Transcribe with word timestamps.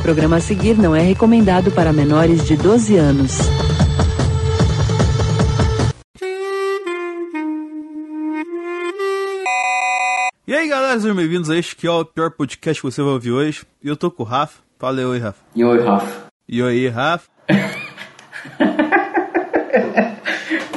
programa 0.00 0.36
a 0.36 0.40
seguir 0.40 0.76
não 0.76 0.96
é 0.96 1.00
recomendado 1.00 1.70
para 1.70 1.92
menores 1.92 2.46
de 2.46 2.56
12 2.56 2.96
anos. 2.96 3.38
E 10.46 10.54
aí 10.54 10.68
galera, 10.68 10.98
sejam 10.98 11.14
bem-vindos 11.14 11.48
a 11.48 11.56
este 11.56 11.76
que 11.76 11.86
é 11.86 11.90
o 11.90 12.04
pior 12.04 12.32
podcast 12.32 12.82
que 12.82 12.90
você 12.90 13.00
vai 13.02 13.12
ouvir 13.12 13.30
hoje. 13.30 13.64
E 13.82 13.88
eu 13.88 13.96
tô 13.96 14.10
com 14.10 14.24
o 14.24 14.26
Rafa. 14.26 14.60
Fala 14.78 15.00
oi, 15.02 15.18
Rafa. 15.18 15.38
E 15.54 15.62
oi, 15.62 15.80
Rafa. 15.80 16.26
E 16.48 16.62
oi, 16.62 16.88
Rafa. 16.88 17.28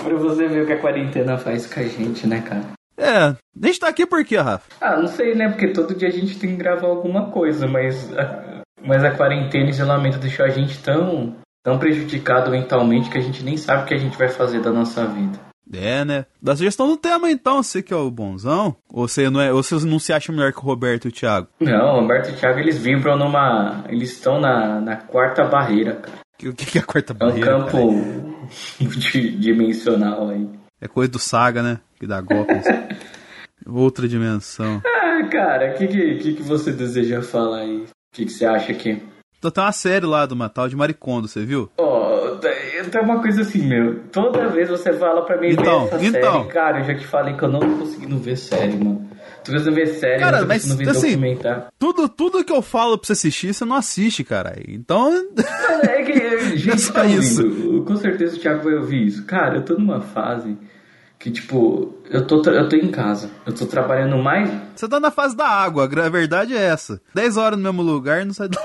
pra 0.04 0.16
você 0.16 0.48
ver 0.48 0.64
o 0.64 0.66
que 0.68 0.74
a 0.74 0.80
quarentena 0.80 1.38
faz 1.38 1.66
com 1.66 1.80
a 1.80 1.84
gente, 1.84 2.28
né, 2.28 2.42
cara? 2.42 2.62
É, 2.98 3.18
a 3.18 3.38
gente 3.66 3.80
tá 3.80 3.88
aqui 3.88 4.06
por 4.06 4.24
quê, 4.24 4.38
Rafa? 4.38 4.66
Ah, 4.80 4.98
não 4.98 5.08
sei, 5.08 5.34
né? 5.34 5.50
Porque 5.50 5.70
todo 5.70 5.96
dia 5.96 6.10
a 6.10 6.12
gente 6.12 6.38
tem 6.38 6.52
que 6.52 6.58
gravar 6.58 6.88
alguma 6.88 7.32
coisa, 7.32 7.66
mas, 7.68 8.12
mas 8.84 9.04
a 9.04 9.12
quarentena 9.12 9.66
e 9.66 9.70
isolamento 9.70 10.18
deixou 10.18 10.46
a 10.46 10.50
gente 10.50 10.78
tão, 10.80 11.36
tão 11.64 11.78
prejudicado 11.80 12.52
mentalmente 12.52 13.10
que 13.10 13.18
a 13.18 13.22
gente 13.22 13.44
nem 13.44 13.58
sabe 13.58 13.84
o 13.84 13.86
que 13.86 13.94
a 13.94 13.98
gente 13.98 14.18
vai 14.18 14.30
fazer 14.30 14.62
da 14.62 14.72
nossa 14.72 15.06
vida. 15.06 15.40
É, 15.72 16.04
né? 16.06 16.26
Da 16.42 16.56
sugestão 16.56 16.88
do 16.88 16.98
tema, 16.98 17.32
então, 17.32 17.64
você 17.64 17.82
que 17.82 17.94
é 17.94 17.98
o 17.98 18.12
bonzão? 18.12 18.76
Ou 18.92 19.08
você 19.08 19.30
não, 19.30 19.42
é, 19.42 19.52
ou 19.52 19.64
você 19.64 19.74
não 19.86 19.98
se 19.98 20.12
acha 20.14 20.32
melhor 20.32 20.52
que 20.52 20.60
o 20.60 20.62
Roberto 20.64 21.06
e 21.06 21.08
o 21.08 21.12
Thiago? 21.12 21.48
Não, 21.60 21.96
o 21.98 22.02
Roberto 22.02 22.30
e 22.30 22.34
o 22.34 22.36
Thiago, 22.36 22.60
eles 22.60 22.78
vibram 22.78 23.18
numa... 23.18 23.84
Eles 23.90 24.12
estão 24.12 24.40
na, 24.40 24.80
na 24.82 24.98
quarta 24.98 25.44
barreira, 25.46 25.96
cara. 25.96 26.18
O 26.44 26.54
que, 26.54 26.66
que 26.66 26.78
é 26.78 26.82
a 26.82 26.86
quarta 26.86 27.16
É 27.18 27.24
um 27.24 27.28
barreira? 27.30 27.48
campo 27.52 27.92
multidimensional 28.82 30.30
aí. 30.30 30.48
É 30.82 30.88
coisa 30.88 31.12
do 31.12 31.20
Saga, 31.20 31.64
né? 31.64 31.80
Que 32.00 32.06
dá 32.06 32.20
golpes. 32.22 32.66
Outra 33.66 34.08
dimensão. 34.08 34.82
Ah, 34.86 35.24
cara, 35.32 35.72
o 35.74 35.78
que, 35.78 35.88
que, 35.88 36.34
que 36.34 36.44
você 36.44 36.72
deseja 36.72 37.22
falar 37.22 37.60
aí? 37.60 37.86
O 38.14 38.16
que, 38.16 38.26
que 38.26 38.32
você 38.32 38.46
acha 38.46 38.72
que... 38.76 39.02
Então 39.40 39.50
tem 39.50 39.64
uma 39.64 39.72
série 39.72 40.06
lá 40.06 40.26
do 40.28 40.36
Matal 40.36 40.70
de 40.70 40.76
Maricondo, 40.76 41.28
você 41.28 41.44
viu? 41.44 41.68
Ó, 41.78 42.36
tem 42.36 42.64
tem 42.92 43.02
uma 43.02 43.20
coisa 43.20 43.42
assim, 43.42 43.66
meu. 43.66 44.02
Toda 44.12 44.48
vez 44.50 44.70
você 44.70 44.94
fala 44.94 45.26
pra 45.26 45.42
mim 45.42 45.50
Então, 45.50 45.88
ver 45.88 45.96
essa 45.96 46.06
então. 46.20 46.42
série. 46.44 46.54
Cara, 46.54 46.80
eu 46.80 46.84
já 46.84 46.96
te 46.96 47.08
falei 47.08 47.34
que 47.36 47.44
eu 47.44 47.50
não 47.50 47.60
tô 47.60 47.68
conseguindo 47.80 48.18
ver 48.20 48.38
série, 48.38 48.78
mano. 48.78 49.10
Tô 49.44 49.52
conseguindo 49.52 49.76
ver 49.76 49.88
série, 49.88 50.20
Cara, 50.20 50.38
não 50.38 50.44
tô 50.44 50.48
mas, 50.48 50.76
ver 50.76 50.90
assim. 50.90 51.20
Tudo, 51.80 52.08
tudo 52.08 52.44
que 52.46 52.54
eu 52.54 52.62
falo 52.62 53.00
pra 53.00 53.08
você 53.08 53.14
assistir, 53.14 53.52
você 53.52 53.66
não 53.66 53.76
assiste, 53.76 54.24
cara. 54.24 54.56
Então. 54.68 55.12
Mano, 55.12 55.84
é 55.90 56.04
que, 56.04 56.56
gente, 56.56 56.80
só 56.82 56.94
tá 56.94 57.06
isso. 57.06 57.44
ouvindo. 57.44 57.84
Com 57.84 57.96
certeza 57.98 58.38
o 58.38 58.40
Thiago 58.40 58.64
vai 58.64 58.76
ouvir 58.76 59.08
isso. 59.08 59.26
Cara, 59.26 59.56
eu 59.58 59.66
tô 59.66 59.74
numa 59.74 60.02
fase 60.02 60.56
que, 61.24 61.32
tipo, 61.32 61.94
eu 62.10 62.28
tô, 62.28 62.42
eu 62.50 62.68
tô 62.68 62.76
em 62.76 62.92
casa. 62.92 63.30
Eu 63.46 63.54
tô 63.56 63.66
trabalhando 63.66 64.18
mais. 64.18 64.52
Você 64.76 64.90
tá 64.90 65.00
na 65.00 65.10
fase 65.10 65.38
da 65.38 65.48
água, 65.48 65.86
a 65.86 66.10
verdade 66.10 66.54
é 66.54 66.62
essa. 66.62 67.02
10 67.16 67.38
horas 67.38 67.58
no 67.58 67.64
mesmo 67.64 67.82
lugar 67.82 68.26
não 68.26 68.34
sai 68.34 68.50
do 68.50 68.60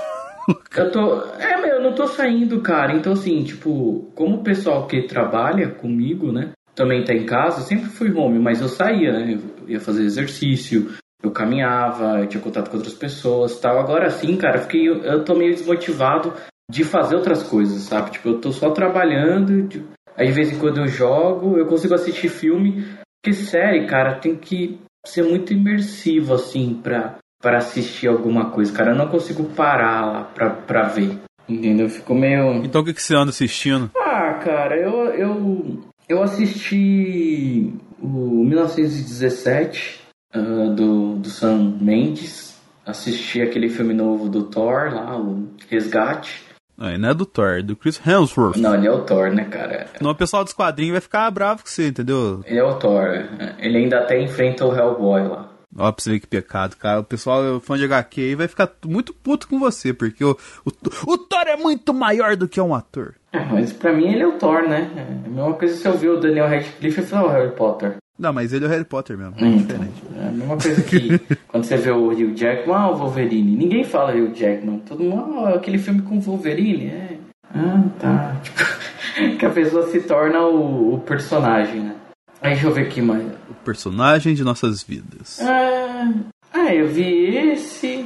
Eu 0.75 0.91
tô. 0.91 1.21
É, 1.39 1.55
meu, 1.61 1.75
eu 1.77 1.83
não 1.83 1.93
tô 1.93 2.05
saindo, 2.05 2.59
cara. 2.59 2.93
Então, 2.93 3.13
assim, 3.13 3.41
tipo, 3.45 4.11
como 4.13 4.35
o 4.37 4.43
pessoal 4.43 4.87
que 4.87 5.03
trabalha 5.03 5.69
comigo, 5.69 6.33
né? 6.33 6.49
Também 6.75 7.01
tá 7.05 7.13
em 7.13 7.25
casa, 7.25 7.61
eu 7.61 7.63
sempre 7.63 7.85
fui 7.89 8.11
home, 8.11 8.39
mas 8.39 8.59
eu 8.59 8.67
saía, 8.67 9.13
né? 9.13 9.39
Eu 9.61 9.69
ia 9.69 9.79
fazer 9.79 10.03
exercício, 10.03 10.91
eu 11.23 11.31
caminhava, 11.31 12.19
eu 12.19 12.27
tinha 12.27 12.43
contato 12.43 12.69
com 12.69 12.75
outras 12.77 12.93
pessoas 12.93 13.57
tal. 13.59 13.79
Agora 13.79 14.09
sim, 14.09 14.35
cara, 14.35 14.57
eu 14.57 14.61
fiquei. 14.63 14.89
Eu 14.89 15.23
tô 15.23 15.33
meio 15.33 15.53
desmotivado 15.55 16.33
de 16.69 16.83
fazer 16.83 17.15
outras 17.15 17.41
coisas, 17.41 17.81
sabe? 17.83 18.11
Tipo, 18.11 18.29
eu 18.29 18.41
tô 18.41 18.51
só 18.51 18.69
trabalhando. 18.71 19.63
de- 19.63 19.83
Aí 20.19 20.27
de 20.27 20.33
vez 20.33 20.51
em 20.51 20.59
quando 20.59 20.81
eu 20.81 20.87
jogo, 20.87 21.57
eu 21.57 21.65
consigo 21.65 21.93
assistir 21.93 22.27
filme. 22.27 22.85
Porque 23.21 23.33
série, 23.33 23.87
cara, 23.87 24.19
tem 24.19 24.35
que 24.35 24.77
ser 25.05 25.23
muito 25.23 25.53
imersivo, 25.53 26.33
assim, 26.33 26.77
pra, 26.83 27.15
pra 27.41 27.59
assistir 27.59 28.07
alguma 28.07 28.51
coisa, 28.51 28.73
cara. 28.73 28.91
Eu 28.91 28.97
não 28.97 29.07
consigo 29.07 29.45
parar 29.45 30.05
lá 30.05 30.23
pra, 30.25 30.49
pra 30.49 30.83
ver. 30.89 31.17
Entendeu? 31.47 31.85
Eu 31.85 31.89
fico 31.89 32.13
meio. 32.13 32.63
Então 32.65 32.81
o 32.81 32.85
que, 32.85 32.93
que 32.93 33.01
você 33.01 33.15
anda 33.15 33.29
assistindo? 33.29 33.89
Ah, 33.95 34.33
cara, 34.43 34.75
eu. 34.75 35.05
Eu, 35.13 35.79
eu 36.09 36.21
assisti 36.21 37.73
o 38.01 38.43
1917 38.43 40.01
ah, 40.33 40.39
do, 40.75 41.15
do 41.15 41.29
Sam 41.29 41.77
Mendes. 41.79 42.59
Assisti 42.85 43.41
aquele 43.41 43.69
filme 43.69 43.93
novo 43.93 44.27
do 44.27 44.43
Thor 44.43 44.93
lá, 44.93 45.17
o 45.17 45.47
Resgate. 45.69 46.48
Não, 46.79 46.97
não 46.97 47.09
é 47.09 47.13
do 47.13 47.25
Thor, 47.25 47.59
é 47.59 47.61
do 47.61 47.75
Chris 47.75 47.99
Hemsworth. 48.05 48.55
Não, 48.55 48.73
ele 48.73 48.87
é 48.87 48.91
o 48.91 49.01
Thor, 49.01 49.29
né, 49.31 49.43
cara? 49.43 49.87
Não, 49.99 50.11
o 50.11 50.15
pessoal 50.15 50.45
dos 50.45 50.53
quadrinhos 50.53 50.93
vai 50.93 51.01
ficar 51.01 51.29
bravo 51.29 51.61
com 51.61 51.67
você, 51.67 51.89
entendeu? 51.89 52.41
Ele 52.45 52.57
é 52.57 52.63
o 52.63 52.75
Thor. 52.75 53.25
Ele 53.59 53.77
ainda 53.77 53.99
até 53.99 54.21
enfrenta 54.21 54.65
o 54.65 54.73
Hellboy 54.73 55.27
lá. 55.27 55.49
Ó, 55.77 55.91
pra 55.91 56.01
você 56.01 56.11
ver 56.11 56.19
que 56.21 56.27
pecado, 56.27 56.75
cara. 56.77 57.01
O 57.01 57.03
pessoal, 57.03 57.41
o 57.57 57.59
fã 57.59 57.77
de 57.77 57.83
HQ 57.83 58.21
aí, 58.21 58.35
vai 58.35 58.47
ficar 58.47 58.71
muito 58.85 59.13
puto 59.13 59.47
com 59.47 59.59
você, 59.59 59.93
porque 59.93 60.23
o, 60.23 60.37
o, 60.65 60.71
o 61.11 61.17
Thor 61.17 61.43
é 61.47 61.57
muito 61.57 61.93
maior 61.93 62.35
do 62.35 62.47
que 62.47 62.59
um 62.59 62.73
ator. 62.73 63.15
É, 63.31 63.39
mas 63.45 63.71
pra 63.71 63.93
mim 63.93 64.11
ele 64.11 64.23
é 64.23 64.27
o 64.27 64.37
Thor, 64.39 64.63
né? 64.63 64.89
É 64.95 65.27
a 65.27 65.29
mesma 65.29 65.53
coisa 65.53 65.75
se 65.75 65.87
eu 65.87 65.97
ver 65.97 66.09
o 66.09 66.19
Daniel 66.19 66.47
Radcliffe 66.47 67.01
e 67.01 67.05
falar 67.05 67.25
o 67.25 67.31
Harry 67.31 67.51
Potter. 67.51 67.97
Não, 68.19 68.33
mas 68.33 68.51
ele 68.51 68.65
é 68.65 68.67
o 68.67 68.71
Harry 68.71 68.83
Potter 68.83 69.17
mesmo, 69.17 69.33
é 69.37 69.47
Então, 69.47 69.77
diferente. 69.77 70.03
é 70.17 70.27
a 70.27 70.31
mesma 70.31 70.57
coisa 70.57 70.81
que 70.83 71.19
quando 71.47 71.63
você 71.63 71.77
vê 71.77 71.89
o 71.91 72.09
Hugh 72.09 72.35
Jackman, 72.35 72.75
ah, 72.75 72.91
o 72.91 72.95
Wolverine. 72.97 73.55
Ninguém 73.55 73.83
fala 73.85 74.13
Hugh 74.13 74.33
Jackman. 74.35 74.79
Todo 74.79 75.03
mundo, 75.03 75.45
ah, 75.45 75.55
aquele 75.55 75.77
filme 75.77 76.01
com 76.01 76.17
o 76.17 76.21
Wolverine, 76.21 76.87
é. 76.87 77.17
Ah, 77.55 77.81
tá. 77.97 78.35
Tipo, 78.43 78.59
que 79.39 79.45
a 79.45 79.49
pessoa 79.49 79.87
se 79.87 80.01
torna 80.01 80.41
o, 80.41 80.95
o 80.95 80.99
personagem, 80.99 81.79
né? 81.81 81.95
Aí 82.41 82.51
deixa 82.51 82.67
eu 82.67 82.73
ver 82.73 82.87
aqui 82.87 83.01
mais. 83.01 83.23
O 83.49 83.53
personagem 83.65 84.33
de 84.33 84.43
nossas 84.43 84.83
vidas. 84.83 85.39
Ah, 85.41 86.11
ah, 86.53 86.73
eu 86.75 86.87
vi 86.87 87.35
esse. 87.37 88.05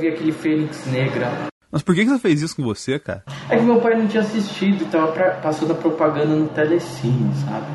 Vi 0.00 0.08
aquele 0.08 0.32
Fênix 0.32 0.86
Negra. 0.90 1.30
Mas 1.70 1.82
por 1.82 1.94
que, 1.94 2.04
que 2.04 2.10
você 2.10 2.18
fez 2.18 2.42
isso 2.42 2.56
com 2.56 2.62
você, 2.62 2.98
cara? 2.98 3.22
É 3.48 3.56
que 3.56 3.62
meu 3.62 3.80
pai 3.80 3.96
não 3.96 4.06
tinha 4.06 4.22
assistido 4.22 4.90
tava 4.90 5.12
pra- 5.12 5.30
passando 5.36 5.72
a 5.72 5.74
propaganda 5.74 6.34
no 6.34 6.48
telecine, 6.48 7.30
sabe? 7.48 7.66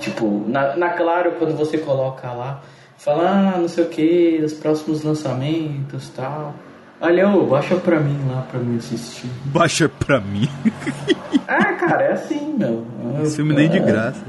Tipo, 0.00 0.44
na, 0.48 0.76
na 0.76 0.88
Claro, 0.90 1.32
quando 1.38 1.56
você 1.56 1.78
coloca 1.78 2.30
lá, 2.32 2.60
fala, 2.98 3.52
ah, 3.54 3.58
não 3.58 3.68
sei 3.68 3.84
o 3.84 3.88
que, 3.88 4.40
os 4.44 4.52
próximos 4.54 5.02
lançamentos 5.02 6.08
tal. 6.10 6.54
Olha, 7.00 7.28
ô, 7.28 7.46
baixa 7.46 7.76
pra 7.76 7.98
mim 8.00 8.18
lá 8.28 8.42
pra 8.50 8.58
mim 8.60 8.76
assistir. 8.76 9.28
Baixa 9.46 9.88
pra 9.88 10.20
mim. 10.20 10.48
Ah, 11.52 11.72
cara, 11.72 12.04
é 12.04 12.12
assim, 12.12 12.54
meu. 12.56 12.86
Esse 13.24 13.36
filme 13.36 13.52
nem 13.54 13.68
de 13.68 13.78
É. 13.78 13.80
graça. 13.80 14.22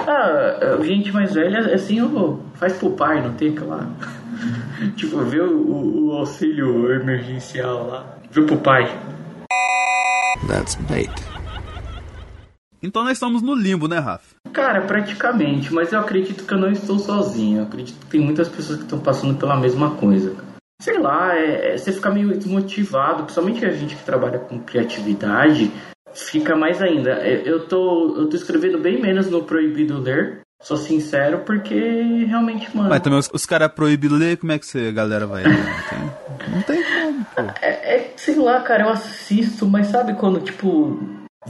Ah, 0.00 0.76
gente 0.82 1.10
mais 1.12 1.32
velha, 1.32 1.74
assim, 1.74 1.98
ô, 2.02 2.40
faz 2.54 2.74
pro 2.74 2.90
pai, 2.90 3.22
não 3.22 3.32
tem 3.34 3.54
que 3.54 3.62
lá. 3.64 3.86
tipo, 4.96 5.18
vê 5.20 5.40
o, 5.40 5.50
o- 5.56 6.08
o 6.08 6.12
auxílio 6.18 6.92
emergencial 6.92 7.86
lá. 7.86 8.04
Vê 8.30 8.42
pro 8.42 8.58
pai. 8.58 8.86
That's 10.46 10.74
bait. 10.90 11.10
Então 12.82 13.02
nós 13.02 13.12
estamos 13.14 13.42
no 13.42 13.54
limbo, 13.54 13.88
né, 13.88 13.98
Rafa? 13.98 14.36
Cara, 14.52 14.82
praticamente, 14.82 15.72
mas 15.72 15.92
eu 15.92 16.00
acredito 16.00 16.44
que 16.44 16.54
eu 16.54 16.58
não 16.58 16.70
estou 16.70 16.98
sozinho. 16.98 17.58
Eu 17.58 17.62
acredito 17.64 17.98
que 18.00 18.06
tem 18.06 18.20
muitas 18.20 18.48
pessoas 18.48 18.78
que 18.78 18.84
estão 18.84 19.00
passando 19.00 19.36
pela 19.38 19.56
mesma 19.56 19.90
coisa. 19.96 20.34
Sei 20.80 20.96
lá, 20.98 21.36
é, 21.36 21.74
é- 21.74 21.76
você 21.78 21.92
fica 21.92 22.10
meio 22.10 22.28
desmotivado, 22.36 23.24
principalmente 23.24 23.64
a 23.64 23.72
gente 23.72 23.96
que 23.96 24.04
trabalha 24.04 24.38
com 24.38 24.60
criatividade, 24.60 25.72
fica 26.14 26.54
mais 26.56 26.80
ainda. 26.80 27.10
É, 27.14 27.42
Eu 27.44 27.66
tô, 27.66 28.16
eu 28.16 28.28
tô 28.28 28.36
escrevendo 28.36 28.78
bem 28.78 29.00
menos 29.00 29.28
no 29.28 29.42
Proibido 29.42 29.98
Ler, 30.00 30.40
sou 30.62 30.76
sincero, 30.76 31.38
porque 31.44 31.74
realmente, 32.28 32.74
mano. 32.76 32.88
Mas 32.90 33.00
também 33.00 33.18
os, 33.18 33.28
os 33.32 33.44
caras 33.44 33.72
proíbem 33.72 34.10
ler, 34.10 34.36
como 34.36 34.52
é 34.52 34.58
que 34.58 34.66
você, 34.66 34.86
a 34.88 34.92
galera 34.92 35.26
vai 35.26 35.42
ler? 35.42 35.52
Não 35.52 35.64
tem, 35.90 36.54
não 36.54 36.62
tem 36.62 36.82
como, 36.82 37.24
pô. 37.24 37.42
É, 37.60 37.96
é, 37.96 38.12
sei 38.16 38.36
lá, 38.36 38.60
cara, 38.60 38.84
eu 38.84 38.88
assisto, 38.90 39.66
mas 39.66 39.88
sabe 39.88 40.14
quando, 40.14 40.40
tipo, 40.40 40.96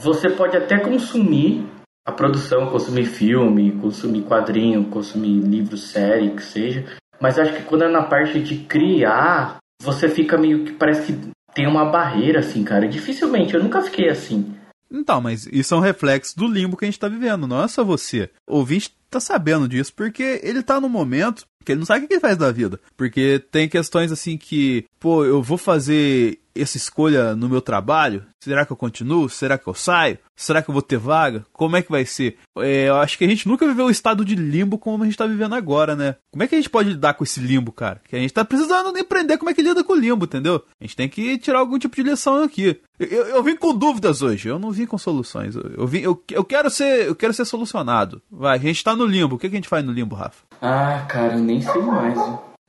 você 0.01 0.31
pode 0.31 0.57
até 0.57 0.79
consumir 0.79 1.67
a 2.07 2.13
produção, 2.13 2.71
consumir 2.71 3.05
filme, 3.05 3.73
consumir 3.73 4.23
quadrinho, 4.23 4.85
consumir 4.85 5.41
livro, 5.41 5.77
série, 5.77 6.31
que 6.31 6.43
seja, 6.43 6.87
mas 7.21 7.39
acho 7.39 7.55
que 7.55 7.63
quando 7.63 7.85
é 7.85 7.89
na 7.89 8.03
parte 8.03 8.41
de 8.41 8.59
criar, 8.59 9.59
você 9.83 10.09
fica 10.09 10.39
meio 10.39 10.65
que 10.65 10.73
parece 10.73 11.13
que 11.13 11.31
tem 11.55 11.67
uma 11.67 11.85
barreira, 11.85 12.41
assim, 12.41 12.63
cara. 12.65 12.89
Dificilmente, 12.89 13.55
eu 13.55 13.63
nunca 13.63 13.83
fiquei 13.83 14.09
assim. 14.09 14.55
Então, 14.91 15.21
mas 15.21 15.47
isso 15.47 15.75
é 15.75 15.77
um 15.77 15.81
reflexo 15.81 16.37
do 16.37 16.47
limbo 16.47 16.77
que 16.77 16.85
a 16.85 16.89
gente 16.89 16.99
tá 16.99 17.09
vivendo, 17.09 17.47
não 17.47 17.63
é 17.63 17.69
só 17.69 17.85
você. 17.85 18.31
O 18.47 18.59
ouvinte 18.59 18.97
tá 19.11 19.21
sabendo 19.21 19.69
disso 19.69 19.93
porque 19.95 20.41
ele 20.43 20.63
tá 20.63 20.81
num 20.81 20.89
momento 20.89 21.47
que 21.65 21.73
ele 21.73 21.81
não 21.81 21.87
sabe 21.87 22.05
o 22.05 22.09
que 22.09 22.15
ele 22.15 22.21
faz 22.21 22.37
da 22.37 22.51
vida. 22.51 22.81
Porque 22.97 23.43
tem 23.51 23.69
questões 23.69 24.11
assim 24.11 24.39
que, 24.39 24.87
pô, 24.99 25.25
eu 25.25 25.43
vou 25.43 25.59
fazer 25.59 26.39
essa 26.61 26.77
escolha 26.77 27.35
no 27.35 27.49
meu 27.49 27.61
trabalho? 27.61 28.25
Será 28.43 28.65
que 28.65 28.73
eu 28.73 28.77
continuo? 28.77 29.29
Será 29.29 29.59
que 29.59 29.67
eu 29.67 29.75
saio? 29.75 30.19
Será 30.37 30.63
que 30.63 30.71
eu 30.71 30.73
vou 30.73 30.83
ter 30.83 30.99
vaga? 30.99 31.45
Como 31.53 31.77
é 31.77 31.83
que 31.83 31.91
vai 31.91 32.05
ser? 32.05 32.39
É, 32.59 32.89
eu 32.89 32.97
acho 32.97 33.19
que 33.19 33.25
a 33.25 33.29
gente 33.29 33.49
nunca 33.49 33.67
viveu 33.67 33.87
o 33.87 33.91
estado 33.91 34.25
de 34.25 34.35
limbo 34.35 34.79
como 34.79 35.03
a 35.03 35.07
gente 35.07 35.17
tá 35.17 35.27
vivendo 35.27 35.55
agora, 35.55 35.97
né? 35.97 36.17
Como 36.31 36.43
é 36.43 36.47
que 36.47 36.55
a 36.55 36.59
gente 36.59 36.71
pode 36.71 36.91
lidar 36.91 37.15
com 37.15 37.25
esse 37.25 37.41
limbo, 37.41 37.73
cara? 37.73 38.01
Que 38.09 38.15
a 38.17 38.19
gente 38.19 38.33
tá 38.33 38.45
precisando 38.45 38.97
aprender 38.97 39.39
como 39.39 39.51
é 39.51 39.55
que 39.55 39.63
lida 39.63 39.83
com 39.83 39.93
o 39.93 39.97
limbo, 39.97 40.25
entendeu? 40.25 40.63
A 40.81 40.85
gente 40.85 40.97
tem 40.97 41.09
que 41.09 41.39
tirar 41.39 41.59
algum 41.59 41.79
tipo 41.79 41.97
de 41.97 42.03
lição 42.03 42.43
aqui. 42.43 42.81
Eu, 42.99 43.07
eu, 43.07 43.27
eu 43.27 43.43
vim 43.43 43.57
com 43.57 43.77
dúvidas 43.77 44.23
hoje, 44.23 44.49
eu 44.49 44.59
não 44.59 44.71
vim 44.71 44.87
com 44.87 44.99
soluções. 44.99 45.57
Eu, 45.57 45.71
eu, 45.77 45.87
vim, 45.87 45.99
eu, 45.99 46.23
eu 46.31 46.45
quero 46.45 46.71
ser, 46.71 47.07
eu 47.07 47.15
quero 47.15 47.33
ser 47.33 47.45
solucionado. 47.45 48.23
Vai, 48.31 48.57
a 48.57 48.61
gente 48.61 48.85
tá 48.85 48.95
no 48.95 49.07
limbo. 49.07 49.37
O 49.37 49.39
que, 49.39 49.49
que 49.49 49.57
a 49.57 49.59
gente 49.59 49.69
faz 49.69 49.85
no 49.85 49.93
limbo, 49.93 50.15
Rafa? 50.15 50.45
Ah, 50.63 51.05
cara, 51.09 51.35
eu 51.35 51.41
nem 51.41 51.61
sei 51.61 51.83
mais. 51.83 52.19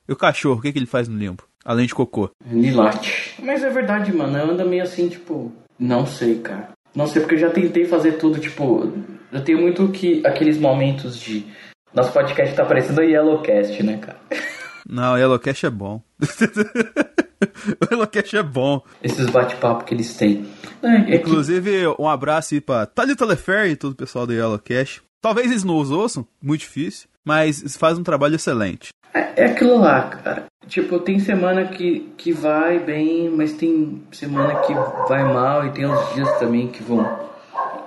E 0.08 0.12
o 0.12 0.16
cachorro, 0.16 0.60
o 0.60 0.62
que, 0.62 0.72
que 0.72 0.80
ele 0.80 0.86
faz 0.88 1.08
no 1.08 1.18
limbo? 1.18 1.44
Além 1.64 1.86
de 1.86 1.94
cocô. 1.94 2.30
Ele 2.50 2.72
late. 2.72 3.36
Mas 3.42 3.64
é 3.64 3.70
verdade, 3.70 4.14
mano. 4.14 4.38
Eu 4.38 4.52
ando 4.52 4.68
meio 4.68 4.84
assim, 4.84 5.10
tipo. 5.10 5.52
Não 5.78 6.06
sei, 6.06 6.40
cara. 6.40 6.70
Não 6.96 7.08
sei, 7.08 7.22
porque 7.22 7.36
eu 7.36 7.40
já 7.40 7.50
tentei 7.50 7.86
fazer 7.86 8.14
tudo, 8.14 8.40
tipo. 8.40 8.92
Eu 9.32 9.44
tenho 9.44 9.62
muito 9.62 9.88
que. 9.90 10.26
aqueles 10.26 10.58
momentos 10.58 11.20
de. 11.20 11.46
Nosso 11.94 12.12
podcast 12.12 12.56
tá 12.56 12.66
parecendo 12.66 13.02
Yellowcast, 13.02 13.82
né, 13.84 13.98
cara? 13.98 14.20
Não, 14.88 15.14
o 15.14 15.18
Yellowcast 15.18 15.66
é 15.66 15.70
bom. 15.70 16.02
o 16.22 17.86
Yellowcast 17.92 18.38
é 18.38 18.44
bom. 18.44 18.82
Esses 19.04 19.28
bate-papo 19.28 19.84
que 19.84 19.94
eles 19.94 20.16
têm. 20.16 20.48
É, 20.82 21.14
é 21.14 21.16
Inclusive, 21.18 21.72
que... 21.72 22.02
um 22.02 22.08
abraço 22.08 22.54
aí 22.54 22.62
pra 22.62 22.86
Thalita 22.86 23.26
Lefer 23.26 23.70
e 23.70 23.76
todo 23.76 23.92
o 23.92 23.96
pessoal 23.96 24.26
do 24.26 24.34
Yellowcast. 24.34 25.02
Talvez 25.22 25.52
eles 25.52 25.64
não 25.64 25.78
os 25.78 25.92
ouçam, 25.92 26.26
muito 26.42 26.62
difícil, 26.62 27.09
mas 27.26 27.78
faz 27.78 27.98
um 27.98 28.04
trabalho 28.04 28.36
excelente. 28.36 28.90
É, 29.14 29.44
é 29.44 29.46
aquilo 29.46 29.80
lá, 29.80 30.02
cara. 30.04 30.46
Tipo, 30.68 31.00
tem 31.00 31.20
semana 31.20 31.66
que, 31.66 32.12
que 32.16 32.32
vai 32.32 32.80
bem, 32.80 33.30
mas 33.30 33.54
tem 33.54 34.04
semana 34.12 34.56
que 34.62 34.74
vai 35.08 35.24
mal 35.24 35.66
e 35.66 35.72
tem 35.72 35.88
uns 35.88 36.14
dias 36.14 36.32
também 36.38 36.68
que 36.68 36.84
vão 36.84 37.30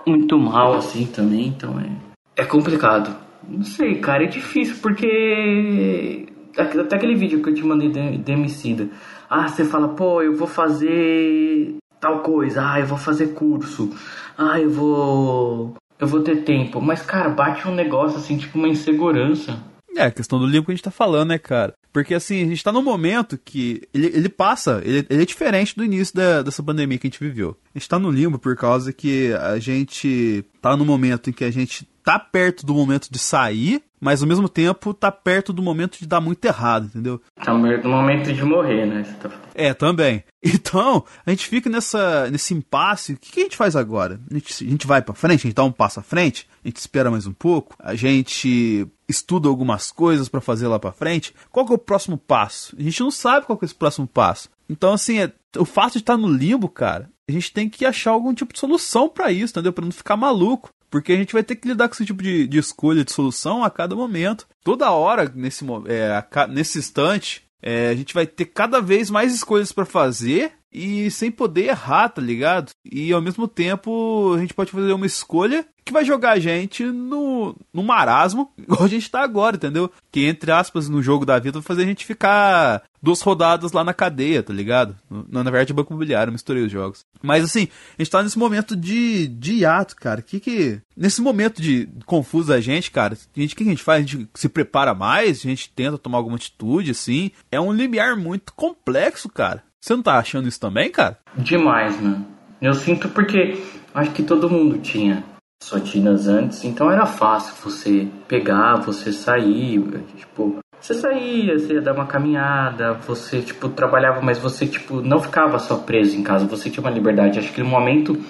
muito 0.07 0.37
mal, 0.37 0.75
assim, 0.75 1.07
também, 1.07 1.47
então 1.47 1.79
é, 1.79 2.43
é 2.43 2.45
complicado. 2.45 3.15
Não 3.49 3.63
sei, 3.63 3.97
cara, 3.97 4.25
é 4.25 4.27
difícil, 4.27 4.77
porque 4.83 6.27
até 6.59 6.97
aquele 6.97 7.15
vídeo 7.15 7.43
que 7.43 7.51
eu 7.51 7.55
te 7.55 7.65
mandei 7.65 7.89
de, 7.89 8.19
de 8.19 8.91
Ah, 9.29 9.49
você 9.49 9.65
fala, 9.65 9.89
pô, 9.89 10.23
eu 10.23 10.37
vou 10.37 10.47
fazer 10.47 11.77
tal 12.01 12.21
coisa, 12.21 12.73
ah, 12.73 12.81
eu 12.81 12.87
vou 12.87 12.99
fazer 12.99 13.29
curso, 13.29 13.91
ah, 14.37 14.61
eu 14.61 14.71
vou. 14.71 15.75
Eu 16.03 16.09
vou 16.09 16.21
ter 16.21 16.43
tempo. 16.43 16.81
Mas, 16.81 17.01
cara, 17.01 17.29
bate 17.29 17.69
um 17.69 17.73
negócio 17.73 18.19
assim, 18.19 18.37
tipo 18.37 18.59
uma 18.59 18.67
insegurança. 18.67 19.57
É, 19.95 20.03
a 20.03 20.11
questão 20.11 20.37
do 20.37 20.47
livro 20.47 20.67
que 20.67 20.73
a 20.73 20.75
gente 20.75 20.83
tá 20.83 20.91
falando, 20.91 21.29
né, 21.29 21.39
cara? 21.39 21.75
Porque 21.93 22.13
assim, 22.13 22.43
a 22.43 22.47
gente 22.49 22.65
tá 22.65 22.73
num 22.73 22.83
momento 22.83 23.39
que 23.39 23.83
ele, 23.95 24.07
ele 24.07 24.29
passa, 24.29 24.83
ele, 24.85 25.07
ele 25.09 25.23
é 25.23 25.25
diferente 25.25 25.77
do 25.77 25.85
início 25.85 26.13
da, 26.17 26.43
dessa 26.43 26.61
pandemia 26.61 26.99
que 26.99 27.07
a 27.07 27.11
gente 27.11 27.21
viveu. 27.21 27.57
A 27.73 27.79
gente 27.79 27.89
tá 27.89 28.01
no 28.01 28.11
limbo 28.11 28.37
por 28.37 28.57
causa 28.57 28.93
que 28.93 29.33
a 29.35 29.61
gente 29.61 30.45
tá 30.61 30.77
no 30.77 30.85
momento 30.85 31.31
em 31.31 31.33
que 31.33 31.45
a 31.45 31.53
gente 31.53 31.89
tá 32.03 32.19
perto 32.19 32.67
do 32.67 32.75
momento 32.75 33.07
de 33.09 33.21
sair, 33.21 33.81
mas 34.03 34.21
ao 34.21 34.29
mesmo 34.29 34.49
tempo 34.49 34.93
tá 34.93 35.13
perto 35.13 35.53
do 35.53 35.63
momento 35.63 35.97
de 35.97 36.09
dar 36.09 36.21
muito 36.21 36.45
errado, 36.45 36.87
entendeu? 36.87 37.23
Tá 37.37 37.55
no 37.55 37.89
momento 37.89 38.33
de 38.33 38.45
morrer, 38.45 38.85
né? 38.85 39.05
Tá... 39.21 39.31
É, 39.55 39.73
também. 39.73 40.25
Então, 40.45 41.05
a 41.25 41.31
gente 41.31 41.47
fica 41.47 41.71
nessa, 41.71 42.29
nesse 42.29 42.53
impasse. 42.53 43.13
O 43.13 43.17
que, 43.17 43.31
que 43.31 43.41
a 43.41 43.43
gente 43.45 43.57
faz 43.57 43.77
agora? 43.77 44.19
A 44.29 44.35
gente, 44.35 44.67
a 44.67 44.71
gente 44.71 44.87
vai 44.89 45.01
para 45.01 45.15
frente, 45.15 45.39
a 45.39 45.49
gente 45.49 45.55
dá 45.55 45.63
um 45.63 45.71
passo 45.71 46.01
à 46.01 46.03
frente, 46.03 46.49
a 46.65 46.67
gente 46.67 46.79
espera 46.79 47.13
mais 47.13 47.29
um 47.29 47.33
pouco, 47.33 47.77
a 47.79 47.95
gente 47.95 48.89
estuda 49.09 49.49
algumas 49.49 49.93
coisas 49.93 50.29
para 50.29 50.41
fazer 50.41 50.67
lá 50.67 50.81
para 50.81 50.91
frente. 50.91 51.33
Qual 51.53 51.65
que 51.65 51.71
é 51.71 51.77
o 51.77 51.79
próximo 51.79 52.19
passo? 52.19 52.75
A 52.77 52.83
gente 52.83 53.01
não 53.01 53.11
sabe 53.13 53.47
qual 53.47 53.57
que 53.57 53.65
é 53.65 53.67
esse 53.67 53.75
próximo 53.75 54.09
passo. 54.09 54.49
Então, 54.69 54.93
assim, 54.93 55.21
é, 55.21 55.33
o 55.57 55.65
fato 55.65 55.93
de 55.93 55.99
estar 55.99 56.17
no 56.17 56.27
limbo, 56.27 56.69
cara, 56.69 57.09
a 57.29 57.31
gente 57.31 57.53
tem 57.53 57.69
que 57.69 57.85
achar 57.85 58.11
algum 58.11 58.35
tipo 58.35 58.53
de 58.53 58.59
solução 58.59 59.09
para 59.09 59.31
isso, 59.31 59.53
entendeu? 59.53 59.73
Para 59.73 59.85
não 59.85 59.93
ficar 59.93 60.17
maluco. 60.17 60.71
Porque 60.93 61.11
a 61.15 61.17
gente 61.17 61.33
vai 61.33 61.43
ter 61.43 61.57
que 61.57 61.67
lidar 61.67 61.89
com 61.89 61.95
esse 61.95 62.05
tipo 62.05 62.23
de, 62.23 62.47
de 62.47 62.59
escolha, 62.59 63.03
de 63.03 63.11
solução 63.11 63.65
a 63.65 63.71
cada 63.71 63.97
momento. 63.97 64.47
Toda 64.63 64.91
hora, 64.91 65.33
nesse, 65.35 65.65
é, 65.87 66.47
nesse 66.49 66.79
instante, 66.79 67.43
é, 67.63 67.89
a 67.89 67.95
gente 67.95 68.13
vai 68.13 68.27
ter 68.27 68.45
cada 68.45 68.79
vez 68.79 69.09
mais 69.09 69.35
escolhas 69.35 69.73
para 69.73 69.87
fazer 69.87 70.53
e 70.71 71.11
sem 71.11 71.31
poder 71.31 71.69
errar, 71.69 72.11
tá 72.11 72.21
ligado? 72.21 72.73
E 72.85 73.11
ao 73.11 73.23
mesmo 73.23 73.49
tempo 73.49 74.35
a 74.35 74.39
gente 74.39 74.53
pode 74.53 74.71
fazer 74.71 74.93
uma 74.93 75.07
escolha 75.07 75.67
que 75.85 75.93
vai 75.93 76.05
jogar 76.05 76.33
a 76.33 76.39
gente 76.39 76.85
no, 76.85 77.57
no 77.73 77.83
marasmo, 77.83 78.53
igual 78.59 78.85
a 78.85 78.89
gente 78.89 79.11
tá 79.11 79.23
agora, 79.23 79.57
entendeu? 79.57 79.91
Que, 80.11 80.27
entre 80.27 80.51
aspas, 80.51 80.89
no 80.89 81.03
jogo 81.03 81.27
da 81.27 81.39
vida 81.39 81.59
vai 81.59 81.63
fazer 81.63 81.83
a 81.83 81.87
gente 81.87 82.05
ficar 82.05 82.83
duas 83.03 83.21
rodadas 83.21 83.73
lá 83.73 83.83
na 83.83 83.93
cadeia, 83.93 84.43
tá 84.43 84.53
ligado? 84.53 84.97
Na, 85.11 85.43
na 85.43 85.51
verdade, 85.51 85.73
banco 85.73 85.93
imobiliário, 85.93 86.33
misturei 86.33 86.63
os 86.63 86.71
jogos. 86.71 87.05
Mas 87.21 87.45
assim, 87.45 87.69
a 87.99 88.03
gente 88.03 88.11
tá 88.11 88.23
nesse 88.23 88.39
momento 88.39 88.77
de, 88.77 89.27
de 89.27 89.55
hiato, 89.55 89.97
cara. 89.97 90.23
Que 90.23 90.39
que. 90.39 90.81
Nesse 90.97 91.21
momento 91.21 91.61
de 91.61 91.89
confuso 92.07 92.53
a 92.53 92.61
gente, 92.61 92.91
cara, 92.91 93.17
gente, 93.35 93.55
o 93.55 93.57
que 93.57 93.65
a 93.65 93.67
gente 93.67 93.83
faz? 93.83 94.05
A 94.05 94.07
gente 94.07 94.29
se 94.35 94.49
prepara 94.49 94.95
mais, 94.95 95.39
a 95.39 95.49
gente 95.49 95.71
tenta 95.71 95.99
tomar 95.99 96.19
alguma 96.19 96.37
atitude, 96.37 96.93
assim. 96.93 97.31
É 97.51 97.61
um 97.61 97.73
limiar 97.73 98.17
muito 98.17 98.53
complexo, 98.53 99.29
cara. 99.29 99.65
Você 99.81 99.97
não 99.97 100.03
tá 100.03 100.17
achando 100.17 100.47
isso 100.47 100.61
também, 100.61 100.91
cara? 100.91 101.19
Demais, 101.37 102.01
mano. 102.01 102.25
Eu 102.61 102.75
sinto 102.75 103.09
porque 103.09 103.61
acho 103.93 104.13
que 104.13 104.23
todo 104.23 104.49
mundo 104.49 104.79
tinha 104.79 105.25
rotinas 105.69 106.29
antes, 106.29 106.65
então 106.65 106.91
era 106.91 107.07
fácil 107.07 107.55
você 107.63 108.09
pegar, 108.27 108.77
você 108.77 109.13
sair, 109.13 109.81
tipo, 110.17 110.59
você 110.83 110.95
saía, 110.95 111.57
você 111.57 111.75
ia 111.75 111.81
dar 111.81 111.95
uma 111.95 112.07
caminhada, 112.07 112.95
você, 112.95 113.41
tipo, 113.41 113.69
trabalhava, 113.69 114.21
mas 114.21 114.39
você, 114.39 114.67
tipo, 114.67 115.01
não 115.01 115.21
ficava 115.21 115.61
só 115.61 115.77
preso 115.77 116.17
em 116.19 116.25
casa, 116.25 116.45
você 116.45 116.69
tinha 116.69 116.83
uma 116.83 116.91
liberdade. 116.91 117.39
Acho 117.39 117.53
que 117.53 117.63
no 117.63 117.69
momento 117.69 118.21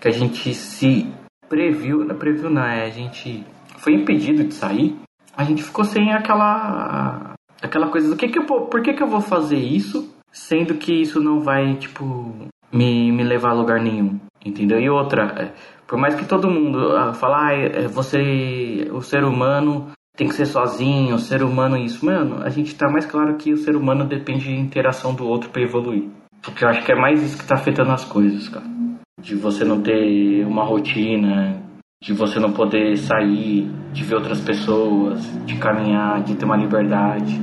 que 0.00 0.08
a 0.08 0.10
gente 0.10 0.54
se 0.54 1.06
previu, 1.46 2.02
não 2.02 2.16
previu 2.16 2.48
não, 2.48 2.62
é, 2.62 2.86
a 2.86 2.88
gente 2.88 3.44
foi 3.76 3.92
impedido 3.92 4.44
de 4.44 4.54
sair, 4.54 4.96
a 5.36 5.44
gente 5.44 5.62
ficou 5.62 5.84
sem 5.84 6.10
aquela 6.12 7.34
aquela 7.62 7.88
coisa 7.88 8.08
do 8.08 8.16
que 8.16 8.28
que 8.28 8.38
eu, 8.38 8.44
por 8.44 8.80
que 8.80 8.94
que 8.94 9.02
eu 9.02 9.06
vou 9.06 9.20
fazer 9.20 9.58
isso, 9.58 10.10
sendo 10.32 10.76
que 10.76 11.02
isso 11.02 11.20
não 11.20 11.40
vai, 11.40 11.74
tipo, 11.74 12.34
me, 12.72 13.12
me 13.12 13.22
levar 13.22 13.50
a 13.50 13.54
lugar 13.54 13.78
nenhum, 13.78 14.18
entendeu? 14.42 14.80
E 14.80 14.88
outra, 14.88 15.24
é, 15.36 15.52
por 15.90 15.98
mais 15.98 16.14
que 16.14 16.24
todo 16.24 16.48
mundo 16.48 16.96
ah, 16.96 17.12
fala, 17.12 17.48
ah, 17.48 17.52
é, 17.52 17.88
você, 17.88 18.88
o 18.92 19.02
ser 19.02 19.24
humano 19.24 19.90
tem 20.16 20.28
que 20.28 20.34
ser 20.34 20.46
sozinho, 20.46 21.16
o 21.16 21.18
ser 21.18 21.42
humano 21.42 21.76
isso. 21.76 22.06
Mano, 22.06 22.44
a 22.44 22.48
gente 22.48 22.76
tá 22.76 22.88
mais 22.88 23.04
claro 23.04 23.36
que 23.36 23.52
o 23.52 23.56
ser 23.56 23.74
humano 23.74 24.04
depende 24.04 24.44
de 24.44 24.54
interação 24.54 25.12
do 25.12 25.26
outro 25.26 25.50
para 25.50 25.62
evoluir. 25.62 26.08
Porque 26.40 26.64
eu 26.64 26.68
acho 26.68 26.84
que 26.84 26.92
é 26.92 26.94
mais 26.94 27.20
isso 27.20 27.36
que 27.36 27.44
tá 27.44 27.56
afetando 27.56 27.90
as 27.90 28.04
coisas, 28.04 28.48
cara. 28.48 28.64
De 29.20 29.34
você 29.34 29.64
não 29.64 29.82
ter 29.82 30.46
uma 30.46 30.64
rotina, 30.64 31.60
de 32.00 32.12
você 32.12 32.38
não 32.38 32.52
poder 32.52 32.96
sair, 32.96 33.68
de 33.92 34.04
ver 34.04 34.14
outras 34.14 34.40
pessoas, 34.40 35.20
de 35.44 35.58
caminhar, 35.58 36.22
de 36.22 36.36
ter 36.36 36.44
uma 36.44 36.56
liberdade. 36.56 37.36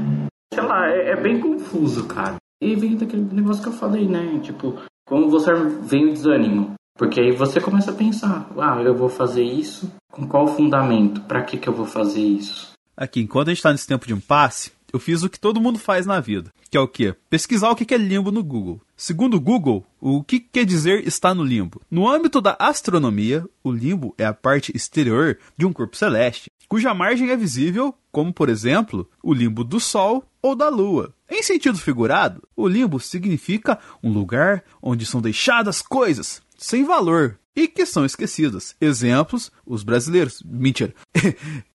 Sei 0.53 0.63
lá, 0.63 0.87
é, 0.87 1.11
é 1.11 1.21
bem 1.21 1.41
confuso, 1.41 2.07
cara. 2.07 2.37
E 2.63 2.75
vem 2.75 2.95
daquele 2.95 3.27
negócio 3.29 3.61
que 3.61 3.67
eu 3.67 3.73
falei, 3.73 4.07
né? 4.07 4.39
Tipo, 4.41 4.75
como 5.05 5.29
você 5.29 5.53
vem 5.53 6.05
o 6.05 6.13
desânimo. 6.13 6.76
Porque 6.97 7.19
aí 7.19 7.31
você 7.31 7.61
começa 7.61 7.91
a 7.91 7.93
pensar, 7.93 8.49
ah, 8.57 8.81
eu 8.81 8.95
vou 8.95 9.07
fazer 9.07 9.43
isso, 9.43 9.91
com 10.11 10.27
qual 10.27 10.47
fundamento? 10.47 11.21
Para 11.21 11.43
que 11.43 11.57
que 11.57 11.69
eu 11.69 11.73
vou 11.73 11.85
fazer 11.85 12.21
isso? 12.21 12.71
Aqui, 12.95 13.21
enquanto 13.21 13.49
a 13.49 13.51
gente 13.51 13.59
está 13.59 13.71
nesse 13.71 13.85
tempo 13.85 14.07
de 14.07 14.13
impasse, 14.13 14.71
eu 14.91 14.99
fiz 14.99 15.21
o 15.21 15.29
que 15.29 15.39
todo 15.39 15.61
mundo 15.61 15.77
faz 15.77 16.05
na 16.07 16.19
vida, 16.19 16.51
que 16.71 16.77
é 16.77 16.79
o 16.79 16.87
quê? 16.87 17.13
Pesquisar 17.29 17.69
o 17.69 17.75
que 17.75 17.93
é 17.93 17.97
limbo 17.97 18.31
no 18.31 18.43
Google. 18.43 18.81
Segundo 18.95 19.35
o 19.37 19.39
Google, 19.39 19.85
o 20.01 20.23
que 20.23 20.39
quer 20.39 20.65
dizer 20.65 21.07
estar 21.07 21.35
no 21.35 21.43
limbo? 21.43 21.81
No 21.91 22.09
âmbito 22.09 22.41
da 22.41 22.55
astronomia, 22.57 23.45
o 23.63 23.71
limbo 23.71 24.15
é 24.17 24.25
a 24.25 24.33
parte 24.33 24.75
exterior 24.75 25.37
de 25.55 25.65
um 25.67 25.73
corpo 25.73 25.95
celeste, 25.95 26.49
cuja 26.67 26.93
margem 26.93 27.29
é 27.29 27.37
visível, 27.37 27.93
como 28.11 28.33
por 28.33 28.49
exemplo, 28.49 29.07
o 29.21 29.33
limbo 29.33 29.63
do 29.63 29.79
Sol 29.79 30.23
ou 30.41 30.55
da 30.55 30.69
Lua. 30.69 31.13
Em 31.29 31.43
sentido 31.43 31.77
figurado, 31.77 32.41
o 32.55 32.67
limbo 32.67 32.99
significa 32.99 33.77
um 34.01 34.11
lugar 34.11 34.63
onde 34.81 35.05
são 35.05 35.21
deixadas 35.21 35.81
coisas, 35.81 36.41
sem 36.57 36.83
valor 36.83 37.39
e 37.55 37.67
que 37.67 37.85
são 37.85 38.05
esquecidas. 38.05 38.75
Exemplos, 38.79 39.51
os 39.65 39.83
brasileiros. 39.83 40.43
Mentira. 40.45 40.93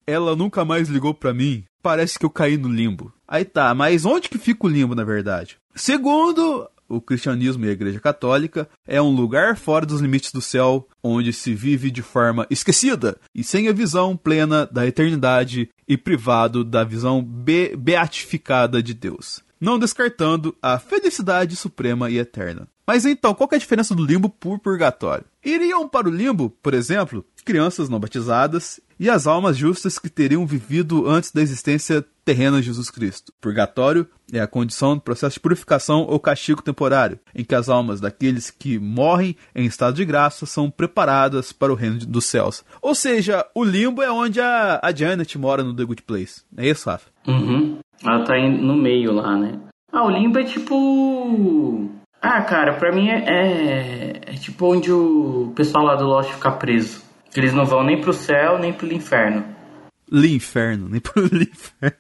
Ela 0.07 0.35
nunca 0.35 0.65
mais 0.65 0.89
ligou 0.89 1.15
para 1.15 1.33
mim. 1.33 1.65
Parece 1.83 2.19
que 2.19 2.27
eu 2.27 2.31
caí 2.31 2.57
no 2.57 2.69
limbo. 2.69 3.13
Aí 3.27 3.45
tá, 3.45 3.75
mas 3.75 4.05
onde 4.05 4.29
que 4.29 4.39
fica 4.39 4.67
o 4.67 4.71
limbo 4.71 4.95
na 4.95 5.05
verdade? 5.05 5.57
Segundo 5.75 6.69
o 6.91 7.01
cristianismo 7.01 7.65
e 7.65 7.69
a 7.69 7.73
igreja 7.73 8.01
católica, 8.01 8.69
é 8.87 9.01
um 9.01 9.15
lugar 9.15 9.57
fora 9.57 9.87
dos 9.87 10.01
limites 10.01 10.33
do 10.33 10.43
céu, 10.43 10.89
onde 11.03 11.33
se 11.33 11.55
vive 11.55 11.91
de 11.91 12.03
forma 12.03 12.47
esquecida 12.51 13.17
e 13.33 13.45
sem 13.45 13.69
a 13.69 13.73
visão 13.73 14.17
plena 14.17 14.67
da 14.67 14.85
eternidade 14.85 15.71
e 15.87 15.97
privado 15.97 16.65
da 16.65 16.83
visão 16.83 17.23
be 17.23 17.77
beatificada 17.77 18.83
de 18.83 18.93
Deus, 18.93 19.41
não 19.61 19.79
descartando 19.79 20.55
a 20.61 20.81
felicidade 20.81 21.55
suprema 21.55 22.11
e 22.11 22.19
eterna. 22.19 22.67
Mas 22.91 23.07
então, 23.07 23.33
qual 23.33 23.49
é 23.53 23.55
a 23.55 23.59
diferença 23.59 23.95
do 23.95 24.05
limbo 24.05 24.29
por 24.29 24.59
purgatório? 24.59 25.25
Iriam 25.45 25.89
para 25.89 26.09
o 26.09 26.11
limbo, 26.11 26.51
por 26.61 26.75
exemplo, 26.75 27.25
crianças 27.45 27.89
não 27.89 28.01
batizadas 28.01 28.81
e 28.99 29.09
as 29.09 29.29
almas 29.29 29.57
justas 29.57 29.97
que 29.97 30.09
teriam 30.09 30.45
vivido 30.45 31.09
antes 31.09 31.31
da 31.31 31.41
existência 31.41 32.05
terrena 32.25 32.57
de 32.57 32.67
Jesus 32.67 32.91
Cristo. 32.91 33.33
Purgatório 33.41 34.09
é 34.33 34.41
a 34.41 34.47
condição 34.49 34.97
do 34.97 35.03
processo 35.03 35.35
de 35.35 35.41
purificação 35.41 36.01
ou 36.01 36.19
castigo 36.19 36.63
temporário, 36.63 37.21
em 37.33 37.45
que 37.45 37.55
as 37.55 37.69
almas 37.69 38.01
daqueles 38.01 38.51
que 38.51 38.77
morrem 38.77 39.37
em 39.55 39.67
estado 39.67 39.95
de 39.95 40.05
graça 40.05 40.45
são 40.45 40.69
preparadas 40.69 41.53
para 41.53 41.73
o 41.73 41.77
reino 41.77 42.01
dos 42.01 42.25
céus. 42.25 42.65
Ou 42.83 42.97
seja, 42.97 43.47
o 43.55 43.63
limbo 43.63 44.03
é 44.03 44.11
onde 44.11 44.41
a, 44.41 44.81
a 44.83 44.93
Janet 44.93 45.39
mora 45.39 45.63
no 45.63 45.77
The 45.77 45.85
Good 45.85 46.03
Place. 46.03 46.43
É 46.57 46.69
isso, 46.69 46.91
Rafa? 46.91 47.09
Uhum. 47.29 47.79
Ela 48.05 48.25
tá 48.25 48.37
no 48.37 48.77
meio 48.77 49.13
lá, 49.13 49.39
né? 49.39 49.61
Ah, 49.93 50.05
o 50.05 50.11
limbo 50.11 50.41
é 50.41 50.45
tipo 50.45 52.00
ah, 52.23 52.43
cara, 52.43 52.75
pra 52.75 52.93
mim 52.93 53.09
é, 53.09 53.25
é, 53.27 54.11
é, 54.27 54.33
tipo 54.35 54.67
onde 54.73 54.93
o 54.93 55.53
pessoal 55.55 55.85
lá 55.85 55.95
do 55.97 56.05
Lost 56.07 56.31
fica 56.33 56.51
preso. 56.53 57.03
Eles 57.35 57.53
não 57.55 57.65
vão 57.65 57.85
nem 57.85 58.01
pro 58.01 58.13
céu, 58.13 58.59
nem 58.59 58.73
pro 58.73 58.93
inferno. 58.93 59.45
Linferno, 60.11 60.89
nem 60.89 61.01
pro 61.01 61.23
inferno. 61.27 61.97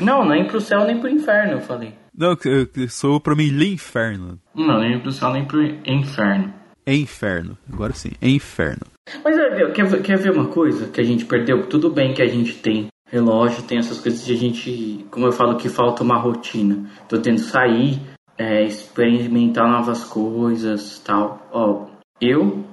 Não, 0.00 0.24
nem 0.28 0.46
pro 0.46 0.60
céu, 0.60 0.84
nem 0.84 0.98
pro 0.98 1.08
inferno, 1.08 1.52
eu 1.52 1.60
falei. 1.60 1.94
Não, 2.16 2.34
que, 2.36 2.66
que 2.66 2.88
sou 2.88 3.20
pra 3.20 3.34
mim 3.34 3.46
Linferno. 3.48 4.38
Não, 4.54 4.80
nem 4.80 4.98
pro 5.00 5.12
céu, 5.12 5.30
nem 5.32 5.44
pro 5.44 5.62
inferno. 5.86 6.52
É 6.84 6.94
inferno. 6.94 7.56
Agora 7.72 7.92
sim, 7.92 8.10
é 8.20 8.28
inferno. 8.28 8.82
Mas 9.24 9.36
quer, 9.72 9.84
ver- 9.86 10.02
quer 10.02 10.18
ver 10.18 10.32
uma 10.32 10.46
coisa 10.46 10.88
que 10.88 11.00
a 11.00 11.04
gente 11.04 11.24
perdeu? 11.24 11.66
Tudo 11.66 11.90
bem 11.90 12.12
que 12.12 12.22
a 12.22 12.26
gente 12.26 12.54
tem 12.54 12.88
relógio, 13.06 13.62
tem 13.62 13.78
essas 13.78 14.00
coisas 14.00 14.24
de 14.24 14.32
a 14.32 14.36
gente, 14.36 15.06
como 15.10 15.26
eu 15.26 15.32
falo, 15.32 15.56
que 15.56 15.68
falta 15.68 16.02
uma 16.02 16.18
rotina. 16.18 16.88
Tô 17.08 17.18
tendo 17.18 17.38
sair, 17.38 18.00
é, 18.42 18.64
experimentar 18.64 19.68
novas 19.68 20.02
coisas 20.04 20.98
tal. 20.98 21.46
Ó, 21.52 21.86
eu 22.20 22.64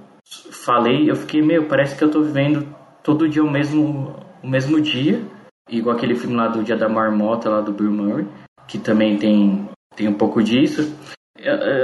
falei, 0.51 1.09
eu 1.09 1.15
fiquei, 1.15 1.41
meu, 1.41 1.65
parece 1.65 1.95
que 1.95 2.03
eu 2.03 2.09
tô 2.09 2.21
vivendo 2.23 2.67
todo 3.03 3.29
dia 3.29 3.43
o 3.43 3.49
mesmo, 3.49 4.15
o 4.43 4.47
mesmo 4.47 4.81
dia. 4.81 5.21
Igual 5.69 5.95
aquele 5.95 6.15
filme 6.15 6.35
lá 6.35 6.47
do 6.47 6.63
Dia 6.63 6.75
da 6.75 6.89
Marmota, 6.89 7.49
lá 7.49 7.61
do 7.61 7.71
Bill 7.71 7.91
Murray, 7.91 8.27
que 8.67 8.79
também 8.79 9.17
tem, 9.17 9.69
tem 9.95 10.07
um 10.07 10.15
pouco 10.15 10.41
disso. 10.41 10.91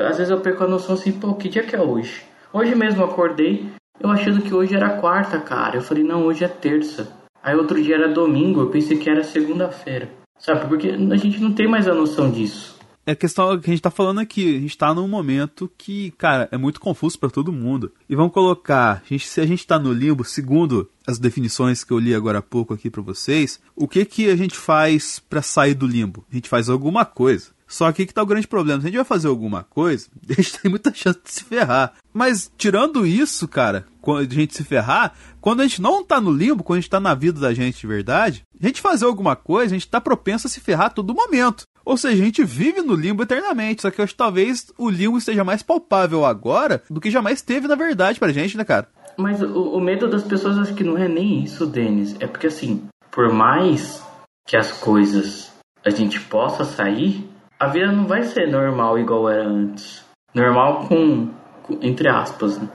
Às 0.09 0.17
vezes 0.17 0.31
eu 0.31 0.41
perco 0.41 0.63
a 0.63 0.67
noção 0.67 0.95
assim, 0.95 1.11
pô, 1.11 1.35
que 1.35 1.47
dia 1.47 1.61
que 1.61 1.75
é 1.75 1.81
hoje? 1.81 2.23
Hoje 2.51 2.73
mesmo 2.73 3.03
eu 3.03 3.05
acordei, 3.05 3.69
eu 3.99 4.09
achando 4.09 4.41
que 4.41 4.53
hoje 4.53 4.75
era 4.75 4.97
quarta, 4.99 5.39
cara. 5.39 5.77
Eu 5.77 5.83
falei, 5.83 6.03
não, 6.03 6.25
hoje 6.25 6.43
é 6.43 6.47
terça. 6.47 7.07
Aí 7.43 7.55
outro 7.55 7.81
dia 7.81 7.95
era 7.95 8.07
domingo, 8.07 8.61
eu 8.61 8.71
pensei 8.71 8.97
que 8.97 9.07
era 9.07 9.23
segunda-feira. 9.23 10.09
Sabe, 10.39 10.67
porque 10.67 10.89
a 10.89 11.15
gente 11.15 11.39
não 11.39 11.53
tem 11.53 11.67
mais 11.67 11.87
a 11.87 11.93
noção 11.93 12.31
disso. 12.31 12.74
É 13.05 13.11
a 13.11 13.15
questão 13.15 13.59
que 13.59 13.69
a 13.69 13.73
gente 13.73 13.81
tá 13.83 13.91
falando 13.91 14.19
aqui. 14.19 14.57
A 14.57 14.59
gente 14.59 14.77
tá 14.77 14.93
num 14.93 15.07
momento 15.07 15.71
que, 15.77 16.11
cara, 16.17 16.49
é 16.51 16.57
muito 16.57 16.79
confuso 16.79 17.19
pra 17.19 17.29
todo 17.29 17.51
mundo. 17.51 17.91
E 18.09 18.15
vamos 18.15 18.33
colocar, 18.33 19.03
a 19.05 19.07
gente- 19.07 19.27
se 19.27 19.39
a 19.39 19.45
gente 19.45 19.65
tá 19.67 19.77
no 19.77 19.93
limbo, 19.93 20.23
segundo 20.23 20.89
as 21.05 21.19
definições 21.19 21.83
que 21.83 21.91
eu 21.93 21.99
li 21.99 22.15
agora 22.15 22.39
há 22.39 22.41
pouco 22.41 22.73
aqui 22.73 22.89
pra 22.89 23.03
vocês, 23.03 23.59
o 23.75 23.87
que 23.87 24.03
que 24.05 24.29
a 24.29 24.35
gente 24.35 24.55
faz 24.57 25.19
pra 25.19 25.41
sair 25.43 25.75
do 25.75 25.85
limbo? 25.85 26.25
A 26.31 26.35
gente 26.35 26.49
faz 26.49 26.67
alguma 26.67 27.05
coisa. 27.05 27.53
Só 27.67 27.91
que 27.91 28.05
que 28.05 28.13
tá 28.13 28.21
o 28.21 28.27
grande 28.27 28.47
problema. 28.47 28.79
Se 28.79 28.87
a 28.87 28.89
gente 28.89 28.97
vai 28.97 29.05
fazer 29.05 29.27
alguma 29.27 29.63
coisa, 29.63 30.07
a 30.29 30.33
gente 30.33 30.59
tem 30.59 30.69
muita 30.69 30.93
chance 30.93 31.19
de 31.23 31.31
se 31.31 31.43
ferrar. 31.43 31.93
Mas 32.13 32.51
tirando 32.57 33.05
isso, 33.05 33.47
cara, 33.47 33.85
quando 34.01 34.31
a 34.31 34.33
gente 34.35 34.55
se 34.55 34.63
ferrar, 34.63 35.13
quando 35.41 35.61
a 35.61 35.63
gente 35.67 35.81
não 35.81 36.03
tá 36.03 36.21
no 36.21 36.31
limbo, 36.31 36.63
quando 36.63 36.77
a 36.77 36.81
gente 36.81 36.89
tá 36.89 36.99
na 36.99 37.13
vida 37.15 37.39
da 37.39 37.53
gente 37.55 37.79
de 37.81 37.87
verdade, 37.87 38.43
a 38.61 38.67
gente 38.67 38.81
fazer 38.81 39.05
alguma 39.05 39.35
coisa, 39.35 39.73
a 39.75 39.77
gente 39.77 39.87
tá 39.89 39.99
propenso 39.99 40.45
a 40.47 40.49
se 40.49 40.59
ferrar 40.59 40.87
a 40.87 40.89
todo 40.91 41.13
momento. 41.15 41.65
Ou 41.85 41.95
seja, 41.97 42.21
a 42.21 42.25
gente 42.25 42.43
vive 42.43 42.81
no 42.81 42.95
limbo 42.95 43.23
eternamente. 43.23 43.83
Só 43.83 43.91
que 43.91 44.01
eu 44.01 44.03
acho 44.03 44.13
que 44.13 44.17
talvez 44.17 44.71
o 44.77 44.89
limbo 44.89 45.17
esteja 45.17 45.43
mais 45.43 45.61
palpável 45.61 46.25
agora 46.25 46.81
do 46.89 46.99
que 46.99 47.11
jamais 47.11 47.41
teve 47.41 47.67
na 47.67 47.75
verdade 47.75 48.19
pra 48.19 48.31
gente, 48.31 48.57
né, 48.57 48.63
cara? 48.65 48.87
Mas 49.17 49.41
o, 49.41 49.75
o 49.75 49.79
medo 49.79 50.09
das 50.09 50.23
pessoas 50.23 50.57
acho 50.57 50.73
que 50.73 50.83
não 50.83 50.97
é 50.97 51.07
nem 51.07 51.43
isso, 51.43 51.65
Denis. 51.65 52.15
É 52.19 52.27
porque 52.27 52.47
assim, 52.47 52.83
por 53.11 53.31
mais 53.31 54.03
que 54.47 54.57
as 54.57 54.71
coisas 54.71 55.53
a 55.85 55.89
gente 55.91 56.19
possa 56.19 56.63
sair, 56.65 57.29
a 57.59 57.67
vida 57.67 57.91
não 57.91 58.07
vai 58.07 58.23
ser 58.23 58.47
normal 58.51 58.97
igual 58.99 59.29
era 59.29 59.47
antes. 59.47 60.03
Normal 60.33 60.87
com, 60.87 61.27
com- 61.63 61.79
entre 61.81 62.09
aspas, 62.09 62.57
né? 62.59 62.67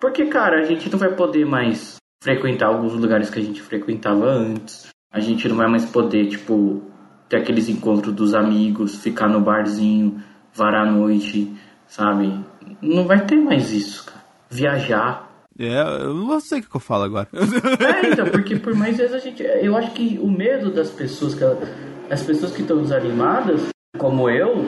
Porque, 0.00 0.26
cara, 0.26 0.60
a 0.60 0.64
gente 0.64 0.88
não 0.90 0.98
vai 0.98 1.14
poder 1.14 1.44
mais 1.44 1.96
frequentar 2.22 2.68
alguns 2.68 2.92
lugares 2.94 3.28
que 3.30 3.38
a 3.38 3.42
gente 3.42 3.60
frequentava 3.62 4.26
antes. 4.26 4.86
A 5.12 5.20
gente 5.20 5.48
não 5.48 5.56
vai 5.56 5.68
mais 5.68 5.84
poder, 5.86 6.28
tipo, 6.28 6.82
ter 7.28 7.38
aqueles 7.38 7.68
encontros 7.68 8.14
dos 8.14 8.34
amigos, 8.34 8.96
ficar 8.96 9.28
no 9.28 9.40
barzinho, 9.40 10.22
varar 10.54 10.86
a 10.86 10.90
noite, 10.90 11.54
sabe? 11.86 12.32
Não 12.80 13.04
vai 13.04 13.24
ter 13.24 13.36
mais 13.36 13.72
isso, 13.72 14.04
cara. 14.06 14.24
Viajar. 14.50 15.26
É, 15.58 15.80
eu 16.02 16.14
não 16.14 16.38
sei 16.38 16.60
o 16.60 16.62
que 16.62 16.76
eu 16.76 16.80
falo 16.80 17.04
agora. 17.04 17.28
É, 17.80 18.10
então, 18.10 18.28
porque 18.30 18.56
por 18.56 18.74
mais 18.74 18.96
vezes 18.96 19.14
a 19.14 19.18
gente. 19.18 19.42
Eu 19.42 19.76
acho 19.76 19.90
que 19.92 20.18
o 20.18 20.30
medo 20.30 20.70
das 20.70 20.90
pessoas, 20.90 21.34
que 21.34 21.44
as 22.10 22.22
pessoas 22.22 22.52
que 22.52 22.62
estão 22.62 22.82
desanimadas, 22.82 23.68
como 23.98 24.28
eu, 24.28 24.64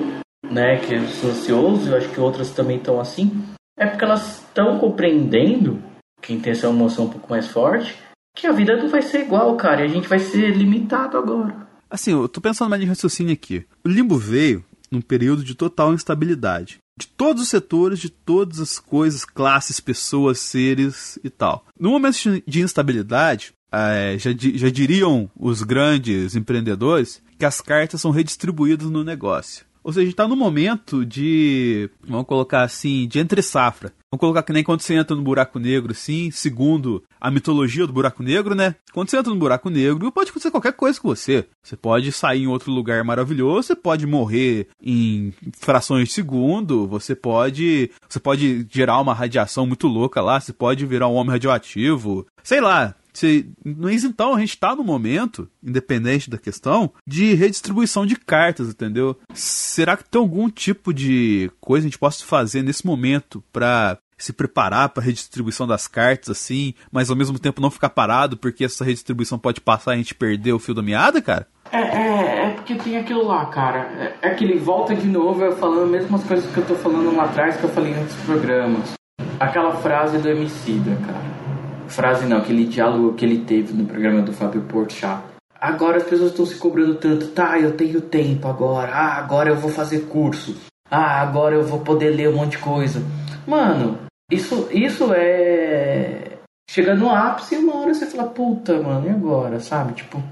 né, 0.50 0.78
que 0.78 0.94
eu 0.94 1.06
sou 1.08 1.30
ansioso, 1.30 1.90
eu 1.90 1.96
acho 1.96 2.08
que 2.08 2.20
outras 2.20 2.50
também 2.50 2.78
estão 2.78 3.00
assim, 3.00 3.44
é 3.78 3.86
porque 3.86 4.04
elas 4.04 4.38
estão 4.38 4.78
compreendendo, 4.78 5.82
quem 6.22 6.40
tem 6.40 6.52
essa 6.52 6.68
emoção 6.68 7.04
um 7.04 7.10
pouco 7.10 7.30
mais 7.30 7.46
forte, 7.48 7.96
que 8.34 8.46
a 8.46 8.52
vida 8.52 8.76
não 8.76 8.88
vai 8.88 9.02
ser 9.02 9.20
igual, 9.20 9.54
cara, 9.56 9.82
e 9.82 9.84
a 9.84 9.88
gente 9.88 10.08
vai 10.08 10.18
ser 10.18 10.50
limitado 10.50 11.18
agora. 11.18 11.67
Assim, 11.90 12.12
eu 12.12 12.28
tô 12.28 12.40
pensando 12.40 12.68
mais 12.68 12.80
de 12.82 12.88
raciocínio 12.88 13.32
aqui. 13.32 13.64
O 13.84 13.88
limbo 13.88 14.16
veio 14.18 14.64
num 14.90 15.00
período 15.00 15.44
de 15.44 15.54
total 15.54 15.94
instabilidade. 15.94 16.78
De 16.98 17.06
todos 17.06 17.42
os 17.42 17.48
setores, 17.48 17.98
de 17.98 18.10
todas 18.10 18.60
as 18.60 18.78
coisas, 18.78 19.24
classes, 19.24 19.80
pessoas, 19.80 20.40
seres 20.40 21.18
e 21.22 21.30
tal. 21.30 21.64
No 21.78 21.90
momento 21.90 22.42
de 22.46 22.60
instabilidade, 22.60 23.52
eh, 23.70 24.16
já, 24.18 24.30
já 24.36 24.68
diriam 24.68 25.30
os 25.38 25.62
grandes 25.62 26.34
empreendedores 26.34 27.22
que 27.38 27.44
as 27.44 27.60
cartas 27.60 28.00
são 28.00 28.10
redistribuídas 28.10 28.90
no 28.90 29.04
negócio. 29.04 29.64
Ou 29.82 29.92
seja, 29.92 30.02
a 30.02 30.04
gente 30.06 30.16
tá 30.16 30.28
no 30.28 30.36
momento 30.36 31.04
de, 31.04 31.88
vamos 32.06 32.26
colocar 32.26 32.62
assim, 32.62 33.06
de 33.08 33.18
entre 33.18 33.42
safra. 33.42 33.92
Vamos 34.10 34.20
colocar 34.20 34.42
que 34.42 34.52
nem 34.54 34.64
quando 34.64 34.80
você 34.80 34.94
entra 34.94 35.14
no 35.14 35.22
buraco 35.22 35.58
negro, 35.58 35.92
assim, 35.92 36.30
segundo 36.30 37.02
a 37.20 37.30
mitologia 37.30 37.86
do 37.86 37.92
buraco 37.92 38.22
negro, 38.22 38.54
né? 38.54 38.74
Quando 38.92 39.10
você 39.10 39.18
entra 39.18 39.32
no 39.32 39.38
buraco 39.38 39.68
negro, 39.68 40.10
pode 40.10 40.30
acontecer 40.30 40.50
qualquer 40.50 40.72
coisa 40.72 40.98
com 40.98 41.08
você. 41.08 41.44
Você 41.62 41.76
pode 41.76 42.10
sair 42.10 42.44
em 42.44 42.46
outro 42.46 42.72
lugar 42.72 43.04
maravilhoso, 43.04 43.64
você 43.64 43.76
pode 43.76 44.06
morrer 44.06 44.68
em 44.82 45.34
frações 45.58 46.08
de 46.08 46.14
segundo, 46.14 46.86
você 46.86 47.14
pode, 47.14 47.90
você 48.08 48.18
pode 48.18 48.66
gerar 48.70 48.98
uma 48.98 49.12
radiação 49.12 49.66
muito 49.66 49.86
louca 49.86 50.22
lá, 50.22 50.40
você 50.40 50.54
pode 50.54 50.86
virar 50.86 51.08
um 51.08 51.14
homem 51.14 51.32
radioativo, 51.32 52.26
sei 52.42 52.62
lá. 52.62 52.94
Se- 53.18 53.50
Mas 53.64 54.04
então 54.04 54.34
a 54.34 54.38
gente 54.40 54.56
tá 54.56 54.76
no 54.76 54.84
momento, 54.84 55.48
independente 55.62 56.30
da 56.30 56.38
questão, 56.38 56.92
de 57.06 57.34
redistribuição 57.34 58.06
de 58.06 58.14
cartas, 58.14 58.68
entendeu? 58.68 59.18
Será 59.34 59.96
que 59.96 60.08
tem 60.08 60.20
algum 60.20 60.48
tipo 60.48 60.92
de 60.94 61.50
coisa 61.60 61.82
que 61.82 61.88
a 61.88 61.90
gente 61.90 61.98
possa 61.98 62.24
fazer 62.24 62.62
nesse 62.62 62.86
momento 62.86 63.42
pra 63.52 63.98
se 64.16 64.32
preparar 64.32 64.88
pra 64.88 65.02
redistribuição 65.02 65.66
das 65.66 65.86
cartas, 65.86 66.30
assim, 66.30 66.74
mas 66.92 67.08
ao 67.10 67.16
mesmo 67.16 67.38
tempo 67.38 67.60
não 67.60 67.70
ficar 67.70 67.88
parado, 67.90 68.36
porque 68.36 68.64
essa 68.64 68.84
redistribuição 68.84 69.38
pode 69.38 69.60
passar 69.60 69.92
e 69.92 69.94
a 69.94 69.98
gente 69.98 70.14
perder 70.14 70.52
o 70.52 70.58
fio 70.58 70.74
da 70.74 70.82
meada, 70.82 71.20
cara? 71.22 71.46
É, 71.72 71.78
é, 71.80 72.46
é 72.46 72.50
porque 72.50 72.74
tem 72.76 72.96
aquilo 72.96 73.24
lá, 73.26 73.46
cara. 73.46 74.14
É, 74.22 74.28
é 74.28 74.30
aquele 74.32 74.58
volta 74.58 74.94
de 74.94 75.06
novo, 75.06 75.42
eu 75.44 75.56
falando 75.56 75.84
as 75.84 75.90
mesmas 75.90 76.24
coisas 76.24 76.48
que 76.52 76.58
eu 76.58 76.66
tô 76.66 76.74
falando 76.76 77.14
lá 77.16 77.24
atrás 77.24 77.56
que 77.56 77.64
eu 77.64 77.70
falei 77.70 77.92
em 77.92 77.98
outros 77.98 78.16
programas. 78.22 78.92
Aquela 79.38 79.76
frase 79.76 80.18
do 80.18 80.28
Emicida, 80.28 80.96
cara. 81.06 81.47
Frase 81.88 82.26
não, 82.26 82.38
aquele 82.38 82.66
diálogo 82.66 83.14
que 83.14 83.24
ele 83.24 83.44
teve 83.44 83.72
no 83.72 83.86
programa 83.86 84.22
do 84.22 84.32
Fábio 84.32 84.62
Porchat. 84.62 85.22
Agora 85.60 85.96
as 85.96 86.04
pessoas 86.04 86.30
estão 86.30 86.46
se 86.46 86.56
cobrando 86.56 86.94
tanto. 86.96 87.28
Tá, 87.28 87.58
eu 87.58 87.72
tenho 87.72 88.00
tempo 88.00 88.46
agora. 88.46 88.92
Ah, 88.92 89.18
agora 89.18 89.50
eu 89.50 89.56
vou 89.56 89.70
fazer 89.70 90.06
curso. 90.06 90.56
Ah, 90.90 91.20
agora 91.20 91.54
eu 91.54 91.64
vou 91.64 91.80
poder 91.80 92.10
ler 92.10 92.28
um 92.28 92.36
monte 92.36 92.52
de 92.52 92.58
coisa. 92.58 93.02
Mano, 93.46 93.98
isso, 94.30 94.68
isso 94.70 95.12
é... 95.12 96.38
Chega 96.70 96.94
no 96.94 97.10
ápice 97.10 97.54
e 97.54 97.58
uma 97.58 97.76
hora 97.76 97.94
você 97.94 98.06
fala, 98.06 98.28
puta, 98.28 98.80
mano, 98.80 99.06
e 99.06 99.10
agora, 99.10 99.58
sabe? 99.58 99.94
Tipo, 99.94 100.22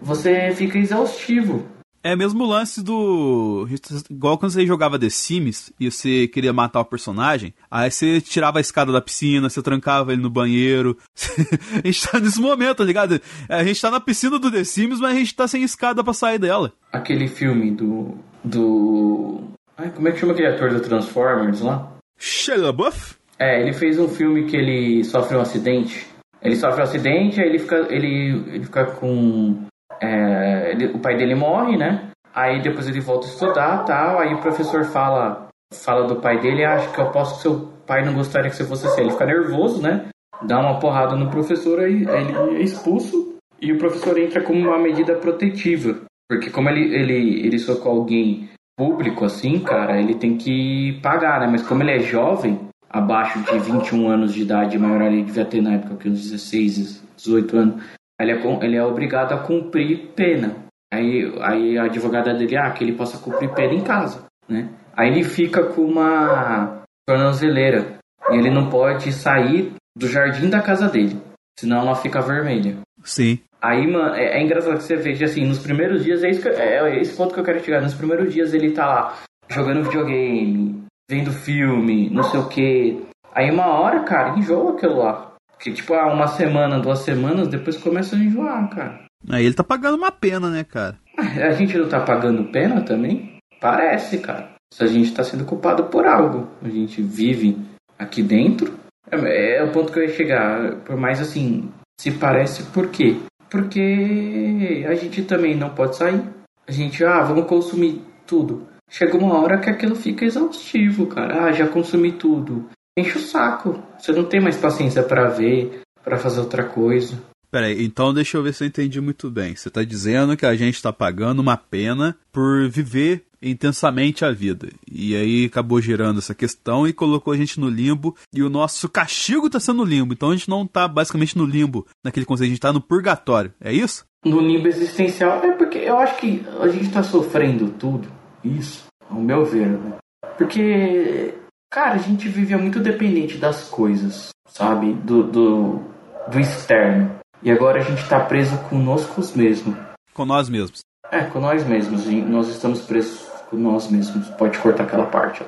você 0.00 0.52
fica 0.52 0.78
exaustivo. 0.78 1.66
É 2.06 2.14
mesmo 2.14 2.44
o 2.44 2.46
lance 2.46 2.84
do. 2.84 3.66
Igual 4.08 4.38
quando 4.38 4.52
você 4.52 4.64
jogava 4.64 4.96
The 4.96 5.10
Sims 5.10 5.72
e 5.78 5.90
você 5.90 6.28
queria 6.28 6.52
matar 6.52 6.78
o 6.78 6.84
personagem, 6.84 7.52
aí 7.68 7.90
você 7.90 8.20
tirava 8.20 8.58
a 8.58 8.60
escada 8.60 8.92
da 8.92 9.00
piscina, 9.00 9.50
você 9.50 9.60
trancava 9.60 10.12
ele 10.12 10.22
no 10.22 10.30
banheiro. 10.30 10.96
a 11.82 11.84
gente 11.84 12.06
tá 12.06 12.20
nesse 12.20 12.40
momento, 12.40 12.76
tá 12.76 12.84
ligado? 12.84 13.20
A 13.48 13.64
gente 13.64 13.82
tá 13.82 13.90
na 13.90 13.98
piscina 13.98 14.38
do 14.38 14.52
The 14.52 14.62
Sims, 14.62 15.00
mas 15.00 15.16
a 15.16 15.18
gente 15.18 15.34
tá 15.34 15.48
sem 15.48 15.64
escada 15.64 16.04
pra 16.04 16.12
sair 16.12 16.38
dela. 16.38 16.72
Aquele 16.92 17.26
filme 17.26 17.72
do. 17.72 18.16
do. 18.44 19.40
Ai, 19.76 19.90
como 19.90 20.06
é 20.06 20.12
que 20.12 20.20
chama 20.20 20.32
aquele 20.32 20.46
ator 20.46 20.72
do 20.72 20.78
Transformers 20.78 21.60
lá? 21.60 21.92
Shia 22.16 22.56
LaBeouf? 22.56 23.16
É, 23.36 23.60
ele 23.60 23.72
fez 23.72 23.98
um 23.98 24.06
filme 24.06 24.44
que 24.44 24.56
ele 24.56 25.02
sofre 25.02 25.36
um 25.36 25.40
acidente. 25.40 26.06
Ele 26.40 26.54
sofre 26.54 26.82
um 26.82 26.84
acidente, 26.84 27.40
aí 27.40 27.48
ele 27.48 27.58
fica. 27.58 27.84
ele, 27.90 28.44
ele 28.46 28.64
fica 28.64 28.84
com. 28.84 29.66
É, 30.00 30.72
ele- 30.72 30.86
o 30.94 30.98
pai 30.98 31.16
dele 31.16 31.34
morre, 31.34 31.76
né? 31.76 32.08
Aí 32.34 32.60
depois 32.60 32.86
ele 32.86 33.00
volta 33.00 33.26
a 33.26 33.30
estudar 33.30 33.84
tal. 33.84 34.18
Aí 34.18 34.34
o 34.34 34.40
professor 34.40 34.84
fala. 34.84 35.46
Fala 35.74 36.06
do 36.06 36.16
pai 36.16 36.38
dele, 36.40 36.64
acho 36.64 36.92
que 36.92 37.00
eu 37.00 37.10
posso 37.10 37.36
que 37.36 37.42
seu 37.42 37.68
pai 37.86 38.04
não 38.04 38.14
gostaria 38.14 38.48
que 38.48 38.56
você 38.56 38.64
fosse 38.64 38.86
assim. 38.86 39.00
Ele 39.00 39.10
fica 39.10 39.26
nervoso, 39.26 39.82
né? 39.82 40.06
Dá 40.42 40.60
uma 40.60 40.78
porrada 40.78 41.16
no 41.16 41.28
professor, 41.28 41.80
aí, 41.80 42.06
aí 42.08 42.28
ele 42.28 42.58
é 42.58 42.62
expulso. 42.62 43.34
E 43.60 43.72
o 43.72 43.78
professor 43.78 44.16
entra 44.16 44.42
como 44.42 44.60
uma 44.60 44.78
medida 44.78 45.14
protetiva. 45.16 45.96
Porque 46.30 46.50
como 46.50 46.68
ele, 46.68 46.94
ele, 46.94 47.46
ele 47.46 47.58
socou 47.58 47.92
alguém 47.92 48.48
público 48.78 49.24
assim, 49.24 49.58
cara, 49.58 49.98
ele 49.98 50.14
tem 50.14 50.36
que 50.36 51.00
pagar, 51.02 51.40
né? 51.40 51.48
Mas 51.50 51.62
como 51.62 51.82
ele 51.82 51.92
é 51.92 51.98
jovem, 52.00 52.60
abaixo 52.88 53.40
de 53.40 53.58
21 53.58 54.08
anos 54.08 54.34
de 54.34 54.42
idade, 54.42 54.76
a 54.76 54.80
maioria 54.80 55.24
devia 55.24 55.44
ter 55.44 55.62
na 55.62 55.74
época 55.74 55.96
que 55.96 56.08
uns 56.08 56.22
16, 56.30 57.02
18 57.16 57.56
anos, 57.56 57.82
ele 58.20 58.32
é, 58.32 58.64
ele 58.64 58.76
é 58.76 58.84
obrigado 58.84 59.32
a 59.32 59.38
cumprir 59.38 60.12
pena. 60.14 60.66
Aí, 60.92 61.32
aí 61.42 61.78
a 61.78 61.84
advogada 61.84 62.32
dele, 62.32 62.56
ah, 62.56 62.70
que 62.70 62.84
ele 62.84 62.96
possa 62.96 63.18
cumprir 63.18 63.52
pena 63.54 63.74
em 63.74 63.82
casa, 63.82 64.24
né? 64.48 64.68
Aí 64.96 65.10
ele 65.10 65.24
fica 65.24 65.64
com 65.64 65.82
uma 65.82 66.82
tornozeleira 67.06 67.98
e 68.30 68.36
ele 68.36 68.50
não 68.50 68.70
pode 68.70 69.12
sair 69.12 69.72
do 69.96 70.06
jardim 70.06 70.48
da 70.48 70.62
casa 70.62 70.88
dele, 70.88 71.20
senão 71.58 71.80
ela 71.80 71.94
fica 71.94 72.20
vermelha. 72.20 72.78
Sim. 73.02 73.40
Aí, 73.60 73.86
mano, 73.86 74.14
é, 74.14 74.38
é, 74.38 74.42
engraçado 74.42 74.76
que 74.76 74.84
você 74.84 74.96
veja, 74.96 75.24
assim, 75.24 75.44
nos 75.44 75.58
primeiros 75.58 76.04
dias, 76.04 76.22
é, 76.22 76.30
isso 76.30 76.48
é, 76.48 76.78
é 76.78 77.00
esse 77.00 77.16
ponto 77.16 77.34
que 77.34 77.40
eu 77.40 77.44
quero 77.44 77.60
chegar. 77.60 77.80
Nos 77.80 77.94
primeiros 77.94 78.32
dias 78.32 78.54
ele 78.54 78.72
tá 78.72 78.86
lá 78.86 79.14
jogando 79.48 79.84
videogame, 79.84 80.84
vendo 81.08 81.32
filme, 81.32 82.10
não 82.10 82.22
sei 82.22 82.40
o 82.40 82.48
que. 82.48 83.02
Aí 83.32 83.50
uma 83.50 83.66
hora, 83.66 84.04
cara, 84.04 84.38
enjoa 84.38 84.72
aquilo 84.72 84.98
lá. 84.98 85.35
Que 85.66 85.72
tipo, 85.72 85.94
ah, 85.94 86.06
uma 86.06 86.28
semana, 86.28 86.78
duas 86.78 87.00
semanas, 87.00 87.48
depois 87.48 87.76
começa 87.76 88.14
a 88.14 88.18
enjoar, 88.20 88.70
cara. 88.70 89.00
Aí 89.28 89.44
ele 89.44 89.54
tá 89.56 89.64
pagando 89.64 89.96
uma 89.96 90.12
pena, 90.12 90.48
né, 90.48 90.62
cara? 90.62 90.96
A 91.18 91.50
gente 91.50 91.76
não 91.76 91.88
tá 91.88 91.98
pagando 91.98 92.52
pena 92.52 92.82
também? 92.82 93.40
Parece, 93.60 94.18
cara. 94.18 94.50
Se 94.72 94.84
a 94.84 94.86
gente 94.86 95.12
tá 95.12 95.24
sendo 95.24 95.44
culpado 95.44 95.82
por 95.86 96.06
algo. 96.06 96.48
A 96.62 96.68
gente 96.68 97.02
vive 97.02 97.58
aqui 97.98 98.22
dentro. 98.22 98.78
É, 99.10 99.56
é 99.56 99.64
o 99.64 99.72
ponto 99.72 99.92
que 99.92 99.98
eu 99.98 100.04
ia 100.04 100.14
chegar. 100.14 100.76
Por 100.84 100.96
mais 100.96 101.20
assim, 101.20 101.68
se 102.00 102.12
parece 102.12 102.62
por 102.70 102.88
quê? 102.88 103.16
Porque 103.50 104.86
a 104.88 104.94
gente 104.94 105.24
também 105.24 105.56
não 105.56 105.70
pode 105.70 105.96
sair. 105.96 106.22
A 106.64 106.70
gente, 106.70 107.04
ah, 107.04 107.24
vamos 107.24 107.48
consumir 107.48 108.02
tudo. 108.24 108.68
Chega 108.88 109.16
uma 109.16 109.40
hora 109.40 109.58
que 109.58 109.68
aquilo 109.68 109.96
fica 109.96 110.24
exaustivo, 110.24 111.08
cara. 111.08 111.46
Ah, 111.46 111.52
já 111.52 111.66
consumi 111.66 112.12
tudo. 112.12 112.68
Enche 112.98 113.18
o 113.18 113.20
saco. 113.20 113.82
Você 113.98 114.12
não 114.12 114.24
tem 114.24 114.40
mais 114.40 114.56
paciência 114.56 115.02
para 115.02 115.28
ver, 115.28 115.82
para 116.02 116.18
fazer 116.18 116.40
outra 116.40 116.64
coisa. 116.64 117.20
Peraí, 117.50 117.84
então 117.84 118.12
deixa 118.12 118.36
eu 118.36 118.42
ver 118.42 118.54
se 118.54 118.64
eu 118.64 118.68
entendi 118.68 119.00
muito 119.00 119.30
bem. 119.30 119.54
Você 119.54 119.68
está 119.68 119.84
dizendo 119.84 120.36
que 120.36 120.46
a 120.46 120.54
gente 120.54 120.74
está 120.74 120.92
pagando 120.92 121.40
uma 121.40 121.56
pena 121.56 122.16
por 122.32 122.68
viver 122.68 123.24
intensamente 123.40 124.24
a 124.24 124.32
vida. 124.32 124.68
E 124.90 125.14
aí 125.14 125.44
acabou 125.44 125.80
gerando 125.80 126.18
essa 126.18 126.34
questão 126.34 126.86
e 126.88 126.92
colocou 126.92 127.32
a 127.32 127.36
gente 127.36 127.60
no 127.60 127.68
limbo. 127.68 128.16
E 128.32 128.42
o 128.42 128.50
nosso 128.50 128.88
castigo 128.88 129.46
está 129.46 129.60
sendo 129.60 129.78
no 129.78 129.84
limbo. 129.84 130.12
Então 130.12 130.30
a 130.30 130.36
gente 130.36 130.48
não 130.48 130.64
está 130.64 130.88
basicamente 130.88 131.36
no 131.36 131.44
limbo, 131.44 131.86
naquele 132.04 132.26
conceito, 132.26 132.46
a 132.46 132.48
gente 132.48 132.58
está 132.58 132.72
no 132.72 132.80
purgatório. 132.80 133.52
É 133.60 133.72
isso? 133.72 134.04
No 134.24 134.40
limbo 134.40 134.66
existencial 134.66 135.42
é 135.44 135.52
porque 135.52 135.78
eu 135.78 135.98
acho 135.98 136.16
que 136.18 136.44
a 136.60 136.68
gente 136.68 136.86
está 136.86 137.02
sofrendo 137.02 137.68
tudo. 137.70 138.08
Isso, 138.42 138.86
ao 139.08 139.20
meu 139.20 139.44
ver, 139.44 139.68
né? 139.68 139.92
Porque, 140.36 141.34
cara, 141.70 141.94
a 141.94 141.98
gente 141.98 142.28
vive 142.28 142.56
muito 142.56 142.80
dependente 142.80 143.38
das 143.38 143.68
coisas, 143.68 144.30
sabe? 144.48 144.92
Do, 144.92 145.22
do, 145.24 145.80
do 146.28 146.40
externo. 146.40 147.16
E 147.42 147.50
agora 147.50 147.80
a 147.80 147.82
gente 147.82 148.02
está 148.02 148.20
preso 148.20 148.56
conosco 148.68 149.20
mesmos. 149.36 149.76
Com 150.14 150.24
nós 150.24 150.48
mesmos. 150.48 150.80
É, 151.10 151.22
com 151.24 151.38
nós 151.38 151.64
mesmos. 151.66 152.06
E 152.06 152.20
nós 152.22 152.48
estamos 152.48 152.80
presos 152.80 153.28
com 153.50 153.56
nós 153.56 153.90
mesmos. 153.90 154.28
Pode 154.30 154.58
cortar 154.58 154.84
aquela 154.84 155.06
parte. 155.06 155.44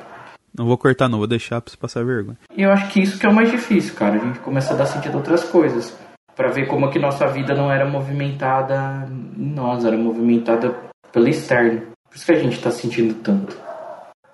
Não 0.57 0.67
vou 0.67 0.77
cortar, 0.77 1.09
não, 1.09 1.19
vou 1.19 1.27
deixar 1.27 1.61
pra 1.61 1.71
você 1.71 1.77
passar 1.77 2.05
vergonha. 2.05 2.39
E 2.57 2.63
eu 2.63 2.71
acho 2.71 2.89
que 2.89 3.01
isso 3.01 3.19
que 3.19 3.27
é 3.27 3.29
o 3.29 3.35
mais 3.35 3.51
difícil, 3.51 3.95
cara. 3.95 4.17
A 4.17 4.19
gente 4.19 4.39
começa 4.41 4.75
a 4.75 4.77
dar 4.77 4.87
sentido 4.87 5.15
a 5.15 5.19
outras 5.19 5.45
coisas. 5.45 5.97
para 6.37 6.53
ver 6.53 6.67
como 6.69 6.89
que 6.89 7.01
nossa 7.01 7.27
vida 7.27 7.53
não 7.53 7.71
era 7.71 7.85
movimentada 7.85 9.09
em 9.37 9.53
nós, 9.53 9.85
era 9.85 9.97
movimentada 9.97 10.73
pelo 11.11 11.27
externo. 11.27 11.81
Por 12.09 12.17
isso 12.17 12.27
que 12.27 12.33
a 12.33 12.39
gente 12.39 12.61
tá 12.61 12.71
sentindo 12.71 13.15
tanto. 13.15 13.57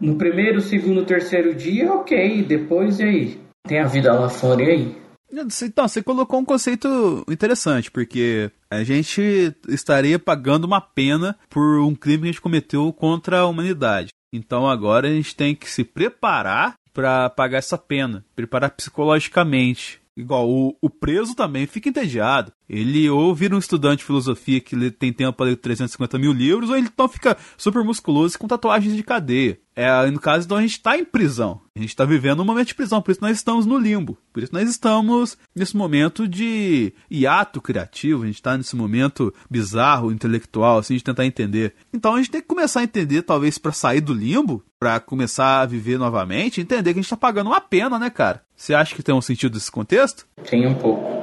No 0.00 0.16
primeiro, 0.16 0.60
segundo, 0.60 1.04
terceiro 1.04 1.54
dia, 1.54 1.92
ok. 1.92 2.42
Depois, 2.42 2.98
e 3.00 3.02
aí? 3.04 3.40
Tem 3.66 3.78
a 3.78 3.86
vida 3.86 4.12
lá 4.12 4.28
fora, 4.28 4.62
e 4.62 4.70
aí? 4.70 4.96
Então, 5.32 5.88
você 5.88 6.02
colocou 6.02 6.38
um 6.38 6.44
conceito 6.44 7.24
interessante, 7.28 7.90
porque 7.90 8.50
a 8.70 8.84
gente 8.84 9.52
estaria 9.68 10.18
pagando 10.18 10.64
uma 10.64 10.80
pena 10.80 11.36
por 11.50 11.80
um 11.80 11.94
crime 11.94 12.18
que 12.18 12.24
a 12.24 12.32
gente 12.32 12.40
cometeu 12.40 12.92
contra 12.92 13.40
a 13.40 13.46
humanidade. 13.46 14.10
Então 14.34 14.68
agora 14.68 15.06
a 15.06 15.12
gente 15.12 15.36
tem 15.36 15.54
que 15.54 15.70
se 15.70 15.84
preparar 15.84 16.74
para 16.92 17.30
pagar 17.30 17.58
essa 17.58 17.78
pena, 17.78 18.24
preparar 18.34 18.70
psicologicamente. 18.70 20.00
Igual, 20.16 20.48
o, 20.48 20.76
o 20.80 20.90
preso 20.90 21.34
também 21.34 21.66
fica 21.66 21.88
entediado. 21.88 22.52
Ele 22.68 23.09
ou 23.11 23.35
vira 23.35 23.54
um 23.54 23.59
estudante 23.59 23.99
de 23.99 24.04
filosofia 24.04 24.61
que 24.61 24.90
tem 24.90 25.12
tempo 25.12 25.33
para 25.33 25.47
ler 25.47 25.56
350 25.56 26.18
mil 26.18 26.33
livros, 26.33 26.71
ou 26.71 26.76
ele 26.76 26.88
então 26.92 27.09
fica 27.09 27.37
super 27.56 27.85
musculoso 27.85 28.38
com 28.38 28.49
tatuagens 28.49 28.94
de 28.94 29.02
cadeia. 29.02 29.59
É, 29.76 30.09
no 30.09 30.21
caso, 30.21 30.44
então 30.44 30.56
a 30.56 30.61
gente 30.61 30.73
está 30.73 30.97
em 30.97 31.04
prisão. 31.04 31.61
A 31.75 31.80
gente 31.80 31.88
está 31.88 32.04
vivendo 32.04 32.40
um 32.40 32.44
momento 32.44 32.68
de 32.68 32.75
prisão, 32.75 33.02
por 33.02 33.11
isso 33.11 33.21
nós 33.21 33.37
estamos 33.37 33.66
no 33.66 33.76
limbo. 33.76 34.16
Por 34.33 34.42
isso 34.42 34.52
nós 34.52 34.68
estamos 34.70 35.37
nesse 35.55 35.77
momento 35.77 36.29
de 36.29 36.92
hiato 37.11 37.61
criativo, 37.61 38.22
a 38.22 38.27
gente 38.27 38.37
está 38.37 38.57
nesse 38.57 38.77
momento 38.77 39.35
bizarro, 39.50 40.12
intelectual, 40.12 40.79
assim, 40.79 40.94
de 40.94 41.03
tentar 41.03 41.27
entender. 41.27 41.74
Então 41.92 42.14
a 42.14 42.18
gente 42.18 42.31
tem 42.31 42.40
que 42.40 42.46
começar 42.46 42.81
a 42.81 42.85
entender, 42.85 43.22
talvez, 43.22 43.59
para 43.59 43.72
sair 43.72 44.00
do 44.00 44.14
limbo, 44.14 44.62
para 44.79 45.00
começar 45.00 45.62
a 45.62 45.66
viver 45.66 45.98
novamente, 45.98 46.61
entender 46.61 46.92
que 46.92 47.00
a 47.00 47.03
gente 47.03 47.07
está 47.07 47.16
pagando 47.16 47.48
uma 47.48 47.61
pena, 47.61 47.98
né, 47.98 48.11
cara? 48.11 48.42
Você 48.57 48.74
acha 48.74 48.94
que 48.94 49.03
tem 49.03 49.14
um 49.14 49.20
sentido 49.20 49.55
desse 49.55 49.72
contexto? 49.72 50.24
Tem 50.48 50.66
um 50.66 50.74
pouco. 50.74 51.13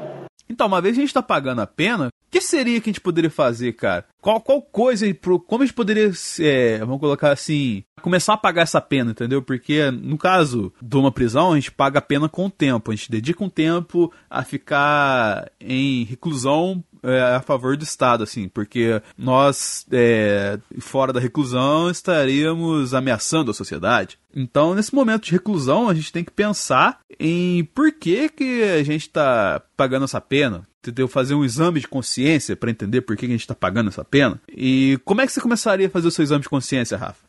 Então, 0.51 0.67
uma 0.67 0.81
vez 0.81 0.97
a 0.97 0.99
gente 0.99 1.07
está 1.07 1.23
pagando 1.23 1.61
a 1.61 1.67
pena, 1.67 2.07
o 2.07 2.11
que 2.29 2.41
seria 2.41 2.81
que 2.81 2.89
a 2.89 2.91
gente 2.91 2.99
poderia 2.99 3.29
fazer, 3.29 3.71
cara? 3.73 4.05
Qual, 4.21 4.41
qual 4.41 4.61
coisa, 4.61 5.05
como 5.47 5.63
a 5.63 5.65
gente 5.65 5.73
poderia, 5.73 6.11
é, 6.41 6.79
vamos 6.79 6.99
colocar 6.99 7.31
assim, 7.31 7.83
começar 8.01 8.33
a 8.33 8.37
pagar 8.37 8.63
essa 8.63 8.81
pena, 8.81 9.11
entendeu? 9.11 9.41
Porque 9.41 9.89
no 9.89 10.17
caso 10.17 10.73
de 10.81 10.97
uma 10.97 11.11
prisão, 11.11 11.53
a 11.53 11.55
gente 11.55 11.71
paga 11.71 11.99
a 11.99 12.01
pena 12.01 12.27
com 12.27 12.47
o 12.47 12.51
tempo, 12.51 12.91
a 12.91 12.95
gente 12.95 13.09
dedica 13.09 13.43
um 13.43 13.49
tempo 13.49 14.11
a 14.29 14.43
ficar 14.43 15.49
em 15.59 16.03
reclusão 16.03 16.83
é, 17.03 17.35
a 17.35 17.41
favor 17.41 17.75
do 17.75 17.83
Estado, 17.83 18.23
assim, 18.23 18.47
porque 18.47 19.01
nós, 19.17 19.85
é, 19.91 20.59
fora 20.79 21.11
da 21.11 21.19
reclusão, 21.19 21.89
estaríamos 21.89 22.93
ameaçando 22.93 23.51
a 23.51 23.53
sociedade. 23.53 24.17
Então, 24.35 24.73
nesse 24.75 24.93
momento 24.93 25.25
de 25.25 25.31
reclusão, 25.31 25.89
a 25.89 25.93
gente 25.93 26.11
tem 26.11 26.23
que 26.23 26.31
pensar 26.31 26.99
em 27.19 27.63
por 27.65 27.91
que, 27.91 28.29
que 28.29 28.63
a 28.63 28.83
gente 28.83 29.01
está 29.01 29.61
pagando 29.75 30.05
essa 30.05 30.21
pena. 30.21 30.67
Entendeu? 30.83 31.07
Fazer 31.07 31.35
um 31.35 31.45
exame 31.45 31.79
de 31.79 31.87
consciência 31.87 32.55
para 32.55 32.71
entender 32.71 33.01
por 33.01 33.15
que, 33.15 33.27
que 33.27 33.31
a 33.31 33.35
gente 33.35 33.41
está 33.41 33.53
pagando 33.53 33.89
essa 33.89 34.03
pena. 34.03 34.41
E 34.49 34.99
como 35.05 35.21
é 35.21 35.27
que 35.27 35.31
você 35.31 35.39
começaria 35.39 35.85
a 35.85 35.89
fazer 35.91 36.07
o 36.07 36.11
seu 36.11 36.23
exame 36.23 36.41
de 36.41 36.49
consciência, 36.49 36.97
Rafa? 36.97 37.23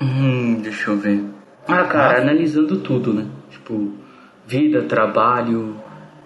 Hum, 0.00 0.60
deixa 0.62 0.90
eu 0.90 0.98
ver. 0.98 1.22
Ah, 1.68 1.84
cara, 1.84 2.22
analisando 2.22 2.78
tudo, 2.80 3.12
né? 3.12 3.26
Tipo, 3.50 3.92
vida, 4.46 4.84
trabalho, 4.84 5.76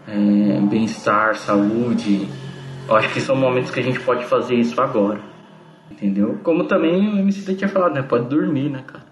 é, 0.07 0.61
bem-estar, 0.61 1.37
saúde. 1.37 2.29
Eu 2.89 2.97
acho 2.97 3.13
que 3.13 3.21
são 3.21 3.37
momentos 3.37 3.71
que 3.71 3.81
a 3.81 3.83
gente 3.83 4.01
pode 4.01 4.25
fazer 4.25 4.55
isso 4.55 4.81
agora. 4.81 5.21
Entendeu? 5.91 6.39
Como 6.43 6.65
também 6.65 7.09
o 7.09 7.19
MC 7.19 7.55
tinha 7.55 7.69
falado, 7.69 7.95
né? 7.95 8.03
Pode 8.03 8.29
dormir, 8.29 8.71
né, 8.71 8.83
cara? 8.87 9.05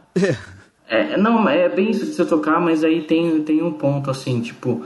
É. 0.88 1.12
é, 1.12 1.16
não, 1.16 1.48
é 1.48 1.68
bem 1.68 1.90
isso 1.90 2.07
de 2.07 2.12
você 2.12 2.24
tocar, 2.24 2.61
mas 2.61 2.83
aí 2.83 3.03
tem, 3.03 3.42
tem 3.42 3.62
um 3.62 3.72
ponto 3.72 4.11
assim, 4.11 4.40
tipo, 4.40 4.85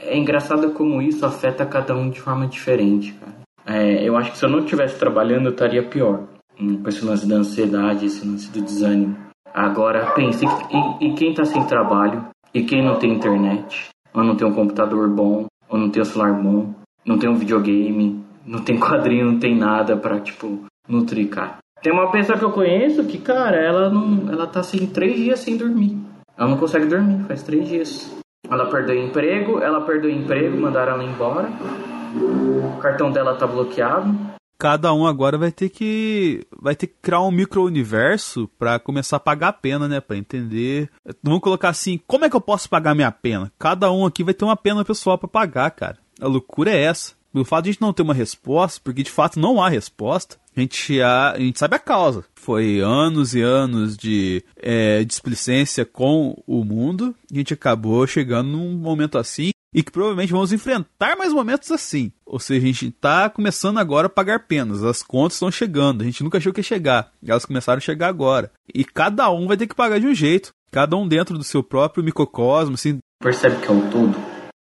é 0.00 0.16
engraçado 0.16 0.70
como 0.70 1.02
isso 1.02 1.26
afeta 1.26 1.66
cada 1.66 1.94
um 1.94 2.08
de 2.08 2.20
forma 2.20 2.46
diferente, 2.46 3.12
cara. 3.14 3.40
É, 3.66 4.02
eu 4.02 4.16
acho 4.16 4.32
que 4.32 4.38
se 4.38 4.44
eu 4.44 4.48
não 4.48 4.60
estivesse 4.60 4.98
trabalhando, 4.98 5.46
eu 5.46 5.52
estaria 5.52 5.82
pior. 5.82 6.24
Hum, 6.58 6.82
com 6.82 6.88
esse 6.88 7.04
lance 7.04 7.26
da 7.26 7.36
ansiedade, 7.36 8.06
esse 8.06 8.26
lance 8.26 8.50
do 8.50 8.60
desânimo. 8.60 9.16
Agora, 9.52 10.12
pense, 10.12 10.44
e, 10.44 11.06
e 11.06 11.14
quem 11.14 11.34
tá 11.34 11.44
sem 11.44 11.64
trabalho? 11.66 12.26
E 12.52 12.62
quem 12.62 12.84
não 12.84 12.98
tem 12.98 13.12
internet? 13.12 13.90
Ou 14.14 14.24
não 14.24 14.36
tem 14.36 14.46
um 14.46 14.54
computador 14.54 15.08
bom? 15.08 15.46
Ou 15.68 15.78
não 15.78 15.90
tem 15.90 16.02
um 16.02 16.04
celular 16.04 16.32
bom? 16.34 16.74
Não 17.04 17.18
tem 17.18 17.28
um 17.28 17.36
videogame? 17.36 18.24
Não 18.44 18.62
tem 18.62 18.78
quadrinho, 18.80 19.32
não 19.32 19.38
tem 19.38 19.56
nada 19.56 19.96
pra, 19.96 20.20
tipo, 20.20 20.64
nutrir, 20.88 21.28
cara. 21.28 21.58
Tem 21.82 21.92
uma 21.92 22.10
pessoa 22.10 22.38
que 22.38 22.44
eu 22.44 22.52
conheço 22.52 23.04
que, 23.04 23.18
cara, 23.18 23.56
ela 23.56 23.88
não. 23.88 24.30
Ela 24.30 24.46
tá 24.46 24.60
assim 24.60 24.86
três 24.86 25.16
dias 25.16 25.40
sem 25.40 25.56
dormir. 25.56 25.96
Ela 26.36 26.50
não 26.50 26.58
consegue 26.58 26.86
dormir, 26.86 27.24
faz 27.24 27.42
três 27.42 27.68
dias. 27.68 28.14
Ela 28.50 28.66
perdeu 28.66 28.96
emprego, 28.96 29.60
ela 29.60 29.80
perdeu 29.82 30.10
emprego, 30.10 30.60
mandaram 30.60 30.94
ela 30.94 31.04
embora. 31.04 31.48
O 32.14 32.78
cartão 32.80 33.10
dela 33.10 33.34
tá 33.34 33.46
bloqueado. 33.46 34.14
Cada 34.60 34.92
um 34.92 35.06
agora 35.06 35.38
vai 35.38 35.50
ter 35.50 35.70
que 35.70 36.46
vai 36.60 36.76
ter 36.76 36.86
que 36.86 36.96
criar 37.00 37.22
um 37.22 37.30
micro-universo 37.30 38.46
para 38.58 38.78
começar 38.78 39.16
a 39.16 39.20
pagar 39.20 39.48
a 39.48 39.52
pena, 39.54 39.88
né, 39.88 40.02
para 40.02 40.18
entender. 40.18 40.90
Vamos 41.22 41.40
colocar 41.40 41.70
assim, 41.70 41.98
como 42.06 42.26
é 42.26 42.30
que 42.30 42.36
eu 42.36 42.42
posso 42.42 42.68
pagar 42.68 42.94
minha 42.94 43.10
pena? 43.10 43.50
Cada 43.58 43.90
um 43.90 44.04
aqui 44.04 44.22
vai 44.22 44.34
ter 44.34 44.44
uma 44.44 44.56
pena 44.56 44.84
pessoal 44.84 45.16
para 45.16 45.26
pagar, 45.26 45.70
cara. 45.70 45.96
A 46.20 46.26
loucura 46.26 46.70
é 46.70 46.82
essa. 46.82 47.14
O 47.32 47.42
fato 47.42 47.64
de 47.64 47.70
a 47.70 47.72
gente 47.72 47.80
não 47.80 47.94
ter 47.94 48.02
uma 48.02 48.12
resposta, 48.12 48.78
porque 48.84 49.02
de 49.02 49.10
fato 49.10 49.40
não 49.40 49.62
há 49.62 49.68
resposta, 49.70 50.36
a 50.54 50.60
gente, 50.60 51.00
a, 51.00 51.30
a 51.30 51.38
gente 51.38 51.58
sabe 51.58 51.76
a 51.76 51.78
causa. 51.78 52.24
Foi 52.34 52.80
anos 52.80 53.34
e 53.34 53.40
anos 53.40 53.96
de 53.96 54.44
é, 54.56 55.04
displicência 55.04 55.86
com 55.86 56.36
o 56.46 56.64
mundo, 56.64 57.14
a 57.32 57.34
gente 57.34 57.54
acabou 57.54 58.06
chegando 58.06 58.50
num 58.50 58.76
momento 58.76 59.16
assim, 59.16 59.52
e 59.74 59.82
que 59.82 59.92
provavelmente 59.92 60.32
vamos 60.32 60.52
enfrentar 60.52 61.16
mais 61.16 61.32
momentos 61.32 61.70
assim. 61.70 62.12
Ou 62.26 62.38
seja, 62.38 62.60
a 62.60 62.66
gente 62.66 62.88
está 62.88 63.30
começando 63.30 63.78
agora 63.78 64.06
a 64.06 64.10
pagar 64.10 64.46
penas, 64.46 64.84
as 64.84 65.02
contas 65.02 65.34
estão 65.34 65.50
chegando, 65.50 66.02
a 66.02 66.04
gente 66.04 66.22
nunca 66.22 66.38
achou 66.38 66.52
que 66.52 66.60
ia 66.60 66.64
chegar, 66.64 67.12
elas 67.26 67.44
começaram 67.44 67.78
a 67.78 67.80
chegar 67.80 68.08
agora. 68.08 68.50
E 68.74 68.84
cada 68.84 69.30
um 69.30 69.46
vai 69.46 69.56
ter 69.56 69.66
que 69.66 69.74
pagar 69.74 70.00
de 70.00 70.06
um 70.06 70.14
jeito, 70.14 70.52
cada 70.70 70.96
um 70.96 71.06
dentro 71.06 71.36
do 71.38 71.44
seu 71.44 71.62
próprio 71.62 72.04
microcosmo, 72.04 72.74
assim. 72.74 72.98
Percebe 73.22 73.60
que 73.60 73.68
é 73.68 73.74
o 73.74 73.90
todo? 73.90 74.16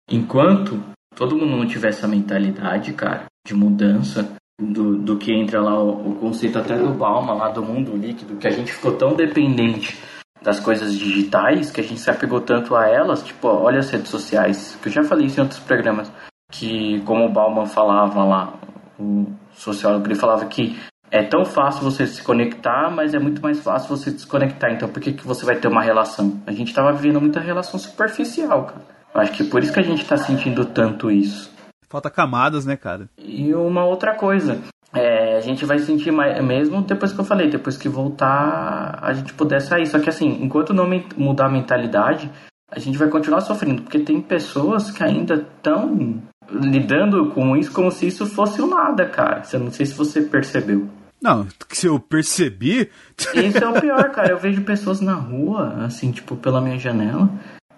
Enquanto 0.09 0.81
todo 1.15 1.35
mundo 1.35 1.57
não 1.57 1.67
tiver 1.67 1.89
essa 1.89 2.07
mentalidade, 2.07 2.93
cara, 2.93 3.25
de 3.45 3.53
mudança, 3.53 4.35
do, 4.59 4.97
do 4.97 5.17
que 5.17 5.31
entra 5.31 5.61
lá 5.61 5.81
o, 5.81 6.11
o 6.11 6.15
conceito 6.15 6.57
até 6.57 6.77
do 6.77 6.89
Balma, 6.89 7.33
lá 7.33 7.49
do 7.49 7.61
mundo 7.61 7.95
líquido, 7.95 8.37
que 8.37 8.47
a 8.47 8.51
gente 8.51 8.71
ficou 8.71 8.93
tão 8.93 9.15
dependente 9.15 9.97
das 10.41 10.59
coisas 10.59 10.93
digitais 10.93 11.71
que 11.71 11.81
a 11.81 11.83
gente 11.83 11.99
se 11.99 12.09
apegou 12.09 12.41
tanto 12.41 12.75
a 12.75 12.87
elas, 12.87 13.23
tipo, 13.23 13.47
olha 13.47 13.79
as 13.79 13.89
redes 13.89 14.09
sociais, 14.09 14.77
que 14.81 14.89
eu 14.89 14.93
já 14.93 15.03
falei 15.03 15.27
isso 15.27 15.39
em 15.39 15.43
outros 15.43 15.59
programas. 15.59 16.11
que, 16.49 17.01
como 17.01 17.25
o 17.25 17.29
Bauman 17.29 17.65
falava 17.65 18.23
lá, 18.23 18.53
o 18.97 19.25
sociólogo, 19.53 20.07
ele 20.07 20.15
falava 20.15 20.45
que 20.45 20.79
é 21.11 21.23
tão 21.23 21.45
fácil 21.45 21.83
você 21.83 22.05
se 22.05 22.21
conectar, 22.23 22.89
mas 22.89 23.13
é 23.13 23.19
muito 23.19 23.41
mais 23.41 23.59
fácil 23.59 23.95
você 23.95 24.11
desconectar. 24.11 24.71
Então, 24.71 24.89
por 24.89 25.01
que, 25.01 25.13
que 25.13 25.25
você 25.25 25.45
vai 25.45 25.55
ter 25.55 25.67
uma 25.67 25.81
relação? 25.81 26.41
A 26.45 26.51
gente 26.51 26.69
estava 26.69 26.91
vivendo 26.93 27.21
muita 27.21 27.39
relação 27.39 27.79
superficial, 27.79 28.65
cara. 28.65 28.81
Eu 29.13 29.21
acho 29.21 29.31
que 29.31 29.43
por 29.43 29.63
isso 29.63 29.73
que 29.73 29.79
a 29.79 29.83
gente 29.83 30.01
está 30.01 30.17
sentindo 30.17 30.65
tanto 30.65 31.09
isso. 31.09 31.51
Falta 31.89 32.09
camadas, 32.09 32.65
né, 32.65 32.75
cara? 32.75 33.09
E 33.17 33.53
uma 33.53 33.85
outra 33.85 34.15
coisa, 34.15 34.61
é, 34.93 35.37
a 35.37 35.41
gente 35.41 35.65
vai 35.65 35.79
sentir 35.79 36.11
mais, 36.11 36.43
mesmo 36.43 36.81
depois 36.81 37.11
que 37.11 37.19
eu 37.19 37.25
falei, 37.25 37.49
depois 37.49 37.77
que 37.77 37.89
voltar, 37.89 38.99
a 39.01 39.13
gente 39.13 39.33
puder 39.33 39.61
sair. 39.61 39.85
Só 39.85 39.99
que 39.99 40.09
assim, 40.09 40.39
enquanto 40.41 40.73
não 40.73 40.87
mudar 41.15 41.45
a 41.45 41.51
mentalidade, 41.51 42.29
a 42.71 42.79
gente 42.79 42.97
vai 42.97 43.07
continuar 43.07 43.41
sofrendo, 43.41 43.81
porque 43.81 43.99
tem 43.99 44.21
pessoas 44.21 44.91
que 44.91 45.03
ainda 45.03 45.35
estão 45.35 46.21
lidando 46.49 47.31
com 47.31 47.55
isso 47.57 47.71
como 47.71 47.91
se 47.91 48.07
isso 48.07 48.25
fosse 48.25 48.61
o 48.61 48.67
nada, 48.67 49.05
cara. 49.05 49.41
Eu 49.51 49.59
não 49.59 49.71
sei 49.71 49.85
se 49.85 49.93
você 49.93 50.21
percebeu. 50.21 50.87
Não, 51.21 51.47
se 51.69 51.87
eu 51.87 51.99
percebi. 51.99 52.91
Isso 53.33 53.57
é 53.57 53.67
o 53.67 53.81
pior, 53.81 54.11
cara. 54.11 54.29
Eu 54.29 54.37
vejo 54.37 54.61
pessoas 54.61 55.01
na 55.01 55.15
rua, 55.15 55.85
assim, 55.85 56.11
tipo, 56.11 56.35
pela 56.35 56.61
minha 56.61 56.77
janela. 56.77 57.27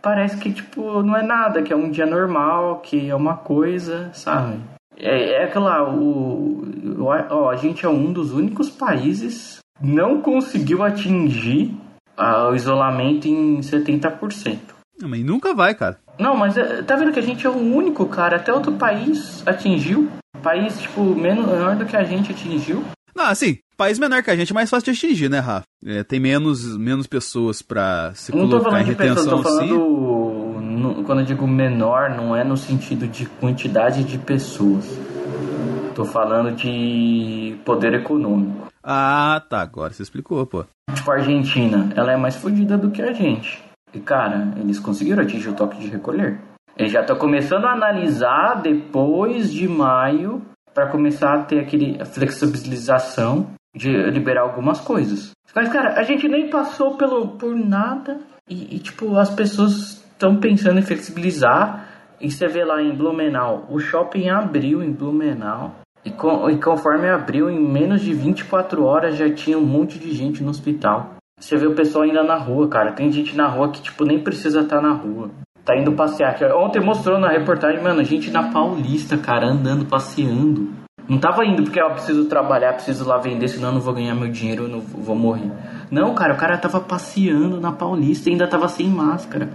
Parece 0.02 0.38
que, 0.38 0.52
tipo, 0.52 1.02
não 1.02 1.16
é 1.16 1.24
nada, 1.24 1.62
que 1.62 1.72
é 1.72 1.76
um 1.76 1.90
dia 1.90 2.06
normal, 2.06 2.82
que 2.82 3.10
é 3.10 3.16
uma 3.16 3.38
coisa, 3.38 4.12
sabe? 4.14 4.60
É, 5.00 5.44
é 5.44 5.48
que 5.48 5.58
lá, 5.58 5.90
o, 5.90 6.62
ó, 7.30 7.50
a 7.50 7.56
gente 7.56 7.86
é 7.86 7.90
um 7.90 8.12
dos 8.12 8.34
únicos 8.34 8.70
países 8.70 9.60
não 9.82 10.22
conseguiu 10.22 10.84
atingir 10.84 11.74
ah, 12.18 12.50
o 12.50 12.56
isolamento 12.56 13.28
em 13.28 13.60
70%. 13.60 14.58
Não, 15.02 15.08
mas 15.08 15.24
nunca 15.24 15.54
vai, 15.54 15.74
cara. 15.74 15.98
Não, 16.20 16.36
mas 16.36 16.58
é, 16.58 16.82
tá 16.82 16.98
vendo 16.98 17.14
que 17.14 17.20
a 17.20 17.24
gente 17.24 17.48
é 17.48 17.50
o 17.50 17.56
único, 17.56 18.06
cara. 18.06 18.36
Até 18.36 18.52
outro 18.52 18.74
país 18.74 19.42
atingiu. 19.48 20.10
País, 20.44 20.80
tipo, 20.82 21.02
menor 21.02 21.78
do 21.78 21.86
que 21.86 21.96
a 21.96 22.04
gente 22.04 22.32
atingiu. 22.32 22.84
Não, 23.16 23.26
assim, 23.26 23.58
país 23.78 23.98
menor 23.98 24.22
que 24.22 24.30
a 24.30 24.36
gente 24.36 24.52
é 24.52 24.54
mais 24.54 24.70
fácil 24.70 24.92
de 24.92 24.98
atingir, 24.98 25.30
né, 25.30 25.40
Rafa? 25.40 25.64
É, 25.86 26.04
tem 26.04 26.20
menos, 26.20 26.78
menos 26.78 27.08
pessoas 27.08 27.62
pra 27.62 28.14
se 28.14 28.36
não 28.36 28.50
colocar 28.50 28.82
em 28.82 28.86
retenção, 28.86 29.24
pessoas, 29.24 29.44
tô 29.44 29.44
falando, 29.44 30.39
quando 31.06 31.20
eu 31.20 31.26
digo 31.26 31.48
menor, 31.48 32.10
não 32.10 32.36
é 32.36 32.44
no 32.44 32.58
sentido 32.58 33.08
de 33.08 33.26
quantidade 33.26 34.04
de 34.04 34.18
pessoas. 34.18 34.86
Tô 35.96 36.06
falando 36.06 36.56
de 36.56 37.58
poder 37.66 37.94
econômico. 37.94 38.68
Ah, 38.84 39.42
tá. 39.50 39.62
Agora 39.62 39.94
você 39.94 40.04
explicou, 40.04 40.46
pô. 40.46 40.66
Tipo, 40.94 41.12
a 41.12 41.16
Argentina, 41.16 41.90
ela 41.96 42.12
é 42.12 42.18
mais 42.18 42.36
fodida 42.36 42.78
do 42.78 42.90
que 42.90 43.02
a 43.02 43.12
gente. 43.14 43.62
E, 43.94 44.00
cara, 44.00 44.54
eles 44.58 44.80
conseguiram 44.80 45.24
atingir 45.24 45.50
o 45.50 45.54
toque 45.54 45.80
de 45.80 45.88
recolher. 45.88 46.40
Eles 46.78 46.92
já 46.92 47.02
estão 47.02 47.18
começando 47.18 47.66
a 47.66 47.74
analisar 47.74 48.62
depois 48.62 49.52
de 49.52 49.68
maio 49.68 50.42
para 50.74 50.88
começar 50.88 51.34
a 51.34 51.44
ter 51.44 51.60
aquele 51.60 52.04
flexibilização 52.06 53.48
de 53.76 53.92
liberar 54.10 54.42
algumas 54.42 54.80
coisas. 54.80 55.32
Mas, 55.54 55.70
cara, 55.70 56.00
a 56.00 56.04
gente 56.04 56.28
nem 56.28 56.50
passou 56.50 56.96
pelo, 56.96 57.30
por 57.30 57.56
nada 57.56 58.20
e, 58.50 58.76
e 58.76 58.80
tipo, 58.80 59.18
as 59.18 59.30
pessoas 59.30 59.99
estão 60.20 60.36
pensando 60.36 60.78
em 60.80 60.84
flexibilizar. 60.84 61.88
E 62.20 62.30
você 62.30 62.48
vê 62.48 62.66
lá 62.66 62.82
em 62.82 62.94
Blumenau, 62.94 63.66
o 63.70 63.80
shopping 63.80 64.28
abriu 64.28 64.84
em 64.84 64.92
Blumenau. 64.92 65.76
E, 66.04 66.12
com, 66.12 66.50
e 66.50 66.60
conforme 66.60 67.10
abriu, 67.10 67.50
em 67.50 67.60
menos 67.60 68.02
de 68.02 68.14
24 68.14 68.84
horas 68.84 69.16
já 69.16 69.30
tinha 69.34 69.58
um 69.58 69.66
monte 69.66 69.98
de 69.98 70.12
gente 70.12 70.44
no 70.44 70.50
hospital. 70.50 71.12
Você 71.40 71.56
vê 71.56 71.66
o 71.66 71.74
pessoal 71.74 72.04
ainda 72.04 72.22
na 72.22 72.36
rua, 72.36 72.68
cara. 72.68 72.92
Tem 72.92 73.10
gente 73.10 73.36
na 73.36 73.48
rua 73.48 73.72
que, 73.72 73.82
tipo, 73.82 74.04
nem 74.04 74.20
precisa 74.20 74.62
estar 74.62 74.78
tá 74.78 74.82
na 74.82 74.94
rua. 74.94 75.30
Tá 75.64 75.78
indo 75.78 75.94
passear. 75.94 76.36
Ontem 76.56 76.82
mostrou 76.82 77.18
na 77.18 77.30
reportagem, 77.30 77.82
mano, 77.82 78.04
gente 78.04 78.30
na 78.32 78.52
Paulista, 78.52 79.18
cara, 79.18 79.48
andando, 79.48 79.86
passeando. 79.86 80.70
Não 81.08 81.18
tava 81.18 81.46
indo 81.46 81.64
porque 81.64 81.82
eu 81.82 81.90
preciso 81.92 82.26
trabalhar, 82.26 82.74
preciso 82.74 83.08
lá 83.08 83.18
vender, 83.18 83.48
senão 83.48 83.70
eu 83.70 83.74
não 83.76 83.82
vou 83.82 83.94
ganhar 83.94 84.14
meu 84.14 84.30
dinheiro, 84.30 84.66
eu 84.66 84.70
não 84.70 84.80
vou 84.80 85.16
morrer. 85.16 85.52
Não, 85.90 86.14
cara, 86.14 86.34
o 86.34 86.38
cara 86.38 86.58
tava 86.58 86.82
passeando 86.82 87.60
na 87.60 87.72
Paulista 87.72 88.30
e 88.30 88.34
ainda 88.34 88.48
tava 88.48 88.68
sem 88.68 88.88
máscara. 88.88 89.50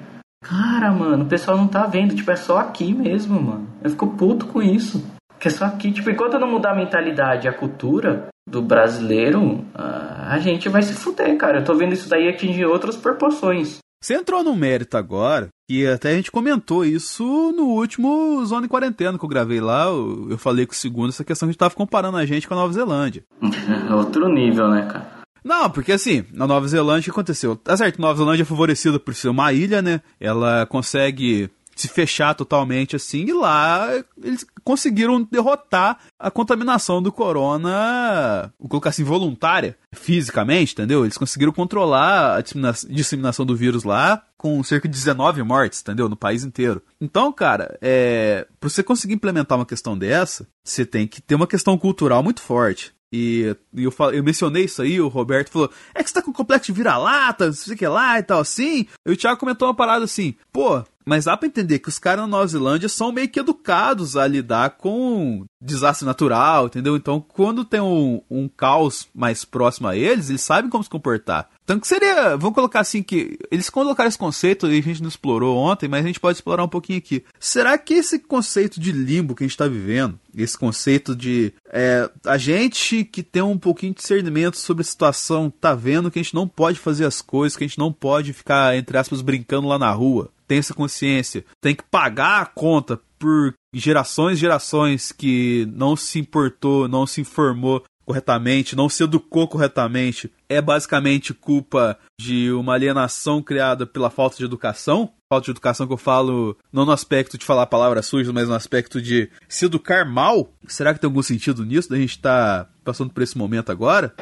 Cara, 0.45 0.93
mano, 0.93 1.25
o 1.25 1.27
pessoal 1.27 1.57
não 1.57 1.67
tá 1.67 1.87
vendo, 1.87 2.15
tipo, 2.15 2.31
é 2.31 2.37
só 2.37 2.59
aqui 2.59 2.93
mesmo, 2.93 3.41
mano. 3.41 3.67
Eu 3.83 3.91
fico 3.91 4.09
puto 4.09 4.47
com 4.47 4.63
isso. 4.63 5.03
Que 5.41 5.49
é 5.49 5.51
só 5.51 5.65
aqui, 5.65 5.91
tipo, 5.91 6.11
enquanto 6.11 6.39
não 6.39 6.51
mudar 6.51 6.73
a 6.73 6.77
mentalidade 6.77 7.47
e 7.47 7.49
a 7.49 7.53
cultura 7.53 8.29
do 8.47 8.61
brasileiro, 8.61 9.65
a 9.75 10.39
gente 10.39 10.69
vai 10.69 10.83
se 10.83 10.93
fuder, 10.93 11.37
cara. 11.39 11.61
Eu 11.61 11.65
tô 11.65 11.75
vendo 11.75 11.95
isso 11.95 12.11
daí 12.11 12.29
atingir 12.29 12.67
outras 12.67 12.95
proporções. 12.97 13.79
Você 14.03 14.15
entrou 14.15 14.45
no 14.45 14.55
mérito 14.55 14.99
agora, 14.99 15.49
e 15.67 15.87
até 15.87 16.11
a 16.11 16.15
gente 16.15 16.31
comentou 16.31 16.85
isso 16.85 17.25
no 17.57 17.65
último 17.69 18.45
Zona 18.45 18.67
em 18.67 18.69
Quarentena 18.69 19.19
que 19.19 19.25
eu 19.25 19.29
gravei 19.29 19.63
lá. 19.63 19.87
Eu 19.87 20.37
falei 20.37 20.67
com 20.67 20.73
o 20.73 20.77
segundo 20.77 21.09
essa 21.09 21.25
questão 21.25 21.47
que 21.47 21.51
a 21.51 21.53
gente 21.53 21.59
tava 21.59 21.75
comparando 21.75 22.19
a 22.19 22.27
gente 22.27 22.47
com 22.47 22.53
a 22.53 22.59
Nova 22.59 22.73
Zelândia. 22.75 23.25
Outro 23.97 24.29
nível, 24.29 24.69
né, 24.69 24.83
cara? 24.83 25.14
Não, 25.45 25.69
porque 25.69 25.93
assim, 25.93 26.25
na 26.33 26.47
Nova 26.47 26.67
Zelândia 26.67 27.11
aconteceu? 27.11 27.55
Tá 27.55 27.77
certo, 27.77 28.01
Nova 28.01 28.17
Zelândia 28.17 28.43
é 28.43 28.47
favorecida 28.47 28.99
por 28.99 29.15
ser 29.15 29.29
uma 29.29 29.53
ilha, 29.53 29.83
né? 29.83 30.01
Ela 30.19 30.65
consegue 30.67 31.51
se 31.77 31.89
fechar 31.89 32.35
totalmente 32.35 32.97
assim, 32.97 33.25
e 33.27 33.33
lá 33.33 33.89
eles 34.23 34.47
conseguiram 34.63 35.23
derrotar 35.23 35.99
a 36.19 36.31
contaminação 36.31 37.03
do 37.03 37.13
corona, 37.13 38.53
vou 38.59 38.69
colocar 38.69 38.91
assim, 38.91 39.05
voluntária, 39.05 39.77
fisicamente, 39.93 40.73
entendeu? 40.73 41.05
Eles 41.05 41.19
conseguiram 41.19 41.53
controlar 41.53 42.39
a 42.39 42.43
disseminação 42.89 43.45
do 43.45 43.57
vírus 43.57 43.85
lá 43.85 44.23
com 44.45 44.63
cerca 44.63 44.87
de 44.87 44.95
19 44.95 45.43
mortes, 45.43 45.81
entendeu? 45.81 46.09
No 46.09 46.17
país 46.17 46.45
inteiro. 46.45 46.83
Então, 47.01 47.33
cara, 47.33 47.79
é, 47.81 48.47
para 48.61 48.69
você 48.69 48.83
conseguir 48.83 49.15
implementar 49.15 49.59
uma 49.59 49.65
questão 49.65 49.97
dessa, 49.97 50.47
você 50.63 50.85
tem 50.85 51.07
que 51.07 51.23
ter 51.23 51.35
uma 51.35 51.47
questão 51.47 51.79
cultural 51.79 52.23
muito 52.23 52.43
forte. 52.43 52.94
E, 53.17 53.57
e 53.73 53.85
eu, 53.85 53.93
falei, 53.93 54.19
eu, 54.19 54.25
mencionei 54.25 54.65
isso 54.65 54.83
aí, 54.83 55.01
o 55.01 55.07
Roberto 55.07 55.49
falou: 55.49 55.71
é 55.95 56.03
que 56.03 56.11
você 56.11 56.15
tá 56.15 56.21
com 56.21 56.33
complexo 56.33 56.67
de 56.67 56.73
vira-lata, 56.73 57.47
não 57.47 57.53
sei 57.53 57.75
o 57.75 57.77
que 57.77 57.87
lá 57.87 58.19
e 58.19 58.25
tal 58.25 58.41
assim. 58.41 58.89
E 59.07 59.13
o 59.13 59.17
Thiago 59.17 59.39
comentou 59.39 59.69
uma 59.69 59.75
parada 59.75 60.05
assim: 60.05 60.35
pô, 60.53 60.83
mas 61.05 61.27
dá 61.27 61.37
pra 61.37 61.47
entender 61.47 61.79
que 61.79 61.89
os 61.89 61.99
caras 61.99 62.23
na 62.23 62.27
Nova 62.27 62.47
Zelândia 62.47 62.89
são 62.89 63.13
meio 63.13 63.29
que 63.29 63.41
educados 63.41 64.17
a 64.17 64.27
lidar 64.27 64.71
com 64.71 65.45
desastre 65.61 66.07
natural, 66.07 66.67
entendeu? 66.67 66.97
Então, 66.97 67.21
quando 67.21 67.65
tem 67.65 67.81
um, 67.81 68.21
um 68.31 68.49
caos 68.49 69.09
mais 69.15 69.45
próximo 69.45 69.89
a 69.89 69.97
eles, 69.97 70.29
eles 70.29 70.43
sabem 70.43 70.71
como 70.71 70.85
se 70.85 70.91
comportar. 70.91 71.49
Então, 71.65 71.81
que 71.81 71.89
seria, 71.89 72.37
vamos 72.37 72.55
colocar 72.55 72.81
assim 72.81 73.03
que 73.03 73.39
eles 73.51 73.71
colocaram 73.71 74.09
esse 74.09 74.19
conceito 74.19 74.67
e 74.71 74.79
a 74.79 74.83
gente 74.83 75.01
não 75.01 75.09
explorou 75.09 75.57
ontem, 75.57 75.89
mas 75.89 76.05
a 76.05 76.07
gente 76.07 76.21
pode 76.21 76.37
explorar 76.37 76.63
um 76.63 76.69
pouquinho 76.69 76.99
aqui. 76.99 77.25
Será 77.41 77.79
que 77.79 77.95
esse 77.95 78.19
conceito 78.19 78.79
de 78.79 78.93
limbo 78.93 79.35
que 79.35 79.45
a 79.45 79.47
gente 79.47 79.55
está 79.55 79.67
vivendo, 79.67 80.19
esse 80.37 80.59
conceito 80.59 81.17
de 81.17 81.55
é, 81.73 82.11
a 82.27 82.37
gente 82.37 83.05
que 83.05 83.23
tem 83.23 83.43
um 83.43 83.57
pouquinho 83.57 83.95
de 83.95 84.01
discernimento 84.01 84.59
sobre 84.59 84.83
a 84.83 84.85
situação, 84.85 85.51
tá 85.51 85.75
vendo 85.75 86.11
que 86.11 86.19
a 86.19 86.23
gente 86.23 86.35
não 86.35 86.47
pode 86.47 86.79
fazer 86.79 87.07
as 87.07 87.23
coisas, 87.23 87.57
que 87.57 87.65
a 87.65 87.67
gente 87.67 87.79
não 87.79 87.91
pode 87.91 88.35
ficar 88.35 88.77
entre 88.77 88.99
aspas 88.99 89.23
brincando 89.23 89.67
lá 89.67 89.79
na 89.79 89.91
rua, 89.91 90.31
tem 90.47 90.59
essa 90.59 90.75
consciência, 90.75 91.45
tem 91.61 91.75
que 91.75 91.85
pagar 91.85 92.43
a 92.43 92.47
conta 92.47 93.01
por 93.19 93.55
gerações 93.73 94.39
e 94.39 94.41
gerações 94.41 95.11
que 95.11 95.67
não 95.73 95.97
se 95.97 96.19
importou, 96.19 96.87
não 96.89 97.07
se 97.07 97.21
informou 97.21 97.83
corretamente, 98.05 98.77
não 98.77 98.89
se 98.89 99.03
educou 99.03 99.49
corretamente, 99.49 100.31
é 100.49 100.61
basicamente 100.61 101.33
culpa 101.33 101.99
de 102.21 102.53
uma 102.53 102.75
alienação 102.75 103.43
criada 103.43 103.87
pela 103.87 104.11
falta 104.11 104.37
de 104.37 104.45
educação. 104.45 105.11
Falta 105.33 105.47
de 105.47 105.51
educação 105.53 105.87
que 105.87 105.93
eu 105.93 105.99
falo 105.99 106.57
não 106.73 106.85
no 106.85 106.93
aspecto 106.93 107.39
de 107.39 107.45
falar 107.45 107.67
palavras 107.67 108.07
sujas, 108.07 108.33
mas 108.33 108.49
no 108.49 108.55
aspecto 108.55 109.01
de 109.01 109.31
se 109.49 109.65
educar 109.65 110.05
mal. 110.05 110.51
Será 110.69 110.93
que 110.93 111.01
tem 111.01 111.09
algum 111.09 111.23
sentido 111.23 111.65
nisso 111.65 111.89
da 111.89 111.97
gente 111.97 112.11
estar 112.11 112.65
tá 112.65 112.71
passando 112.85 113.11
por 113.11 113.23
esse 113.23 113.37
momento 113.37 113.73
agora? 113.73 114.15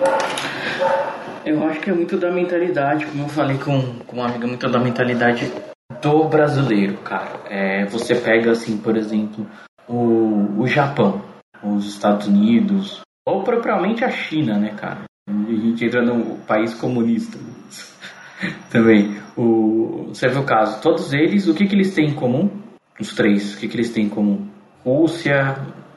Eu 1.45 1.63
acho 1.67 1.81
que 1.81 1.91
é 1.91 1.93
muito 1.93 2.17
da 2.17 2.31
mentalidade, 2.31 3.05
como 3.07 3.25
eu 3.25 3.29
falei 3.29 3.59
com, 3.59 3.99
com 4.07 4.17
uma 4.17 4.29
amiga, 4.29 4.47
muito 4.47 4.69
da 4.69 4.79
mentalidade 4.79 5.51
do 6.01 6.29
brasileiro, 6.29 6.99
cara. 6.99 7.41
É, 7.49 7.85
você 7.87 8.15
pega, 8.15 8.53
assim, 8.53 8.77
por 8.79 8.97
exemplo, 8.97 9.47
o, 9.89 10.61
o 10.61 10.67
Japão, 10.67 11.23
os 11.63 11.87
Estados 11.87 12.27
Unidos, 12.27 13.01
ou 13.27 13.43
propriamente 13.43 14.05
a 14.05 14.11
China, 14.11 14.59
né, 14.59 14.75
cara? 14.75 15.05
A 15.29 15.33
gente 15.33 15.85
entra 15.85 16.03
no 16.03 16.39
país 16.39 16.75
comunista 16.75 17.39
também. 18.71 19.17
O, 19.37 20.07
você 20.09 20.29
vê 20.29 20.39
o 20.39 20.45
caso, 20.45 20.81
todos 20.83 21.13
eles, 21.13 21.47
o 21.47 21.55
que, 21.55 21.67
que 21.67 21.75
eles 21.75 21.95
têm 21.95 22.09
em 22.09 22.15
comum? 22.15 22.51
Os 23.01 23.15
três, 23.15 23.55
o 23.55 23.59
que, 23.59 23.69
que 23.69 23.77
eles 23.77 23.93
têm 23.93 24.07
em 24.07 24.09
comum? 24.09 24.49
Rússia, 24.85 25.57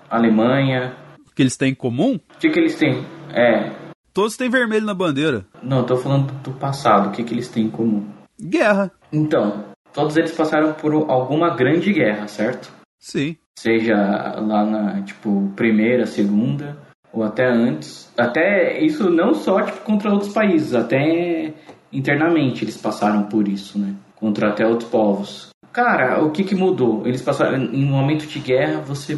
Alemanha. 0.09 0.95
O 1.27 1.35
que 1.35 1.41
eles 1.41 1.57
têm 1.57 1.71
em 1.71 1.75
comum? 1.75 2.15
O 2.15 2.37
que, 2.39 2.49
que 2.49 2.59
eles 2.59 2.75
têm? 2.75 3.05
É. 3.33 3.71
Todos 4.13 4.37
têm 4.37 4.49
vermelho 4.49 4.85
na 4.85 4.93
bandeira. 4.93 5.45
Não, 5.61 5.79
eu 5.79 5.85
tô 5.85 5.97
falando 5.97 6.31
do 6.41 6.53
passado, 6.53 7.09
o 7.09 7.11
que, 7.11 7.23
que 7.23 7.33
eles 7.33 7.49
têm 7.49 7.65
em 7.65 7.69
comum? 7.69 8.07
Guerra. 8.39 8.91
Então, 9.11 9.74
todos 9.95 10.17
eles 10.17 10.31
passaram 10.33 10.73
por 10.73 10.93
alguma 10.93 11.55
grande 11.55 11.91
guerra, 11.93 12.27
certo? 12.27 12.69
Sim. 12.99 13.37
Seja 13.57 13.95
lá 13.95 14.65
na, 14.65 15.01
tipo, 15.01 15.49
primeira, 15.55 16.05
segunda, 16.05 16.77
ou 17.13 17.23
até 17.23 17.47
antes. 17.47 18.11
Até 18.17 18.83
isso 18.83 19.09
não 19.09 19.33
só 19.33 19.61
tipo, 19.61 19.79
contra 19.79 20.11
outros 20.11 20.33
países, 20.33 20.75
até 20.75 21.53
internamente 21.91 22.65
eles 22.65 22.77
passaram 22.77 23.23
por 23.23 23.47
isso, 23.47 23.79
né? 23.79 23.95
Contra 24.15 24.49
até 24.49 24.67
outros 24.67 24.89
povos. 24.89 25.49
Cara, 25.71 26.23
o 26.23 26.31
que, 26.31 26.43
que 26.43 26.55
mudou? 26.55 27.05
Eles 27.07 27.21
passaram. 27.21 27.57
Em 27.57 27.85
um 27.85 27.91
momento 27.91 28.27
de 28.27 28.39
guerra, 28.39 28.81
você 28.81 29.15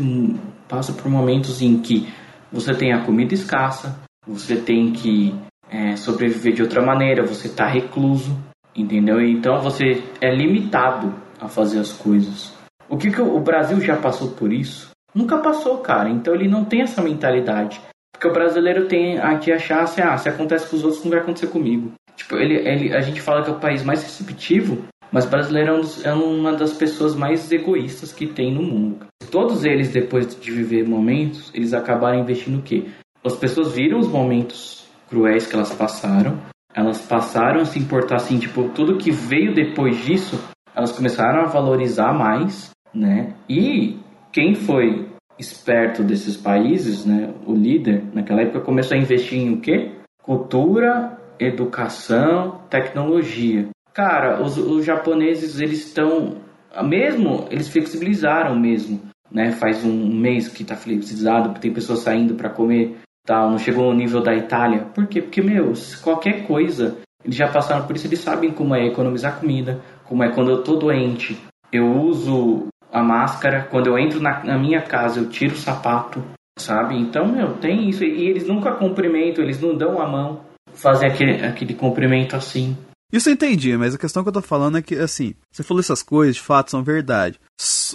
passa 0.68 0.94
por 0.94 1.10
momentos 1.10 1.62
em 1.62 1.80
que 1.80 2.08
você 2.52 2.74
tem 2.74 2.94
a 2.94 3.04
comida 3.04 3.34
escassa, 3.34 4.00
você 4.26 4.56
tem 4.56 4.92
que 4.92 5.34
é, 5.70 5.96
sobreviver 5.96 6.54
de 6.54 6.62
outra 6.62 6.84
maneira, 6.84 7.26
você 7.26 7.48
está 7.48 7.68
recluso, 7.68 8.36
entendeu? 8.78 9.20
Então 9.22 9.60
você 9.60 10.04
é 10.22 10.34
limitado 10.34 11.14
a 11.40 11.48
fazer 11.48 11.80
as 11.80 11.92
coisas. 11.92 12.56
O 12.88 12.98
que, 12.98 13.12
que 13.12 13.22
o 13.22 13.40
Brasil 13.40 13.82
já 13.82 13.98
passou 13.98 14.32
por 14.32 14.54
isso? 14.54 14.92
Nunca 15.14 15.40
passou, 15.40 15.80
cara. 15.80 16.10
Então 16.10 16.34
ele 16.34 16.48
não 16.48 16.64
tem 16.64 16.82
essa 16.82 17.02
mentalidade. 17.02 17.82
Porque 18.14 18.28
o 18.28 18.34
brasileiro 18.34 18.88
tem 18.88 19.18
a 19.20 19.38
achar 19.56 19.84
assim, 19.84 20.02
ah, 20.02 20.18
se 20.18 20.30
acontece 20.30 20.70
com 20.70 20.76
os 20.76 20.84
outros, 20.84 21.04
não 21.04 21.12
vai 21.12 21.20
acontecer 21.20 21.48
comigo. 21.48 21.92
Tipo, 22.16 22.36
ele, 22.36 22.56
ele, 22.56 22.96
a 22.96 23.02
gente 23.02 23.22
fala 23.22 23.44
que 23.44 23.50
é 23.50 23.54
o 23.54 23.60
país 23.60 23.84
mais 23.84 24.02
receptivo, 24.02 24.86
mas 25.12 25.26
brasileiro 25.26 25.70
é, 25.70 25.74
um 25.74 25.82
dos, 25.82 26.06
é 26.06 26.14
uma 26.14 26.54
das 26.54 26.74
pessoas 26.74 27.16
mais 27.16 27.52
egoístas 27.52 28.12
que 28.12 28.26
tem 28.26 28.54
no 28.54 28.64
mundo. 28.64 29.06
Todos 29.30 29.64
eles, 29.64 29.90
depois 29.90 30.36
de 30.36 30.52
viver 30.52 30.88
momentos, 30.88 31.52
eles 31.54 31.74
acabaram 31.74 32.20
investindo 32.20 32.58
o 32.60 32.64
quê? 32.64 32.86
As 33.24 33.36
pessoas 33.36 33.74
viram 33.74 34.00
os 34.00 34.08
momentos 34.08 34.88
cruéis 35.10 35.46
que 35.46 35.56
elas 35.56 35.74
passaram, 35.74 36.40
elas 36.78 37.02
passaram 37.02 37.62
a 37.62 37.66
se 37.66 37.80
importar 37.80 38.18
assim, 38.18 38.38
tipo, 38.38 38.70
tudo 38.70 39.00
que 39.00 39.10
veio 39.10 39.56
depois 39.56 39.98
disso, 40.06 40.40
elas 40.76 40.92
começaram 40.92 41.42
a 41.42 41.48
valorizar 41.48 42.14
mais, 42.14 42.70
né? 42.94 43.34
E 43.50 43.98
quem 44.32 44.54
foi 44.54 45.08
esperto 45.40 46.04
desses 46.04 46.38
países, 46.38 47.04
né, 47.04 47.34
o 47.48 47.54
líder 47.54 48.04
naquela 48.14 48.42
época 48.42 48.62
começou 48.62 48.96
a 48.96 49.02
investir 49.02 49.40
em 49.40 49.54
o 49.54 49.60
quê? 49.60 49.92
Cultura, 50.22 51.18
educação, 51.40 52.62
tecnologia. 52.70 53.70
Cara, 53.92 54.44
os, 54.44 54.56
os 54.58 54.86
japoneses 54.86 55.60
eles 55.60 55.88
estão, 55.88 56.38
mesmo 56.84 57.48
eles 57.50 57.70
flexibilizaram 57.70 58.56
mesmo, 58.56 59.02
né? 59.32 59.52
Faz 59.52 59.84
um 59.84 60.16
mês 60.16 60.48
que 60.48 60.62
está 60.62 60.76
flexibilizado, 60.76 61.60
tem 61.60 61.74
pessoas 61.74 62.00
saindo 62.00 62.36
para 62.36 62.52
comer, 62.52 62.98
tal, 63.28 63.52
não 63.52 63.60
chegou 63.60 63.86
ao 63.86 63.94
nível 63.94 64.22
da 64.22 64.34
Itália. 64.34 64.86
Por 64.96 65.06
quê? 65.06 65.22
Porque 65.22 65.42
meu, 65.42 65.74
qualquer 66.02 66.48
coisa 66.48 66.98
eles 67.24 67.36
já 67.36 67.48
passaram 67.50 67.86
por 67.86 67.96
isso, 67.96 68.08
eles 68.08 68.20
sabem 68.20 68.52
como 68.52 68.74
é 68.74 68.88
economizar 68.88 69.40
comida, 69.40 69.82
como 70.06 70.24
é 70.24 70.32
quando 70.32 70.50
eu 70.50 70.64
tô 70.64 70.78
doente, 70.78 71.38
eu 71.72 71.86
uso 72.02 72.68
a 72.92 73.04
máscara. 73.04 73.68
Quando 73.70 73.88
eu 73.88 74.00
entro 74.00 74.22
na, 74.22 74.44
na 74.44 74.58
minha 74.58 74.82
casa, 74.82 75.20
eu 75.20 75.30
tiro 75.30 75.54
o 75.54 75.58
sapato, 75.58 76.24
sabe? 76.58 76.96
Então, 76.96 77.28
meu, 77.28 77.56
tem 77.56 77.90
isso. 77.90 78.04
E 78.04 78.28
eles 78.28 78.48
nunca 78.48 78.72
cumprimentam, 78.72 79.44
eles 79.44 79.60
não 79.60 79.76
dão 79.76 80.02
a 80.02 80.08
mão, 80.08 80.42
fazem 80.74 81.10
aquele, 81.10 81.46
aquele 81.46 81.74
cumprimento 81.74 82.36
assim. 82.36 82.78
Isso 83.12 83.30
eu 83.30 83.34
entendi, 83.34 83.76
mas 83.78 83.96
a 83.96 83.98
questão 83.98 84.24
que 84.24 84.30
eu 84.30 84.34
tô 84.34 84.42
falando 84.42 84.78
é 84.78 84.82
que, 84.82 84.96
assim, 84.96 85.34
você 85.52 85.64
falou 85.64 85.80
essas 85.80 86.04
coisas, 86.04 86.36
de 86.36 86.42
fato, 86.42 86.72
são 86.72 86.84
verdade. 86.84 87.40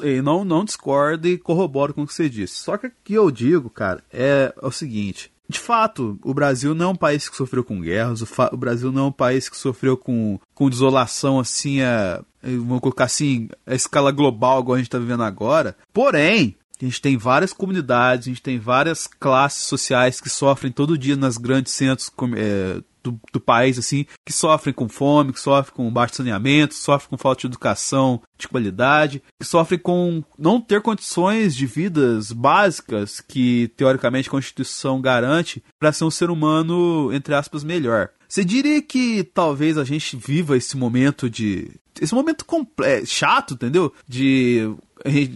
E 0.02 0.22
não, 0.22 0.44
não 0.44 0.64
discordo 0.64 1.28
e 1.28 1.38
corroboro 1.38 1.92
com 1.92 2.02
o 2.02 2.06
que 2.06 2.14
você 2.14 2.28
disse. 2.28 2.54
Só 2.54 2.76
que 2.76 2.86
o 2.86 2.92
que 3.02 3.14
eu 3.14 3.30
digo, 3.30 3.68
cara, 3.68 4.02
é 4.12 4.54
o 4.62 4.70
seguinte. 4.70 5.30
De 5.48 5.58
fato, 5.58 6.18
o 6.22 6.32
Brasil 6.32 6.74
não 6.74 6.86
é 6.86 6.88
um 6.88 6.96
país 6.96 7.28
que 7.28 7.36
sofreu 7.36 7.62
com 7.62 7.80
guerras, 7.80 8.22
o, 8.22 8.26
o 8.52 8.56
Brasil 8.56 8.90
não 8.90 9.02
é 9.02 9.06
um 9.08 9.12
país 9.12 9.48
que 9.48 9.56
sofreu 9.56 9.96
com, 9.96 10.38
com 10.54 10.70
desolação 10.70 11.38
assim, 11.38 11.82
a, 11.82 12.22
vamos 12.42 12.80
colocar 12.80 13.04
assim, 13.04 13.48
a 13.66 13.74
escala 13.74 14.10
global, 14.10 14.60
igual 14.60 14.76
a 14.76 14.78
gente 14.78 14.86
está 14.86 14.98
vivendo 14.98 15.24
agora. 15.24 15.76
Porém, 15.92 16.56
a 16.80 16.84
gente 16.84 17.02
tem 17.02 17.16
várias 17.16 17.52
comunidades, 17.52 18.26
a 18.26 18.30
gente 18.30 18.42
tem 18.42 18.58
várias 18.58 19.06
classes 19.06 19.62
sociais 19.62 20.20
que 20.20 20.30
sofrem 20.30 20.72
todo 20.72 20.98
dia 20.98 21.16
nas 21.16 21.36
grandes 21.36 21.72
centros 21.72 22.10
é, 22.36 22.80
do, 23.02 23.20
do, 23.32 23.40
país, 23.40 23.78
assim, 23.78 24.06
que 24.26 24.32
sofrem 24.32 24.74
com 24.74 24.88
fome, 24.88 25.32
que 25.32 25.40
sofrem 25.40 25.74
com 25.74 25.92
baixo 25.92 26.16
saneamento, 26.16 26.74
sofrem 26.74 27.10
com 27.10 27.18
falta 27.18 27.42
de 27.42 27.46
educação 27.46 28.22
de 28.38 28.48
qualidade, 28.48 29.22
que 29.40 29.46
sofrem 29.46 29.78
com 29.78 30.22
não 30.38 30.60
ter 30.60 30.80
condições 30.80 31.54
de 31.54 31.66
vidas 31.66 32.32
básicas 32.32 33.20
que, 33.20 33.68
teoricamente, 33.76 34.28
a 34.28 34.32
Constituição 34.32 35.00
garante 35.00 35.62
para 35.78 35.92
ser 35.92 36.04
um 36.04 36.10
ser 36.10 36.30
humano, 36.30 37.12
entre 37.12 37.34
aspas, 37.34 37.64
melhor. 37.64 38.10
Você 38.28 38.44
diria 38.44 38.80
que 38.80 39.22
talvez 39.22 39.76
a 39.76 39.84
gente 39.84 40.16
viva 40.16 40.56
esse 40.56 40.76
momento 40.76 41.28
de. 41.28 41.70
Esse 42.00 42.14
momento 42.14 42.46
é, 42.80 43.04
chato, 43.04 43.52
entendeu? 43.52 43.92
De 44.08 44.74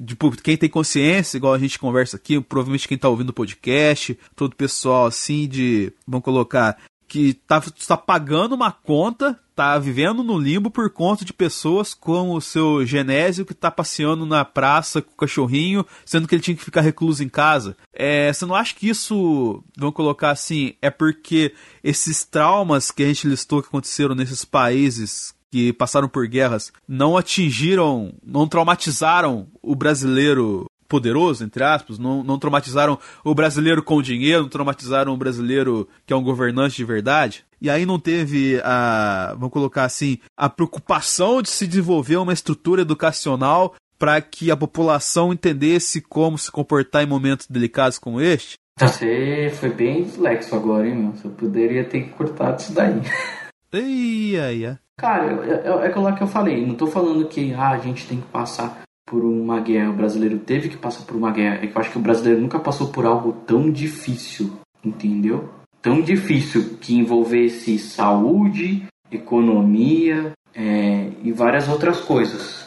Tipo, 0.06 0.30
quem 0.42 0.56
tem 0.56 0.68
consciência, 0.68 1.36
igual 1.36 1.52
a 1.52 1.58
gente 1.58 1.78
conversa 1.78 2.16
aqui, 2.16 2.40
provavelmente 2.40 2.86
quem 2.86 2.96
tá 2.96 3.08
ouvindo 3.08 3.30
o 3.30 3.34
podcast, 3.34 4.16
todo 4.34 4.52
o 4.52 4.56
pessoal 4.56 5.06
assim 5.06 5.48
de, 5.48 5.92
vamos 6.06 6.24
colocar, 6.24 6.76
que 7.08 7.34
tá, 7.34 7.60
tá 7.60 7.96
pagando 7.96 8.54
uma 8.54 8.72
conta, 8.72 9.38
tá 9.54 9.78
vivendo 9.78 10.22
no 10.22 10.38
limbo 10.38 10.70
por 10.70 10.90
conta 10.90 11.24
de 11.24 11.32
pessoas 11.32 11.94
como 11.94 12.36
o 12.36 12.40
seu 12.40 12.84
Genésio 12.84 13.46
que 13.46 13.54
tá 13.54 13.70
passeando 13.70 14.26
na 14.26 14.44
praça 14.44 15.00
com 15.00 15.12
o 15.12 15.16
cachorrinho, 15.16 15.86
sendo 16.04 16.28
que 16.28 16.34
ele 16.34 16.42
tinha 16.42 16.56
que 16.56 16.64
ficar 16.64 16.80
recluso 16.80 17.22
em 17.22 17.28
casa. 17.28 17.76
É, 17.92 18.32
você 18.32 18.44
não 18.44 18.54
acha 18.54 18.74
que 18.74 18.88
isso, 18.88 19.62
vamos 19.76 19.94
colocar 19.94 20.30
assim, 20.30 20.74
é 20.82 20.90
porque 20.90 21.54
esses 21.82 22.24
traumas 22.24 22.90
que 22.90 23.02
a 23.02 23.06
gente 23.06 23.28
listou 23.28 23.62
que 23.62 23.68
aconteceram 23.68 24.14
nesses 24.14 24.44
países 24.44 25.34
que 25.50 25.72
passaram 25.72 26.08
por 26.08 26.26
guerras 26.26 26.72
não 26.86 27.16
atingiram, 27.16 28.12
não 28.22 28.46
traumatizaram 28.46 29.46
o 29.62 29.74
brasileiro 29.74 30.66
poderoso, 30.88 31.44
entre 31.44 31.62
aspas, 31.62 31.98
não, 31.98 32.22
não 32.22 32.38
traumatizaram 32.38 32.98
o 33.24 33.34
brasileiro 33.34 33.82
com 33.82 34.02
dinheiro, 34.02 34.42
não 34.42 34.48
traumatizaram 34.48 35.12
o 35.12 35.16
brasileiro 35.16 35.88
que 36.04 36.12
é 36.12 36.16
um 36.16 36.22
governante 36.22 36.76
de 36.76 36.84
verdade. 36.84 37.44
E 37.60 37.70
aí 37.70 37.86
não 37.86 37.98
teve 37.98 38.60
a, 38.62 39.32
vamos 39.34 39.52
colocar 39.52 39.84
assim, 39.84 40.18
a 40.36 40.48
preocupação 40.48 41.40
de 41.40 41.48
se 41.48 41.66
desenvolver 41.66 42.16
uma 42.16 42.32
estrutura 42.32 42.82
educacional 42.82 43.74
para 43.98 44.20
que 44.20 44.50
a 44.50 44.56
população 44.56 45.32
entendesse 45.32 46.00
como 46.00 46.36
se 46.36 46.50
comportar 46.50 47.02
em 47.02 47.06
momentos 47.06 47.46
delicados 47.46 47.98
como 47.98 48.20
este? 48.20 48.56
Você 48.78 49.50
foi 49.58 49.70
bem 49.70 50.04
flexo 50.04 50.54
agora, 50.54 50.86
hein, 50.86 50.94
meu? 50.94 51.12
Você 51.12 51.28
poderia 51.30 51.84
ter 51.84 52.10
cortado 52.10 52.60
isso 52.60 52.74
daí. 52.74 53.00
Ia, 53.72 54.52
ia. 54.52 54.80
Cara, 54.98 55.44
é, 55.44 55.66
é, 55.66 55.84
é 55.84 55.86
aquilo 55.86 56.04
lá 56.04 56.12
que 56.12 56.22
eu 56.22 56.26
falei. 56.26 56.64
Não 56.64 56.74
tô 56.74 56.86
falando 56.86 57.26
que 57.26 57.52
ah, 57.54 57.70
a 57.70 57.78
gente 57.78 58.06
tem 58.06 58.20
que 58.20 58.26
passar 58.28 58.85
por 59.06 59.24
uma 59.24 59.60
guerra, 59.60 59.90
o 59.90 59.96
brasileiro 59.96 60.38
teve 60.38 60.68
que 60.68 60.76
passar 60.76 61.04
por 61.04 61.16
uma 61.16 61.30
guerra. 61.30 61.60
É 61.62 61.66
que 61.68 61.76
eu 61.76 61.80
acho 61.80 61.92
que 61.92 61.98
o 61.98 62.02
brasileiro 62.02 62.40
nunca 62.40 62.58
passou 62.58 62.88
por 62.88 63.06
algo 63.06 63.32
tão 63.46 63.70
difícil, 63.70 64.52
entendeu? 64.84 65.48
Tão 65.80 66.02
difícil 66.02 66.76
que 66.80 66.96
envolvesse 66.96 67.78
saúde, 67.78 68.84
economia 69.10 70.32
é, 70.52 71.10
e 71.22 71.30
várias 71.30 71.68
outras 71.68 72.00
coisas. 72.00 72.66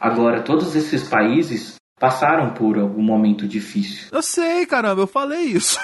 Agora, 0.00 0.42
todos 0.42 0.76
esses 0.76 1.02
países 1.02 1.74
passaram 1.98 2.54
por 2.54 2.78
algum 2.78 3.02
momento 3.02 3.46
difícil. 3.46 4.08
Eu 4.12 4.22
sei, 4.22 4.64
caramba, 4.64 5.02
eu 5.02 5.06
falei 5.06 5.42
isso. 5.42 5.78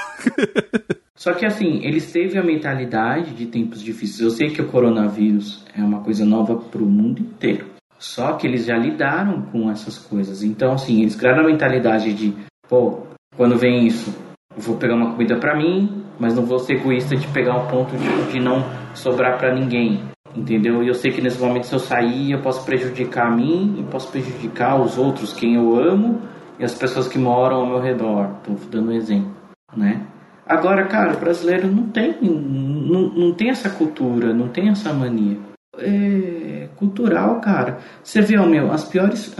Só 1.16 1.32
que 1.32 1.44
assim, 1.44 1.80
eles 1.82 2.12
teve 2.12 2.38
a 2.38 2.42
mentalidade 2.42 3.34
de 3.34 3.46
tempos 3.46 3.82
difíceis. 3.82 4.20
Eu 4.20 4.30
sei 4.30 4.50
que 4.50 4.62
o 4.62 4.68
coronavírus 4.68 5.64
é 5.74 5.82
uma 5.82 6.00
coisa 6.00 6.24
nova 6.24 6.56
para 6.56 6.82
o 6.82 6.86
mundo 6.86 7.20
inteiro. 7.20 7.75
Só 8.06 8.34
que 8.34 8.46
eles 8.46 8.64
já 8.64 8.76
lidaram 8.76 9.42
com 9.42 9.68
essas 9.68 9.98
coisas. 9.98 10.42
Então, 10.44 10.72
assim, 10.72 11.00
eles 11.00 11.16
criaram 11.16 11.42
a 11.42 11.46
mentalidade 11.46 12.14
de, 12.14 12.32
pô, 12.68 13.00
quando 13.36 13.58
vem 13.58 13.84
isso, 13.84 14.16
vou 14.56 14.76
pegar 14.76 14.94
uma 14.94 15.10
comida 15.10 15.36
para 15.36 15.56
mim, 15.56 16.04
mas 16.18 16.34
não 16.34 16.46
vou 16.46 16.60
ser 16.60 16.74
egoísta 16.74 17.16
de 17.16 17.26
pegar 17.28 17.56
um 17.56 17.66
ponto 17.66 17.96
de, 17.96 18.32
de 18.32 18.40
não 18.40 18.64
sobrar 18.94 19.36
para 19.36 19.52
ninguém. 19.52 20.02
Entendeu? 20.34 20.84
E 20.84 20.88
eu 20.88 20.94
sei 20.94 21.10
que 21.10 21.20
nesse 21.20 21.40
momento, 21.40 21.66
se 21.66 21.74
eu 21.74 21.80
sair, 21.80 22.30
eu 22.30 22.40
posso 22.40 22.64
prejudicar 22.64 23.26
a 23.26 23.36
mim 23.36 23.76
e 23.80 23.82
posso 23.82 24.10
prejudicar 24.10 24.80
os 24.80 24.96
outros, 24.96 25.32
quem 25.32 25.56
eu 25.56 25.76
amo 25.76 26.22
e 26.60 26.64
as 26.64 26.74
pessoas 26.74 27.08
que 27.08 27.18
moram 27.18 27.56
ao 27.56 27.66
meu 27.66 27.80
redor. 27.80 28.36
Tô 28.44 28.52
dando 28.70 28.90
um 28.90 28.94
exemplo, 28.94 29.34
né? 29.76 30.06
Agora, 30.46 30.86
cara, 30.86 31.14
o 31.14 31.18
brasileiro 31.18 31.66
não 31.66 31.88
tem, 31.88 32.16
não, 32.22 33.08
não 33.08 33.34
tem 33.34 33.50
essa 33.50 33.68
cultura, 33.68 34.32
não 34.32 34.46
tem 34.46 34.68
essa 34.68 34.92
mania 34.92 35.38
é, 35.78 36.68
cultural, 36.76 37.40
cara. 37.40 37.78
Você 38.02 38.20
vê, 38.20 38.38
ó, 38.38 38.46
meu, 38.46 38.72
as 38.72 38.84
piores, 38.84 39.34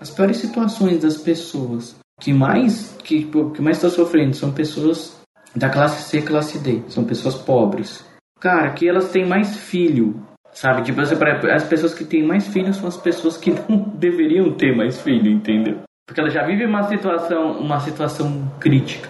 as 0.00 0.10
piores 0.10 0.36
situações 0.36 1.02
das 1.02 1.16
pessoas 1.16 1.96
que 2.20 2.32
mais 2.32 2.96
que, 3.04 3.24
que 3.24 3.62
mais 3.62 3.76
está 3.76 3.88
sofrendo 3.88 4.34
são 4.34 4.52
pessoas 4.52 5.18
da 5.54 5.68
classe 5.68 6.08
C, 6.08 6.22
classe 6.22 6.58
D, 6.58 6.82
são 6.88 7.04
pessoas 7.04 7.34
pobres. 7.34 8.04
Cara, 8.40 8.72
que 8.72 8.88
elas 8.88 9.10
têm 9.10 9.26
mais 9.26 9.56
filho, 9.56 10.22
sabe? 10.52 10.82
Tipo, 10.82 11.00
as 11.00 11.64
pessoas 11.64 11.94
que 11.94 12.04
têm 12.04 12.24
mais 12.24 12.46
filhos 12.46 12.76
são 12.76 12.88
as 12.88 12.96
pessoas 12.96 13.36
que 13.36 13.50
não 13.68 13.78
deveriam 13.94 14.52
ter 14.52 14.76
mais 14.76 15.00
filho, 15.00 15.30
entendeu? 15.30 15.78
Porque 16.06 16.20
elas 16.20 16.32
já 16.32 16.44
vivem 16.44 16.66
uma 16.66 16.84
situação, 16.84 17.58
uma 17.58 17.80
situação 17.80 18.50
crítica. 18.58 19.08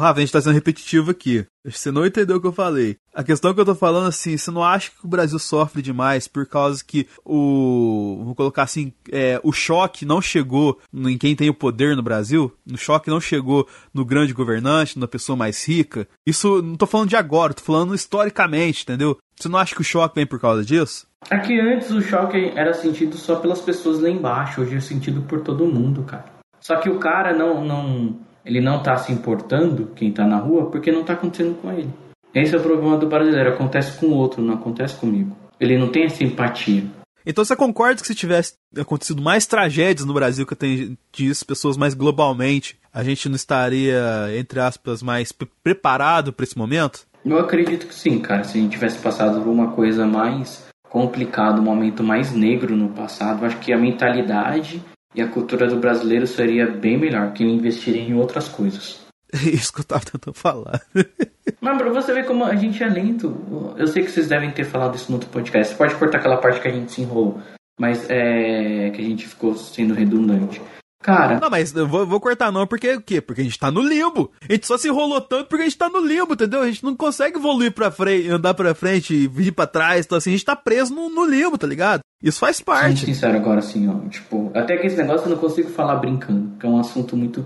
Rafa, 0.00 0.18
a 0.18 0.20
gente 0.22 0.32
tá 0.32 0.40
sendo 0.40 0.54
repetitivo 0.54 1.12
aqui. 1.12 1.46
Você 1.64 1.90
não 1.92 2.04
entendeu 2.04 2.36
o 2.36 2.40
que 2.40 2.46
eu 2.46 2.52
falei. 2.52 2.96
A 3.14 3.22
questão 3.22 3.54
que 3.54 3.60
eu 3.60 3.64
tô 3.64 3.76
falando 3.76 4.08
assim, 4.08 4.36
você 4.36 4.50
não 4.50 4.62
acha 4.62 4.90
que 4.90 5.04
o 5.04 5.08
Brasil 5.08 5.38
sofre 5.38 5.80
demais 5.80 6.26
por 6.26 6.46
causa 6.46 6.84
que 6.84 7.06
o. 7.24 8.20
Vou 8.24 8.34
colocar 8.34 8.64
assim, 8.64 8.92
é, 9.12 9.40
o 9.44 9.52
choque 9.52 10.04
não 10.04 10.20
chegou 10.20 10.80
em 10.92 11.16
quem 11.16 11.36
tem 11.36 11.48
o 11.48 11.54
poder 11.54 11.94
no 11.94 12.02
Brasil? 12.02 12.52
O 12.70 12.76
choque 12.76 13.08
não 13.08 13.20
chegou 13.20 13.68
no 13.94 14.04
grande 14.04 14.32
governante, 14.32 14.98
na 14.98 15.06
pessoa 15.06 15.36
mais 15.36 15.66
rica? 15.66 16.08
Isso 16.26 16.60
não 16.60 16.76
tô 16.76 16.86
falando 16.86 17.10
de 17.10 17.16
agora, 17.16 17.54
tô 17.54 17.62
falando 17.62 17.94
historicamente, 17.94 18.82
entendeu? 18.82 19.16
Você 19.36 19.48
não 19.48 19.58
acha 19.58 19.74
que 19.74 19.80
o 19.80 19.84
choque 19.84 20.16
vem 20.16 20.26
por 20.26 20.40
causa 20.40 20.64
disso? 20.64 21.06
Aqui 21.30 21.58
antes 21.58 21.90
o 21.90 22.02
choque 22.02 22.52
era 22.56 22.74
sentido 22.74 23.16
só 23.16 23.36
pelas 23.36 23.60
pessoas 23.60 24.00
lá 24.00 24.10
embaixo, 24.10 24.60
hoje 24.60 24.76
é 24.76 24.80
sentido 24.80 25.22
por 25.22 25.40
todo 25.40 25.66
mundo, 25.66 26.02
cara. 26.02 26.26
Só 26.60 26.76
que 26.76 26.90
o 26.90 26.98
cara 26.98 27.36
não, 27.36 27.64
não, 27.64 28.16
ele 28.44 28.60
não 28.60 28.82
tá 28.82 28.96
se 28.96 29.12
importando, 29.12 29.90
quem 29.94 30.12
tá 30.12 30.26
na 30.26 30.36
rua, 30.36 30.70
porque 30.70 30.92
não 30.92 31.04
tá 31.04 31.14
acontecendo 31.14 31.54
com 31.60 31.72
ele. 31.72 31.90
Esse 32.34 32.54
é 32.54 32.58
o 32.58 32.62
problema 32.62 32.98
do 32.98 33.06
brasileiro, 33.06 33.50
acontece 33.50 33.98
com 33.98 34.06
o 34.06 34.14
outro, 34.14 34.42
não 34.42 34.54
acontece 34.54 34.96
comigo. 34.96 35.36
Ele 35.60 35.78
não 35.78 35.88
tem 35.88 36.04
essa 36.04 36.24
empatia. 36.24 36.84
Então 37.26 37.44
você 37.44 37.56
concorda 37.56 38.00
que 38.00 38.06
se 38.06 38.14
tivesse 38.14 38.54
acontecido 38.76 39.22
mais 39.22 39.46
tragédias 39.46 40.06
no 40.06 40.12
Brasil 40.12 40.44
que 40.44 40.52
atingisse 40.52 41.44
pessoas 41.44 41.76
mais 41.76 41.94
globalmente, 41.94 42.76
a 42.92 43.02
gente 43.02 43.28
não 43.28 43.36
estaria, 43.36 44.28
entre 44.38 44.60
aspas, 44.60 45.02
mais 45.02 45.32
preparado 45.32 46.32
para 46.32 46.44
esse 46.44 46.58
momento? 46.58 47.06
Eu 47.24 47.38
acredito 47.38 47.86
que 47.86 47.94
sim, 47.94 48.18
cara. 48.18 48.44
Se 48.44 48.58
a 48.58 48.60
gente 48.60 48.72
tivesse 48.72 48.98
passado 48.98 49.40
por 49.40 49.48
uma 49.48 49.70
coisa 49.70 50.06
mais 50.06 50.66
complicada, 50.90 51.60
um 51.60 51.64
momento 51.64 52.04
mais 52.04 52.32
negro 52.32 52.76
no 52.76 52.90
passado, 52.90 53.46
acho 53.46 53.58
que 53.58 53.72
a 53.72 53.78
mentalidade 53.78 54.82
e 55.14 55.22
a 55.22 55.28
cultura 55.28 55.66
do 55.66 55.76
brasileiro 55.76 56.26
seria 56.26 56.66
bem 56.66 56.98
melhor, 56.98 57.32
que 57.32 57.42
ele 57.42 57.52
investiria 57.52 58.02
em 58.02 58.14
outras 58.14 58.48
coisas. 58.48 59.04
Isso 59.32 59.72
que 59.72 59.80
eu 59.80 59.84
tava 59.84 60.04
tentando 60.04 60.34
falar. 60.34 60.80
Mas 61.60 61.78
pra 61.78 61.90
você 61.90 62.12
ver 62.12 62.26
como 62.26 62.44
a 62.44 62.54
gente 62.54 62.82
é 62.82 62.88
lento. 62.88 63.74
Eu 63.76 63.86
sei 63.86 64.04
que 64.04 64.10
vocês 64.10 64.28
devem 64.28 64.50
ter 64.50 64.64
falado 64.64 64.96
isso 64.96 65.10
no 65.10 65.16
outro 65.16 65.30
podcast. 65.30 65.72
Você 65.72 65.78
pode 65.78 65.94
cortar 65.96 66.18
aquela 66.18 66.36
parte 66.36 66.60
que 66.60 66.68
a 66.68 66.70
gente 66.70 66.92
se 66.92 67.02
enrolou. 67.02 67.40
Mas 67.78 68.08
é. 68.08 68.90
que 68.90 69.00
a 69.00 69.04
gente 69.04 69.26
ficou 69.26 69.54
sendo 69.56 69.94
redundante. 69.94 70.60
Cara. 71.04 71.38
Não, 71.38 71.50
mas 71.50 71.74
eu 71.74 71.86
vou, 71.86 72.06
vou, 72.06 72.18
cortar 72.18 72.50
não, 72.50 72.66
porque 72.66 72.94
o 72.94 73.00
quê? 73.02 73.20
Porque 73.20 73.42
a 73.42 73.44
gente 73.44 73.58
tá 73.58 73.70
no 73.70 73.82
limbo. 73.82 74.32
A 74.48 74.50
gente 74.50 74.66
só 74.66 74.78
se 74.78 74.88
enrolou 74.88 75.20
tanto 75.20 75.50
porque 75.50 75.60
a 75.60 75.66
gente 75.66 75.76
tá 75.76 75.90
no 75.90 75.98
limbo, 75.98 76.32
entendeu? 76.32 76.62
A 76.62 76.66
gente 76.66 76.82
não 76.82 76.96
consegue 76.96 77.36
evoluir 77.36 77.72
pra 77.72 77.90
frente, 77.90 78.30
andar 78.30 78.54
pra 78.54 78.74
frente, 78.74 79.28
vir 79.28 79.52
pra 79.52 79.66
trás, 79.66 80.06
então 80.06 80.16
assim, 80.16 80.30
a 80.30 80.32
gente 80.32 80.46
tá 80.46 80.56
preso 80.56 80.94
no, 80.94 81.10
no 81.10 81.26
limbo, 81.26 81.58
tá 81.58 81.66
ligado? 81.66 82.00
Isso 82.22 82.40
faz 82.40 82.58
parte. 82.62 83.00
Sendo 83.00 83.14
sincero 83.14 83.36
agora, 83.36 83.58
assim, 83.58 83.86
ó. 83.86 84.08
Tipo, 84.08 84.50
até 84.54 84.78
que 84.78 84.86
esse 84.86 84.96
negócio 84.96 85.26
eu 85.26 85.30
não 85.32 85.36
consigo 85.36 85.68
falar 85.68 85.96
brincando, 85.96 86.56
que 86.58 86.64
é 86.64 86.68
um 86.70 86.80
assunto 86.80 87.14
muito 87.14 87.44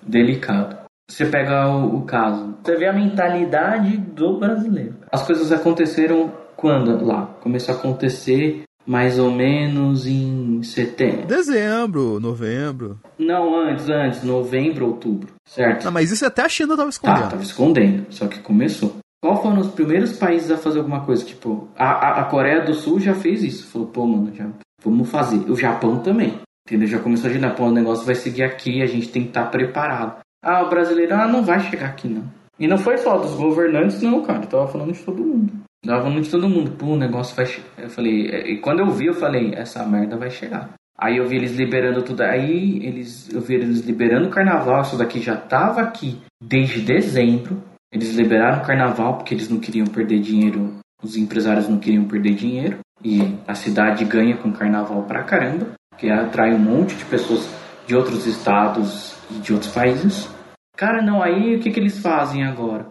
delicado. 0.00 0.74
Você 1.06 1.26
pega 1.26 1.68
o, 1.68 1.98
o 1.98 2.02
caso, 2.06 2.56
você 2.64 2.74
vê 2.74 2.86
a 2.86 2.92
mentalidade 2.94 3.98
do 3.98 4.38
brasileiro. 4.38 4.94
As 5.12 5.22
coisas 5.22 5.52
aconteceram 5.52 6.32
quando 6.56 7.04
lá? 7.04 7.26
Começou 7.42 7.74
a 7.74 7.78
acontecer 7.78 8.62
mais 8.86 9.18
ou 9.18 9.30
menos 9.30 10.06
em 10.06 10.62
setembro. 10.62 11.26
Dezembro, 11.26 12.20
novembro. 12.20 12.98
Não, 13.18 13.58
antes, 13.58 13.88
antes, 13.88 14.22
novembro, 14.22 14.86
outubro, 14.86 15.32
certo? 15.46 15.84
Não, 15.84 15.92
mas 15.92 16.10
isso 16.10 16.26
até 16.26 16.42
a 16.42 16.48
China 16.48 16.76
tava 16.76 16.90
escondendo. 16.90 17.22
Tá, 17.22 17.28
tava 17.28 17.42
escondendo, 17.42 18.06
só 18.10 18.26
que 18.26 18.40
começou. 18.40 18.96
Qual 19.22 19.40
foram 19.40 19.60
os 19.60 19.68
primeiros 19.68 20.18
países 20.18 20.50
a 20.50 20.58
fazer 20.58 20.80
alguma 20.80 21.02
coisa? 21.02 21.24
Tipo, 21.24 21.66
a, 21.74 22.20
a, 22.20 22.24
Coreia 22.24 22.62
do 22.62 22.74
Sul 22.74 23.00
já 23.00 23.14
fez 23.14 23.42
isso. 23.42 23.66
Falou, 23.68 23.88
pô, 23.88 24.06
mano, 24.06 24.34
já, 24.34 24.46
vamos 24.84 25.08
fazer. 25.08 25.50
O 25.50 25.56
Japão 25.56 26.00
também. 26.00 26.38
Entendeu? 26.66 26.86
Já 26.86 26.98
começou 26.98 27.30
a 27.30 27.32
girar, 27.32 27.56
pô, 27.56 27.64
o 27.64 27.72
negócio 27.72 28.04
vai 28.04 28.14
seguir 28.14 28.42
aqui, 28.42 28.82
a 28.82 28.86
gente 28.86 29.08
tem 29.08 29.22
que 29.22 29.28
estar 29.28 29.44
tá 29.44 29.50
preparado. 29.50 30.18
Ah, 30.42 30.62
o 30.62 30.68
brasileiro, 30.68 31.14
ah, 31.14 31.26
não 31.26 31.42
vai 31.42 31.58
chegar 31.60 31.86
aqui, 31.86 32.06
não. 32.06 32.24
E 32.58 32.66
não 32.66 32.76
foi 32.76 32.98
só 32.98 33.16
dos 33.16 33.34
governantes, 33.34 34.02
não, 34.02 34.22
cara. 34.22 34.42
Eu 34.42 34.48
tava 34.48 34.68
falando 34.68 34.92
de 34.92 35.02
todo 35.02 35.24
mundo. 35.24 35.52
De 35.84 36.30
todo 36.30 36.48
mundo. 36.48 36.72
Pô, 36.72 36.86
o 36.86 36.96
negócio 36.96 37.36
vai. 37.36 37.46
Eu 37.76 37.90
falei, 37.90 38.28
é, 38.28 38.50
e 38.50 38.58
quando 38.58 38.80
eu 38.80 38.90
vi, 38.90 39.06
eu 39.06 39.14
falei, 39.14 39.54
essa 39.54 39.84
merda 39.84 40.16
vai 40.16 40.30
chegar. 40.30 40.70
Aí 40.98 41.18
eu 41.18 41.26
vi 41.26 41.36
eles 41.36 41.54
liberando 41.56 42.02
tudo. 42.02 42.22
Aí 42.22 42.80
eles, 42.82 43.30
eu 43.32 43.40
vi 43.40 43.54
eles 43.54 43.80
liberando 43.80 44.28
o 44.28 44.30
carnaval. 44.30 44.82
Isso 44.82 44.96
daqui 44.96 45.20
já 45.20 45.36
tava 45.36 45.82
aqui 45.82 46.18
desde 46.42 46.80
dezembro. 46.80 47.62
Eles 47.92 48.14
liberaram 48.14 48.62
o 48.62 48.66
carnaval 48.66 49.18
porque 49.18 49.34
eles 49.34 49.48
não 49.48 49.60
queriam 49.60 49.86
perder 49.86 50.20
dinheiro. 50.20 50.76
Os 51.02 51.16
empresários 51.16 51.68
não 51.68 51.78
queriam 51.78 52.04
perder 52.04 52.34
dinheiro. 52.34 52.78
E 53.02 53.20
a 53.46 53.54
cidade 53.54 54.04
ganha 54.04 54.36
com 54.36 54.52
carnaval 54.52 55.02
pra 55.02 55.24
caramba. 55.24 55.72
Que 55.98 56.10
atrai 56.10 56.54
um 56.54 56.58
monte 56.58 56.94
de 56.96 57.04
pessoas 57.04 57.48
de 57.86 57.94
outros 57.94 58.26
estados 58.26 59.14
e 59.30 59.34
de 59.34 59.52
outros 59.52 59.72
países. 59.72 60.28
Cara, 60.76 61.02
não, 61.02 61.22
aí 61.22 61.56
o 61.56 61.60
que, 61.60 61.70
que 61.70 61.78
eles 61.78 62.00
fazem 62.00 62.44
agora? 62.44 62.86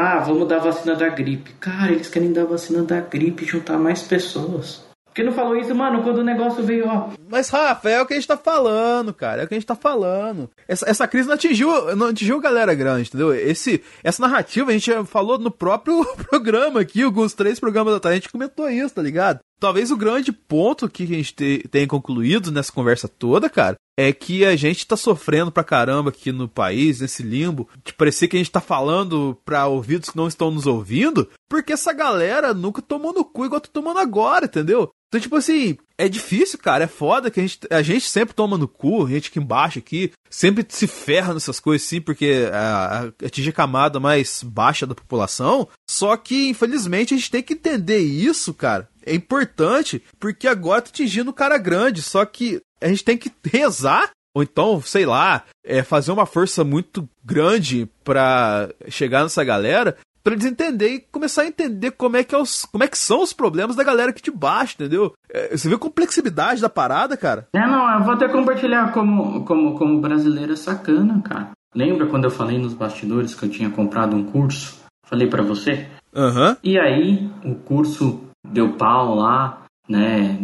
Ah, 0.00 0.20
vamos 0.20 0.46
dar 0.46 0.60
vacina 0.60 0.94
da 0.94 1.08
gripe. 1.08 1.54
Cara, 1.54 1.90
eles 1.90 2.08
querem 2.08 2.32
dar 2.32 2.44
vacina 2.44 2.84
da 2.84 3.00
gripe 3.00 3.42
e 3.42 3.48
juntar 3.48 3.76
mais 3.76 4.00
pessoas. 4.00 4.86
Por 5.04 5.12
que 5.12 5.24
não 5.24 5.32
falou 5.32 5.56
isso, 5.56 5.74
mano, 5.74 6.04
quando 6.04 6.18
o 6.18 6.24
negócio 6.24 6.62
veio, 6.62 6.86
ó? 6.86 7.08
Mas, 7.28 7.48
Rafa, 7.48 7.90
é 7.90 8.00
o 8.00 8.06
que 8.06 8.12
a 8.12 8.16
gente 8.16 8.28
tá 8.28 8.36
falando, 8.36 9.12
cara. 9.12 9.42
É 9.42 9.44
o 9.44 9.48
que 9.48 9.54
a 9.54 9.58
gente 9.58 9.66
tá 9.66 9.74
falando. 9.74 10.48
Essa, 10.68 10.88
essa 10.88 11.08
crise 11.08 11.26
não 11.26 11.34
atingiu, 11.34 11.96
não 11.96 12.06
atingiu 12.06 12.38
galera 12.38 12.76
grande, 12.76 13.08
entendeu? 13.08 13.34
Esse, 13.34 13.82
essa 14.04 14.22
narrativa 14.22 14.70
a 14.70 14.72
gente 14.72 14.92
falou 15.06 15.36
no 15.36 15.50
próprio 15.50 16.04
programa 16.30 16.78
aqui, 16.78 17.02
alguns 17.02 17.34
três 17.34 17.58
programas 17.58 17.92
atrás, 17.92 18.12
a 18.12 18.20
gente 18.20 18.30
comentou 18.30 18.70
isso, 18.70 18.94
tá 18.94 19.02
ligado? 19.02 19.40
Talvez 19.58 19.90
o 19.90 19.96
grande 19.96 20.30
ponto 20.30 20.88
que 20.88 21.02
a 21.02 21.06
gente 21.06 21.34
tenha 21.72 21.88
concluído 21.88 22.52
nessa 22.52 22.70
conversa 22.70 23.08
toda, 23.08 23.50
cara, 23.50 23.74
é 23.98 24.12
que 24.12 24.44
a 24.44 24.54
gente 24.54 24.86
tá 24.86 24.96
sofrendo 24.96 25.50
pra 25.50 25.64
caramba 25.64 26.10
aqui 26.10 26.30
no 26.30 26.46
país, 26.46 27.00
nesse 27.00 27.20
limbo, 27.20 27.68
de 27.84 27.92
parecer 27.92 28.28
que 28.28 28.36
a 28.36 28.38
gente 28.38 28.52
tá 28.52 28.60
falando 28.60 29.36
pra 29.44 29.66
ouvidos 29.66 30.10
que 30.10 30.16
não 30.16 30.28
estão 30.28 30.52
nos 30.52 30.68
ouvindo, 30.68 31.28
porque 31.48 31.72
essa 31.72 31.92
galera 31.92 32.54
nunca 32.54 32.80
tomou 32.80 33.12
no 33.12 33.24
cu 33.24 33.44
igual 33.44 33.60
tá 33.60 33.68
tomando 33.72 33.98
agora, 33.98 34.44
entendeu? 34.44 34.88
Então, 35.08 35.20
tipo 35.20 35.34
assim, 35.34 35.76
é 35.96 36.08
difícil, 36.08 36.60
cara, 36.60 36.84
é 36.84 36.86
foda 36.86 37.28
que 37.28 37.40
a 37.40 37.42
gente, 37.42 37.58
a 37.68 37.82
gente 37.82 38.08
sempre 38.08 38.36
toma 38.36 38.56
no 38.56 38.68
cu, 38.68 39.04
a 39.04 39.10
gente 39.10 39.30
aqui 39.30 39.40
embaixo 39.40 39.80
aqui, 39.80 40.12
sempre 40.30 40.64
se 40.68 40.86
ferra 40.86 41.34
nessas 41.34 41.58
coisas 41.58 41.84
sim, 41.84 42.00
porque 42.00 42.44
atinge 43.24 43.50
a 43.50 43.52
camada 43.52 43.98
mais 43.98 44.44
baixa 44.44 44.86
da 44.86 44.94
população, 44.94 45.66
só 45.90 46.16
que, 46.16 46.48
infelizmente, 46.48 47.14
a 47.14 47.16
gente 47.16 47.32
tem 47.32 47.42
que 47.42 47.54
entender 47.54 47.98
isso, 47.98 48.54
cara, 48.54 48.88
é 49.04 49.12
importante, 49.12 50.00
porque 50.20 50.46
agora 50.46 50.82
tá 50.82 50.90
atingindo 50.90 51.30
o 51.30 51.34
cara 51.34 51.58
grande, 51.58 52.00
só 52.00 52.24
que 52.24 52.60
a 52.80 52.88
gente 52.88 53.04
tem 53.04 53.16
que 53.16 53.30
rezar, 53.44 54.10
ou 54.34 54.42
então, 54.42 54.80
sei 54.80 55.06
lá, 55.06 55.42
é, 55.64 55.82
fazer 55.82 56.12
uma 56.12 56.26
força 56.26 56.62
muito 56.62 57.08
grande 57.24 57.88
para 58.04 58.68
chegar 58.88 59.22
nessa 59.22 59.42
galera, 59.42 59.96
para 60.22 60.34
eles 60.34 60.44
entenderem 60.44 60.96
e 60.96 61.00
começar 61.00 61.42
a 61.42 61.46
entender 61.46 61.92
como 61.92 62.16
é 62.16 62.24
que, 62.24 62.34
é 62.34 62.38
os, 62.38 62.64
como 62.66 62.84
é 62.84 62.88
que 62.88 62.98
são 62.98 63.22
os 63.22 63.32
problemas 63.32 63.76
da 63.76 63.82
galera 63.82 64.10
aqui 64.10 64.22
de 64.22 64.30
baixo, 64.30 64.74
entendeu? 64.74 65.12
É, 65.30 65.56
você 65.56 65.68
vê 65.68 65.74
a 65.74 65.78
complexidade 65.78 66.60
da 66.60 66.68
parada, 66.68 67.16
cara? 67.16 67.48
É, 67.54 67.66
não, 67.66 67.98
eu 67.98 68.04
vou 68.04 68.14
até 68.14 68.28
compartilhar 68.28 68.92
como, 68.92 69.44
como, 69.44 69.78
como 69.78 70.00
brasileiro 70.00 70.52
é 70.52 70.56
sacana, 70.56 71.22
cara. 71.22 71.50
Lembra 71.74 72.06
quando 72.06 72.24
eu 72.24 72.30
falei 72.30 72.58
nos 72.58 72.74
bastidores 72.74 73.34
que 73.34 73.44
eu 73.44 73.50
tinha 73.50 73.70
comprado 73.70 74.16
um 74.16 74.24
curso? 74.24 74.78
Falei 75.06 75.26
para 75.28 75.42
você? 75.42 75.88
Aham. 76.14 76.50
Uhum. 76.50 76.56
E 76.62 76.78
aí, 76.78 77.30
o 77.44 77.54
curso 77.54 78.24
deu 78.46 78.74
pau 78.74 79.14
lá, 79.14 79.62
né? 79.88 80.38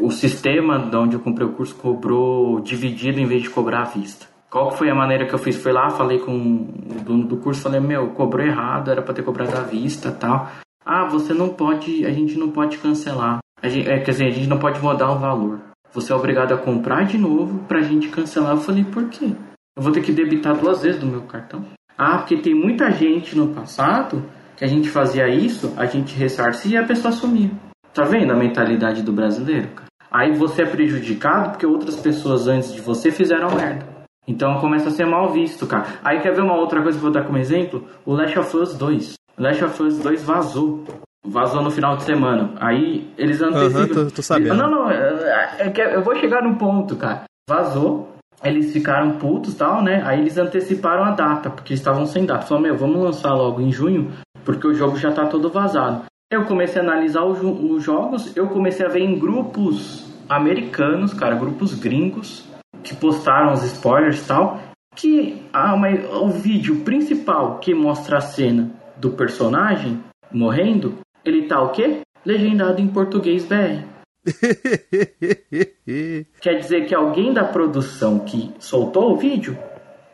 O 0.00 0.10
sistema 0.10 0.78
de 0.78 0.96
onde 0.96 1.14
eu 1.14 1.20
comprei 1.20 1.46
o 1.46 1.52
curso 1.52 1.74
cobrou 1.74 2.60
dividido 2.60 3.20
em 3.20 3.26
vez 3.26 3.42
de 3.42 3.50
cobrar 3.50 3.82
à 3.82 3.84
vista. 3.84 4.26
Qual 4.50 4.72
foi 4.72 4.88
a 4.88 4.94
maneira 4.94 5.26
que 5.26 5.34
eu 5.34 5.38
fiz? 5.38 5.56
Fui 5.56 5.72
lá, 5.72 5.90
falei 5.90 6.18
com 6.18 6.32
o 6.32 7.04
dono 7.04 7.24
do 7.24 7.36
curso, 7.36 7.60
falei, 7.60 7.80
meu, 7.80 8.08
cobrou 8.08 8.44
errado, 8.44 8.90
era 8.90 9.02
para 9.02 9.14
ter 9.14 9.22
cobrado 9.22 9.56
à 9.56 9.60
vista 9.60 10.10
tal. 10.10 10.50
Ah, 10.84 11.06
você 11.06 11.34
não 11.34 11.50
pode, 11.50 12.04
a 12.06 12.10
gente 12.10 12.38
não 12.38 12.50
pode 12.50 12.78
cancelar. 12.78 13.38
A 13.62 13.68
gente, 13.68 13.88
é, 13.88 14.00
quer 14.00 14.10
dizer, 14.10 14.26
a 14.26 14.30
gente 14.30 14.48
não 14.48 14.58
pode 14.58 14.80
mudar 14.80 15.12
o 15.12 15.18
valor. 15.18 15.60
Você 15.92 16.12
é 16.12 16.16
obrigado 16.16 16.52
a 16.52 16.56
comprar 16.56 17.04
de 17.04 17.18
novo 17.18 17.58
pra 17.68 17.82
gente 17.82 18.08
cancelar. 18.08 18.52
Eu 18.52 18.60
falei, 18.60 18.84
por 18.84 19.08
quê? 19.10 19.32
Eu 19.76 19.82
vou 19.82 19.92
ter 19.92 20.00
que 20.00 20.12
debitar 20.12 20.56
duas 20.56 20.82
vezes 20.82 21.00
do 21.00 21.06
meu 21.06 21.22
cartão. 21.22 21.64
Ah, 21.96 22.18
porque 22.18 22.38
tem 22.38 22.54
muita 22.54 22.90
gente 22.90 23.36
no 23.36 23.48
passado 23.48 24.24
que 24.56 24.64
a 24.64 24.68
gente 24.68 24.88
fazia 24.88 25.28
isso, 25.28 25.74
a 25.76 25.84
gente 25.84 26.16
ressarcia 26.16 26.80
e 26.80 26.82
a 26.82 26.86
pessoa 26.86 27.12
sumia. 27.12 27.50
Tá 27.92 28.04
vendo 28.04 28.32
a 28.32 28.36
mentalidade 28.36 29.02
do 29.02 29.12
brasileiro, 29.12 29.68
cara? 29.68 29.89
Aí 30.10 30.32
você 30.32 30.62
é 30.62 30.66
prejudicado 30.66 31.50
porque 31.50 31.66
outras 31.66 31.96
pessoas 31.96 32.48
antes 32.48 32.72
de 32.72 32.80
você 32.80 33.10
fizeram 33.12 33.54
merda. 33.54 33.86
Então 34.26 34.60
começa 34.60 34.88
a 34.88 34.92
ser 34.92 35.06
mal 35.06 35.32
visto, 35.32 35.66
cara. 35.66 35.86
Aí 36.04 36.20
quer 36.20 36.34
ver 36.34 36.42
uma 36.42 36.56
outra 36.56 36.82
coisa 36.82 36.98
que 36.98 37.04
eu 37.04 37.10
vou 37.10 37.20
dar 37.20 37.26
como 37.26 37.38
exemplo? 37.38 37.86
O 38.04 38.14
Last 38.14 38.38
of 38.38 38.56
Us 38.56 38.74
2. 38.74 39.14
O 39.38 39.42
Last 39.42 39.64
of 39.64 39.82
Us 39.82 39.98
2 39.98 40.22
vazou. 40.22 40.84
Vazou 41.24 41.62
no 41.62 41.70
final 41.70 41.96
de 41.96 42.04
semana. 42.04 42.50
Aí 42.60 43.12
eles 43.16 43.40
antecipam. 43.42 44.02
Uhum, 44.02 44.10
tô, 44.10 44.22
tô. 44.22 44.38
Não, 44.54 44.70
não, 44.70 44.90
é, 44.90 45.56
é, 45.58 45.80
é, 45.80 45.94
eu 45.94 46.02
vou 46.02 46.16
chegar 46.16 46.42
no 46.42 46.56
ponto, 46.56 46.96
cara. 46.96 47.24
Vazou. 47.48 48.08
Eles 48.42 48.72
ficaram 48.72 49.18
putos 49.18 49.54
tal, 49.54 49.82
né? 49.82 50.02
Aí 50.04 50.20
eles 50.20 50.38
anteciparam 50.38 51.04
a 51.04 51.10
data, 51.10 51.50
porque 51.50 51.74
estavam 51.74 52.06
sem 52.06 52.24
data. 52.24 52.46
Falaram, 52.46 52.68
meu, 52.68 52.76
vamos 52.76 53.02
lançar 53.02 53.34
logo 53.34 53.60
em 53.60 53.70
junho, 53.70 54.10
porque 54.44 54.66
o 54.66 54.72
jogo 54.72 54.96
já 54.96 55.10
está 55.10 55.26
todo 55.26 55.50
vazado. 55.50 56.04
Eu 56.30 56.44
comecei 56.44 56.80
a 56.80 56.84
analisar 56.84 57.24
os 57.24 57.82
jogos, 57.82 58.36
eu 58.36 58.46
comecei 58.46 58.86
a 58.86 58.88
ver 58.88 59.00
em 59.00 59.18
grupos 59.18 60.08
americanos, 60.28 61.12
cara, 61.12 61.34
grupos 61.34 61.74
gringos, 61.74 62.46
que 62.84 62.94
postaram 62.94 63.52
os 63.52 63.64
spoilers 63.64 64.22
e 64.22 64.28
tal, 64.28 64.62
que 64.94 65.42
mas 65.76 66.08
o 66.08 66.28
vídeo 66.28 66.84
principal 66.84 67.58
que 67.58 67.74
mostra 67.74 68.18
a 68.18 68.20
cena 68.20 68.70
do 68.96 69.10
personagem 69.10 70.00
morrendo, 70.30 70.98
ele 71.24 71.48
tá 71.48 71.60
o 71.60 71.72
quê? 71.72 72.02
Legendado 72.24 72.80
em 72.80 72.86
português 72.86 73.44
BR. 73.44 73.82
Quer 76.40 76.60
dizer 76.60 76.86
que 76.86 76.94
alguém 76.94 77.32
da 77.32 77.42
produção 77.42 78.20
que 78.20 78.54
soltou 78.60 79.14
o 79.14 79.16
vídeo 79.16 79.58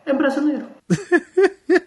é 0.06 0.14
brasileiro. 0.14 0.64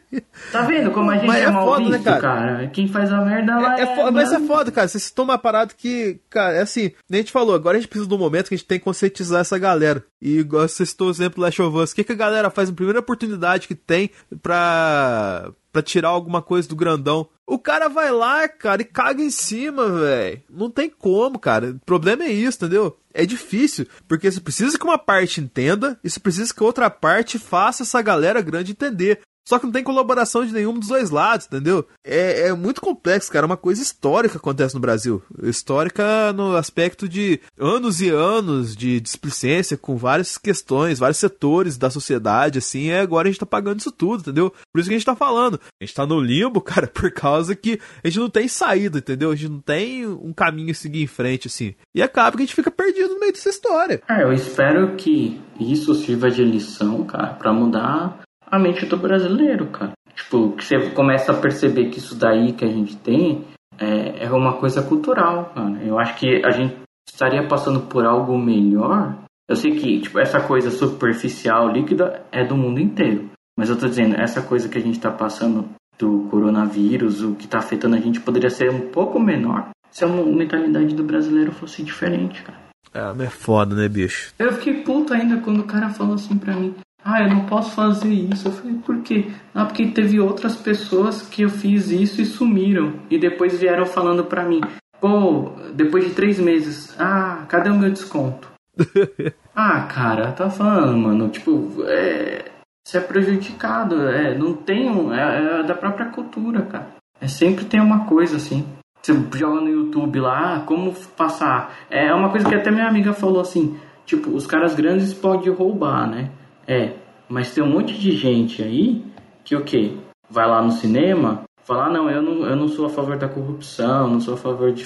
tá 0.51 0.61
vendo 0.63 0.91
como 0.91 1.11
a 1.11 1.15
gente 1.15 1.27
Mas 1.27 1.37
é, 1.37 1.43
é 1.43 1.51
mal 1.51 1.65
foda, 1.65 1.83
né, 1.85 1.91
visto, 1.91 2.03
cara? 2.03 2.21
cara? 2.21 2.67
Quem 2.67 2.87
faz 2.87 3.11
a 3.11 3.21
merda 3.21 3.59
lá 3.59 3.77
É, 3.77 3.81
é... 3.81 3.83
é 3.83 3.95
foda, 3.95 4.11
mas 4.11 4.31
é 4.31 4.39
foda, 4.39 4.71
cara. 4.71 4.87
Você 4.87 4.99
citou 4.99 5.25
uma 5.25 5.37
parada 5.37 5.73
que, 5.75 6.19
cara, 6.29 6.55
é 6.55 6.61
assim, 6.61 6.91
nem 7.09 7.19
a 7.19 7.21
gente 7.21 7.31
falou, 7.31 7.55
agora 7.55 7.77
a 7.77 7.79
gente 7.79 7.89
precisa 7.89 8.09
de 8.09 8.15
um 8.15 8.19
momento 8.19 8.49
que 8.49 8.55
a 8.55 8.57
gente 8.57 8.67
tem 8.67 8.79
que 8.79 8.85
conscientizar 8.85 9.41
essa 9.41 9.57
galera. 9.57 10.03
E 10.21 10.43
você 10.43 10.85
citou 10.85 11.07
o 11.07 11.11
exemplo 11.11 11.35
do 11.35 11.41
Last 11.41 11.61
of 11.61 11.77
Us. 11.77 11.91
O 11.91 11.95
que, 11.95 12.03
que 12.03 12.11
a 12.11 12.15
galera 12.15 12.49
faz 12.49 12.69
na 12.69 12.75
primeira 12.75 12.99
oportunidade 12.99 13.67
que 13.67 13.75
tem 13.75 14.09
pra, 14.41 15.51
pra 15.71 15.81
tirar 15.81 16.09
alguma 16.09 16.41
coisa 16.41 16.67
do 16.67 16.75
grandão? 16.75 17.27
O 17.47 17.57
cara 17.57 17.87
vai 17.87 18.11
lá, 18.11 18.47
cara, 18.47 18.83
e 18.83 18.85
caga 18.85 19.23
em 19.23 19.31
cima, 19.31 19.89
velho. 19.89 20.41
Não 20.47 20.69
tem 20.69 20.87
como, 20.87 21.39
cara. 21.39 21.71
O 21.71 21.79
problema 21.85 22.23
é 22.23 22.31
isso, 22.31 22.57
entendeu? 22.57 22.99
É 23.11 23.25
difícil, 23.25 23.87
porque 24.07 24.29
você 24.31 24.39
precisa 24.39 24.77
que 24.77 24.85
uma 24.85 24.99
parte 24.99 25.41
entenda 25.41 25.99
e 26.03 26.09
você 26.09 26.19
precisa 26.19 26.53
que 26.53 26.63
outra 26.63 26.91
parte 26.91 27.39
faça 27.39 27.81
essa 27.81 28.01
galera 28.03 28.39
grande 28.39 28.73
entender. 28.73 29.21
Só 29.49 29.57
que 29.57 29.65
não 29.65 29.73
tem 29.73 29.83
colaboração 29.83 30.45
de 30.45 30.53
nenhum 30.53 30.77
dos 30.77 30.89
dois 30.89 31.09
lados, 31.09 31.47
entendeu? 31.47 31.83
É, 32.05 32.49
é 32.49 32.53
muito 32.53 32.79
complexo, 32.79 33.31
cara. 33.31 33.45
É 33.45 33.47
uma 33.47 33.57
coisa 33.57 33.81
histórica 33.81 34.33
que 34.33 34.37
acontece 34.37 34.75
no 34.75 34.79
Brasil. 34.79 35.23
Histórica 35.41 36.31
no 36.33 36.55
aspecto 36.55 37.09
de 37.09 37.39
anos 37.57 37.99
e 37.99 38.09
anos 38.09 38.75
de 38.75 38.99
displicência 38.99 39.75
com 39.75 39.97
várias 39.97 40.37
questões, 40.37 40.99
vários 40.99 41.17
setores 41.17 41.79
da 41.79 41.89
sociedade, 41.89 42.59
assim. 42.59 42.89
E 42.89 42.93
agora 42.93 43.27
a 43.27 43.31
gente 43.31 43.39
tá 43.39 43.45
pagando 43.47 43.79
isso 43.79 43.91
tudo, 43.91 44.21
entendeu? 44.21 44.53
Por 44.71 44.81
isso 44.81 44.87
que 44.87 44.93
a 44.93 44.97
gente 44.99 45.05
tá 45.07 45.15
falando. 45.15 45.59
A 45.81 45.83
gente 45.83 45.95
tá 45.95 46.05
no 46.05 46.19
limbo, 46.19 46.61
cara, 46.61 46.85
por 46.85 47.09
causa 47.09 47.55
que 47.55 47.79
a 48.03 48.07
gente 48.07 48.19
não 48.19 48.29
tem 48.29 48.47
saída, 48.47 48.99
entendeu? 48.99 49.31
A 49.31 49.35
gente 49.35 49.49
não 49.49 49.61
tem 49.61 50.05
um 50.05 50.31
caminho 50.31 50.69
a 50.69 50.75
seguir 50.75 51.01
em 51.01 51.07
frente, 51.07 51.47
assim. 51.47 51.73
E 51.95 52.03
acaba 52.03 52.37
que 52.37 52.43
a 52.43 52.45
gente 52.45 52.55
fica 52.55 52.69
perdido 52.69 53.15
no 53.15 53.19
meio 53.19 53.33
dessa 53.33 53.49
história. 53.49 53.99
Ah, 54.07 54.21
eu 54.21 54.31
espero 54.31 54.95
que 54.95 55.41
isso 55.59 55.95
sirva 55.95 56.29
de 56.29 56.43
lição, 56.43 57.03
cara, 57.03 57.33
pra 57.33 57.51
mudar 57.51 58.19
a 58.51 58.59
mente 58.59 58.85
do 58.85 58.97
brasileiro, 58.97 59.67
cara. 59.67 59.91
Tipo, 60.15 60.51
que 60.51 60.65
você 60.65 60.89
começa 60.91 61.31
a 61.31 61.39
perceber 61.39 61.89
que 61.89 61.99
isso 61.99 62.15
daí 62.15 62.53
que 62.53 62.65
a 62.65 62.67
gente 62.67 62.95
tem 62.97 63.45
é, 63.77 64.25
é 64.25 64.31
uma 64.31 64.53
coisa 64.53 64.81
cultural, 64.81 65.51
cara. 65.55 65.81
Eu 65.83 65.97
acho 65.97 66.15
que 66.17 66.41
a 66.45 66.51
gente 66.51 66.75
estaria 67.07 67.47
passando 67.47 67.81
por 67.81 68.05
algo 68.05 68.37
melhor. 68.37 69.17
Eu 69.47 69.55
sei 69.55 69.71
que, 69.71 70.01
tipo, 70.01 70.19
essa 70.19 70.39
coisa 70.41 70.69
superficial, 70.69 71.71
líquida, 71.71 72.23
é 72.31 72.45
do 72.45 72.55
mundo 72.55 72.79
inteiro. 72.79 73.29
Mas 73.57 73.69
eu 73.69 73.77
tô 73.77 73.87
dizendo, 73.87 74.15
essa 74.15 74.41
coisa 74.41 74.69
que 74.69 74.77
a 74.77 74.81
gente 74.81 74.99
tá 74.99 75.11
passando 75.11 75.67
do 75.97 76.27
coronavírus, 76.29 77.21
o 77.23 77.35
que 77.35 77.47
tá 77.47 77.57
afetando 77.57 77.95
a 77.95 77.99
gente, 77.99 78.21
poderia 78.21 78.49
ser 78.49 78.71
um 78.71 78.89
pouco 78.89 79.19
menor 79.19 79.69
se 79.91 80.05
a 80.05 80.07
mentalidade 80.07 80.95
do 80.95 81.03
brasileiro 81.03 81.51
fosse 81.51 81.83
diferente, 81.83 82.41
cara. 82.43 82.59
É, 82.93 83.13
mas 83.13 83.27
é 83.27 83.29
foda, 83.29 83.75
né, 83.75 83.87
bicho? 83.87 84.33
Eu 84.39 84.53
fiquei 84.53 84.81
puto 84.81 85.13
ainda 85.13 85.37
quando 85.41 85.59
o 85.59 85.67
cara 85.67 85.89
falou 85.89 86.15
assim 86.15 86.37
pra 86.37 86.55
mim: 86.55 86.73
Ah, 87.03 87.23
eu 87.23 87.29
não 87.29 87.45
posso 87.45 87.71
fazer 87.71 88.09
isso. 88.09 88.47
Eu 88.47 88.51
falei: 88.51 88.75
Por 88.85 89.01
quê? 89.01 89.31
Ah, 89.53 89.65
porque 89.65 89.87
teve 89.87 90.19
outras 90.19 90.55
pessoas 90.55 91.21
que 91.21 91.43
eu 91.43 91.49
fiz 91.49 91.89
isso 91.89 92.21
e 92.21 92.25
sumiram. 92.25 92.93
E 93.09 93.17
depois 93.17 93.59
vieram 93.59 93.85
falando 93.85 94.23
pra 94.25 94.45
mim: 94.45 94.61
Pô, 94.99 95.51
depois 95.73 96.05
de 96.05 96.13
três 96.13 96.39
meses, 96.39 96.95
ah, 96.99 97.45
cadê 97.47 97.69
o 97.69 97.75
meu 97.75 97.89
desconto? 97.89 98.49
ah, 99.55 99.81
cara, 99.81 100.31
tá 100.31 100.49
falando, 100.49 100.97
mano. 100.97 101.29
Tipo, 101.29 101.83
é. 101.85 102.45
Você 102.85 102.97
é 102.97 103.01
prejudicado. 103.01 104.07
É, 104.07 104.37
não 104.37 104.53
tem 104.53 104.89
um. 104.89 105.13
É, 105.13 105.59
é 105.59 105.63
da 105.63 105.75
própria 105.75 106.07
cultura, 106.07 106.63
cara. 106.63 106.87
É 107.21 107.27
sempre 107.27 107.65
tem 107.65 107.79
uma 107.79 108.05
coisa 108.05 108.37
assim. 108.37 108.65
Você 109.01 109.13
joga 109.37 109.61
no 109.61 109.69
YouTube 109.69 110.19
lá, 110.19 110.55
ah, 110.55 110.59
como 110.61 110.93
passar. 111.15 111.73
É 111.89 112.13
uma 112.13 112.29
coisa 112.29 112.47
que 112.47 112.55
até 112.55 112.69
minha 112.71 112.87
amiga 112.87 113.13
falou 113.13 113.39
assim: 113.39 113.77
tipo, 114.05 114.31
os 114.31 114.45
caras 114.45 114.75
grandes 114.75 115.13
podem 115.13 115.53
roubar, 115.53 116.09
né? 116.09 116.31
É, 116.70 116.93
mas 117.28 117.51
tem 117.51 117.63
um 117.63 117.67
monte 117.67 117.99
de 117.99 118.11
gente 118.11 118.61
aí 118.61 119.03
que 119.43 119.55
o 119.55 119.63
quê? 119.63 119.97
Vai 120.30 120.47
lá 120.47 120.61
no 120.61 120.72
cinema, 120.72 121.41
fala: 121.63 121.86
ah, 121.86 121.89
não, 121.89 122.07
eu 122.07 122.22
não, 122.22 122.45
eu 122.45 122.55
não 122.55 122.67
sou 122.67 122.86
a 122.86 122.89
favor 122.89 123.17
da 123.17 123.28
corrupção, 123.28 124.07
não 124.07 124.20
sou 124.20 124.36
a 124.36 124.38
favor 124.38 124.72
de. 124.72 124.86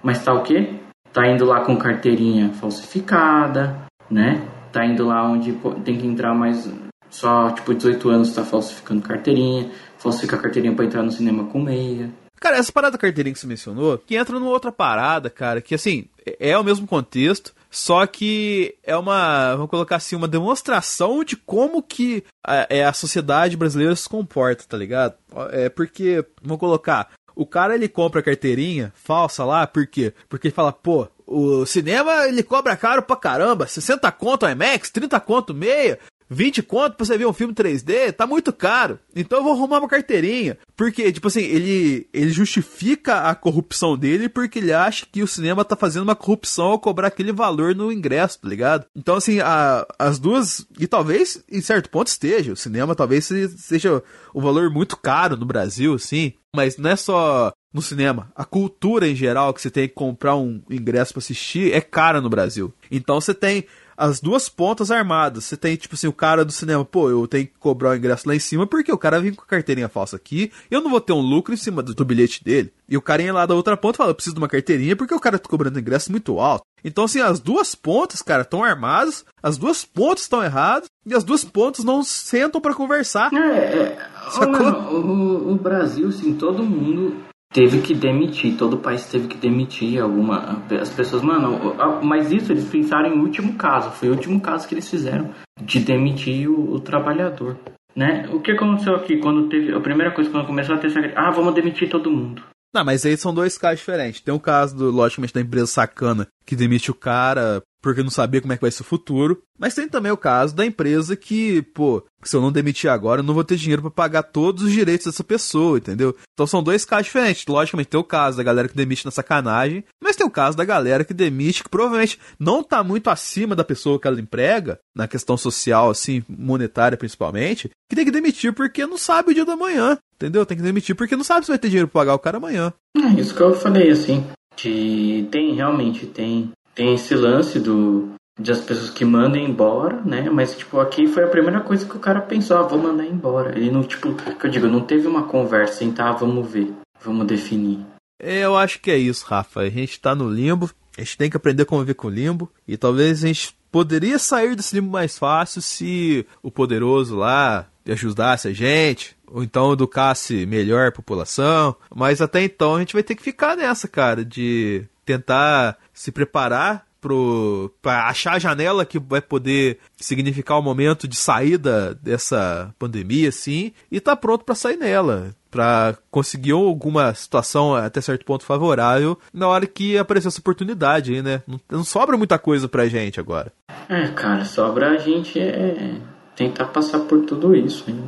Mas 0.00 0.24
tá 0.24 0.32
o 0.32 0.44
quê? 0.44 0.74
Tá 1.12 1.26
indo 1.26 1.44
lá 1.44 1.64
com 1.64 1.76
carteirinha 1.76 2.50
falsificada, 2.50 3.84
né? 4.08 4.46
Tá 4.70 4.86
indo 4.86 5.04
lá 5.04 5.28
onde 5.28 5.52
tem 5.84 5.98
que 5.98 6.06
entrar 6.06 6.34
mais. 6.34 6.72
Só, 7.10 7.50
tipo, 7.50 7.74
18 7.74 8.08
anos 8.08 8.32
tá 8.32 8.44
falsificando 8.44 9.02
carteirinha, 9.02 9.70
falsifica 9.98 10.36
a 10.36 10.38
carteirinha 10.38 10.74
pra 10.74 10.84
entrar 10.84 11.02
no 11.02 11.10
cinema 11.10 11.44
com 11.44 11.60
meia. 11.60 12.10
Cara, 12.42 12.56
essa 12.56 12.72
parada 12.72 12.92
da 12.92 12.98
carteirinha 12.98 13.32
que 13.32 13.38
você 13.38 13.46
mencionou, 13.46 13.96
que 13.96 14.16
entra 14.16 14.36
numa 14.36 14.50
outra 14.50 14.72
parada, 14.72 15.30
cara, 15.30 15.60
que 15.60 15.76
assim, 15.76 16.06
é 16.40 16.58
o 16.58 16.64
mesmo 16.64 16.88
contexto, 16.88 17.54
só 17.70 18.04
que 18.04 18.74
é 18.82 18.96
uma, 18.96 19.54
vamos 19.54 19.70
colocar 19.70 19.94
assim, 19.94 20.16
uma 20.16 20.26
demonstração 20.26 21.22
de 21.22 21.36
como 21.36 21.80
que 21.80 22.24
a, 22.44 22.66
é, 22.68 22.84
a 22.84 22.92
sociedade 22.92 23.56
brasileira 23.56 23.94
se 23.94 24.08
comporta, 24.08 24.64
tá 24.68 24.76
ligado? 24.76 25.14
É 25.52 25.68
porque, 25.68 26.24
vamos 26.42 26.58
colocar, 26.58 27.12
o 27.36 27.46
cara 27.46 27.76
ele 27.76 27.88
compra 27.88 28.18
a 28.18 28.24
carteirinha 28.24 28.92
falsa 28.96 29.44
lá, 29.44 29.64
por 29.64 29.86
quê? 29.86 30.12
Porque 30.28 30.48
ele 30.48 30.54
fala, 30.54 30.72
pô, 30.72 31.06
o 31.24 31.64
cinema 31.64 32.26
ele 32.26 32.42
cobra 32.42 32.76
caro 32.76 33.02
pra 33.02 33.14
caramba, 33.14 33.68
60 33.68 34.10
conto 34.12 34.48
IMAX, 34.48 34.90
30 34.90 35.18
conto 35.20 35.54
meia, 35.54 35.98
20 36.32 36.62
conto 36.62 36.96
pra 36.96 37.04
você 37.04 37.18
ver 37.18 37.26
um 37.26 37.32
filme 37.32 37.54
3D, 37.54 38.12
tá 38.12 38.26
muito 38.26 38.52
caro. 38.52 38.98
Então 39.14 39.38
eu 39.38 39.44
vou 39.44 39.52
arrumar 39.52 39.78
uma 39.78 39.88
carteirinha. 39.88 40.58
Porque, 40.76 41.12
tipo 41.12 41.28
assim, 41.28 41.42
ele, 41.42 42.08
ele 42.12 42.30
justifica 42.30 43.28
a 43.28 43.34
corrupção 43.34 43.96
dele 43.96 44.28
porque 44.28 44.58
ele 44.58 44.72
acha 44.72 45.06
que 45.10 45.22
o 45.22 45.28
cinema 45.28 45.64
tá 45.64 45.76
fazendo 45.76 46.04
uma 46.04 46.16
corrupção 46.16 46.66
ao 46.66 46.78
cobrar 46.78 47.08
aquele 47.08 47.32
valor 47.32 47.74
no 47.74 47.92
ingresso, 47.92 48.40
tá 48.40 48.48
ligado? 48.48 48.86
Então, 48.96 49.16
assim, 49.16 49.40
a, 49.40 49.86
as 49.98 50.18
duas. 50.18 50.66
E 50.78 50.86
talvez, 50.86 51.42
em 51.50 51.60
certo 51.60 51.90
ponto, 51.90 52.08
esteja. 52.08 52.52
O 52.52 52.56
cinema 52.56 52.94
talvez 52.94 53.28
seja 53.56 54.02
um 54.34 54.40
valor 54.40 54.70
muito 54.70 54.96
caro 54.96 55.36
no 55.36 55.46
Brasil, 55.46 55.94
assim. 55.94 56.32
Mas 56.54 56.76
não 56.76 56.90
é 56.90 56.96
só 56.96 57.52
no 57.72 57.80
cinema. 57.80 58.30
A 58.36 58.44
cultura 58.44 59.08
em 59.08 59.16
geral 59.16 59.54
que 59.54 59.62
você 59.62 59.70
tem 59.70 59.88
que 59.88 59.94
comprar 59.94 60.36
um 60.36 60.62
ingresso 60.68 61.14
para 61.14 61.20
assistir 61.20 61.72
é 61.72 61.80
cara 61.80 62.20
no 62.20 62.28
Brasil. 62.28 62.72
Então 62.90 63.20
você 63.20 63.32
tem 63.32 63.64
as 64.02 64.20
duas 64.20 64.48
pontas 64.48 64.90
armadas. 64.90 65.44
Você 65.44 65.56
tem, 65.56 65.76
tipo 65.76 65.94
assim, 65.94 66.08
o 66.08 66.12
cara 66.12 66.44
do 66.44 66.50
cinema, 66.50 66.84
pô, 66.84 67.08
eu 67.08 67.28
tenho 67.28 67.46
que 67.46 67.52
cobrar 67.60 67.90
o 67.90 67.94
ingresso 67.94 68.26
lá 68.26 68.34
em 68.34 68.40
cima 68.40 68.66
porque 68.66 68.92
o 68.92 68.98
cara 68.98 69.20
vem 69.20 69.32
com 69.32 69.42
a 69.42 69.46
carteirinha 69.46 69.88
falsa 69.88 70.16
aqui, 70.16 70.50
eu 70.68 70.80
não 70.80 70.90
vou 70.90 71.00
ter 71.00 71.12
um 71.12 71.20
lucro 71.20 71.54
em 71.54 71.56
cima 71.56 71.82
do, 71.82 71.94
do 71.94 72.04
bilhete 72.04 72.42
dele. 72.42 72.72
E 72.88 72.96
o 72.96 73.02
carinha 73.02 73.32
lá 73.32 73.46
da 73.46 73.54
outra 73.54 73.76
ponta 73.76 73.98
fala, 73.98 74.10
eu 74.10 74.14
preciso 74.14 74.34
de 74.34 74.40
uma 74.40 74.48
carteirinha 74.48 74.96
porque 74.96 75.14
o 75.14 75.20
cara 75.20 75.38
tá 75.38 75.48
cobrando 75.48 75.78
ingresso 75.78 76.10
muito 76.10 76.40
alto. 76.40 76.64
Então, 76.84 77.04
assim, 77.04 77.20
as 77.20 77.38
duas 77.38 77.76
pontas, 77.76 78.22
cara, 78.22 78.42
estão 78.42 78.64
armadas, 78.64 79.24
as 79.40 79.56
duas 79.56 79.84
pontas 79.84 80.22
estão 80.22 80.42
erradas 80.42 80.88
e 81.06 81.14
as 81.14 81.22
duas 81.22 81.44
pontas 81.44 81.84
não 81.84 82.02
sentam 82.02 82.60
para 82.60 82.74
conversar. 82.74 83.32
É, 83.32 83.96
é 84.36 84.46
mano, 84.46 84.90
o, 84.90 85.52
o 85.52 85.54
Brasil, 85.54 86.08
assim, 86.08 86.34
todo 86.34 86.64
mundo 86.64 87.22
teve 87.52 87.80
que 87.82 87.94
demitir, 87.94 88.56
todo 88.56 88.74
o 88.74 88.78
país 88.78 89.06
teve 89.06 89.28
que 89.28 89.36
demitir 89.36 90.00
alguma 90.00 90.62
as 90.80 90.90
pessoas, 90.90 91.22
mano, 91.22 91.76
mas 92.02 92.32
isso 92.32 92.52
eles 92.52 92.64
pensaram 92.68 93.14
em 93.14 93.20
último 93.20 93.54
caso, 93.54 93.90
foi 93.90 94.08
o 94.08 94.12
último 94.12 94.40
caso 94.40 94.66
que 94.66 94.74
eles 94.74 94.88
fizeram 94.88 95.30
de 95.60 95.80
demitir 95.80 96.48
o, 96.48 96.74
o 96.74 96.80
trabalhador, 96.80 97.56
né? 97.94 98.28
O 98.32 98.40
que 98.40 98.52
aconteceu 98.52 98.94
aqui 98.96 99.18
quando 99.18 99.48
teve 99.48 99.74
a 99.74 99.80
primeira 99.80 100.12
coisa 100.12 100.30
quando 100.30 100.46
começou 100.46 100.74
a 100.74 100.78
ter 100.78 100.86
essa, 100.86 101.00
ah, 101.14 101.30
vamos 101.30 101.54
demitir 101.54 101.90
todo 101.90 102.10
mundo. 102.10 102.42
Não, 102.74 102.84
mas 102.84 103.04
aí 103.04 103.16
são 103.18 103.34
dois 103.34 103.58
casos 103.58 103.80
diferentes. 103.80 104.22
Tem 104.22 104.32
o 104.32 104.40
caso 104.40 104.74
do, 104.74 104.90
logicamente, 104.90 105.34
da 105.34 105.42
empresa 105.42 105.66
sacana 105.66 106.26
que 106.46 106.56
demite 106.56 106.90
o 106.90 106.94
cara 106.94 107.62
porque 107.82 108.02
não 108.02 108.10
sabia 108.10 108.40
como 108.40 108.52
é 108.52 108.56
que 108.56 108.62
vai 108.62 108.70
ser 108.70 108.82
o 108.82 108.86
futuro. 108.86 109.42
Mas 109.58 109.74
tem 109.74 109.88
também 109.88 110.12
o 110.12 110.16
caso 110.16 110.54
da 110.54 110.64
empresa 110.64 111.16
que, 111.16 111.62
pô, 111.62 112.02
se 112.22 112.36
eu 112.36 112.40
não 112.40 112.52
demitir 112.52 112.88
agora, 112.88 113.20
eu 113.20 113.24
não 113.24 113.34
vou 113.34 113.44
ter 113.44 113.56
dinheiro 113.56 113.82
para 113.82 113.90
pagar 113.90 114.22
todos 114.22 114.62
os 114.62 114.72
direitos 114.72 115.06
dessa 115.06 115.24
pessoa, 115.24 115.78
entendeu? 115.78 116.16
Então 116.32 116.46
são 116.46 116.62
dois 116.62 116.84
casos 116.84 117.06
diferentes. 117.06 117.44
Logicamente, 117.46 117.90
tem 117.90 118.00
o 118.00 118.04
caso 118.04 118.36
da 118.36 118.42
galera 118.42 118.68
que 118.68 118.76
demite 118.76 119.04
na 119.04 119.10
sacanagem, 119.10 119.84
mas 120.02 120.16
tem 120.16 120.26
o 120.26 120.30
caso 120.30 120.56
da 120.56 120.64
galera 120.64 121.04
que 121.04 121.12
demite, 121.12 121.62
que 121.64 121.68
provavelmente 121.68 122.18
não 122.38 122.62
tá 122.62 122.82
muito 122.84 123.10
acima 123.10 123.56
da 123.56 123.64
pessoa 123.64 124.00
que 124.00 124.06
ela 124.06 124.20
emprega, 124.20 124.78
na 124.96 125.08
questão 125.08 125.36
social, 125.36 125.90
assim, 125.90 126.22
monetária 126.28 126.96
principalmente, 126.96 127.70
que 127.88 127.96
tem 127.96 128.04
que 128.04 128.10
demitir 128.10 128.52
porque 128.52 128.86
não 128.86 128.96
sabe 128.96 129.30
o 129.30 129.34
dia 129.34 129.44
da 129.44 129.56
manhã, 129.56 129.98
entendeu? 130.14 130.46
Tem 130.46 130.56
que 130.56 130.62
demitir 130.62 130.94
porque 130.94 131.16
não 131.16 131.24
sabe 131.24 131.46
se 131.46 131.52
vai 131.52 131.58
ter 131.58 131.68
dinheiro 131.68 131.88
pra 131.88 132.00
pagar 132.00 132.14
o 132.14 132.18
cara 132.18 132.36
amanhã. 132.36 132.72
É 132.96 133.20
isso 133.20 133.34
que 133.34 133.40
eu 133.40 133.54
falei, 133.54 133.90
assim, 133.90 134.24
que 134.56 135.26
tem, 135.30 135.54
realmente, 135.54 136.06
tem 136.06 136.52
tem 136.74 136.94
esse 136.94 137.14
lance 137.14 137.58
do 137.58 138.12
de 138.40 138.50
as 138.50 138.60
pessoas 138.60 138.90
que 138.90 139.04
mandam 139.04 139.40
embora, 139.40 140.00
né? 140.04 140.30
Mas 140.30 140.56
tipo, 140.56 140.80
aqui 140.80 141.06
foi 141.06 141.24
a 141.24 141.28
primeira 141.28 141.60
coisa 141.60 141.86
que 141.86 141.96
o 141.96 142.00
cara 142.00 142.20
pensou, 142.20 142.56
ah, 142.56 142.62
vou 142.62 142.78
mandar 142.78 143.04
embora. 143.04 143.56
Ele 143.56 143.70
não, 143.70 143.82
tipo, 143.82 144.14
que 144.14 144.46
eu 144.46 144.50
digo, 144.50 144.66
não 144.66 144.80
teve 144.80 145.06
uma 145.06 145.24
conversa, 145.24 145.74
assim, 145.74 145.92
tá, 145.92 146.10
vamos 146.12 146.50
ver, 146.50 146.72
vamos 147.02 147.26
definir. 147.26 147.80
Eu 148.18 148.56
acho 148.56 148.80
que 148.80 148.90
é 148.90 148.96
isso, 148.96 149.26
Rafa. 149.26 149.60
A 149.60 149.68
gente 149.68 150.00
tá 150.00 150.14
no 150.14 150.30
limbo, 150.30 150.70
a 150.96 151.00
gente 151.00 151.18
tem 151.18 151.28
que 151.28 151.36
aprender 151.36 151.64
a 151.64 151.66
conviver 151.66 151.94
com 151.94 152.06
o 152.06 152.10
limbo 152.10 152.50
e 152.66 152.76
talvez 152.76 153.22
a 153.22 153.26
gente 153.26 153.54
poderia 153.70 154.18
sair 154.18 154.54
desse 154.54 154.74
limbo 154.74 154.90
mais 154.90 155.18
fácil 155.18 155.60
se 155.60 156.26
o 156.42 156.50
poderoso 156.50 157.16
lá 157.16 157.66
ajudasse 157.86 158.46
a 158.46 158.52
gente, 158.52 159.16
ou 159.26 159.42
então 159.42 159.72
educasse 159.72 160.46
melhor 160.46 160.88
a 160.88 160.92
população. 160.92 161.74
Mas 161.94 162.20
até 162.20 162.42
então 162.42 162.76
a 162.76 162.78
gente 162.78 162.92
vai 162.92 163.02
ter 163.02 163.14
que 163.14 163.22
ficar 163.22 163.56
nessa, 163.56 163.88
cara, 163.88 164.24
de 164.24 164.84
tentar 165.04 165.76
se 165.92 166.10
preparar 166.12 166.86
pro, 167.00 167.74
pra 167.82 168.08
achar 168.08 168.34
a 168.34 168.38
janela 168.38 168.86
que 168.86 168.98
vai 168.98 169.20
poder 169.20 169.78
significar 169.96 170.58
o 170.58 170.62
momento 170.62 171.08
de 171.08 171.16
saída 171.16 171.94
dessa 171.96 172.72
pandemia, 172.78 173.28
assim, 173.28 173.72
e 173.90 174.00
tá 174.00 174.14
pronto 174.14 174.44
para 174.44 174.54
sair 174.54 174.76
nela 174.76 175.34
para 175.50 175.98
conseguir 176.10 176.52
alguma 176.52 177.12
situação 177.12 177.74
até 177.74 178.00
certo 178.00 178.24
ponto 178.24 178.42
favorável 178.42 179.18
na 179.34 179.46
hora 179.46 179.66
que 179.66 179.98
aparecer 179.98 180.28
essa 180.28 180.40
oportunidade 180.40 181.12
aí, 181.12 181.20
né? 181.20 181.42
Não, 181.46 181.60
não 181.70 181.84
sobra 181.84 182.16
muita 182.16 182.38
coisa 182.38 182.66
pra 182.66 182.88
gente 182.88 183.20
agora. 183.20 183.52
É, 183.86 184.08
cara, 184.08 184.46
sobra 184.46 184.92
a 184.92 184.96
gente 184.96 185.38
é 185.38 185.96
tentar 186.34 186.68
passar 186.68 187.00
por 187.00 187.26
tudo 187.26 187.54
isso 187.54 187.84
hein? 187.90 188.02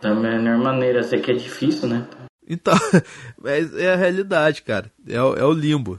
da 0.00 0.14
melhor 0.14 0.58
maneira. 0.58 1.02
Sei 1.02 1.20
que 1.20 1.32
é 1.32 1.34
difícil, 1.34 1.88
né? 1.88 2.06
Então, 2.48 2.74
mas 3.42 3.74
é 3.76 3.92
a 3.92 3.96
realidade, 3.96 4.62
cara. 4.62 4.90
É, 5.08 5.16
é 5.16 5.44
o 5.44 5.52
limbo. 5.52 5.98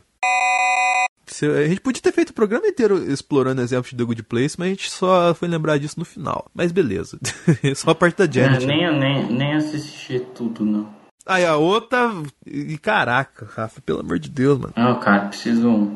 A 1.44 1.68
gente 1.68 1.82
podia 1.82 2.02
ter 2.02 2.12
feito 2.12 2.30
o 2.30 2.34
programa 2.34 2.68
inteiro 2.68 2.98
explorando 3.12 3.62
exemplos 3.62 3.92
de 3.92 3.98
The 3.98 4.04
Good 4.04 4.24
Place, 4.24 4.56
mas 4.58 4.68
a 4.68 4.70
gente 4.70 4.92
só 4.92 5.34
foi 5.34 5.48
lembrar 5.48 5.78
disso 5.78 6.00
no 6.00 6.06
final. 6.06 6.50
Mas 6.54 6.72
beleza. 6.72 7.20
só 7.76 7.92
a 7.92 7.96
parte 7.96 8.18
da 8.18 8.32
Janet. 8.32 8.64
É, 8.64 8.68
nem, 8.68 9.00
nem, 9.00 9.32
nem 9.32 9.54
assisti 9.56 10.20
tudo, 10.34 10.64
não. 10.64 10.94
Aí 11.26 11.44
a 11.46 11.56
outra. 11.56 12.12
E 12.46 12.78
caraca, 12.78 13.48
Rafa, 13.50 13.82
pelo 13.82 14.02
amor 14.02 14.20
de 14.20 14.30
Deus, 14.30 14.60
mano. 14.60 14.74
Não, 14.78 15.00
cara, 15.00 15.28
preciso. 15.28 15.92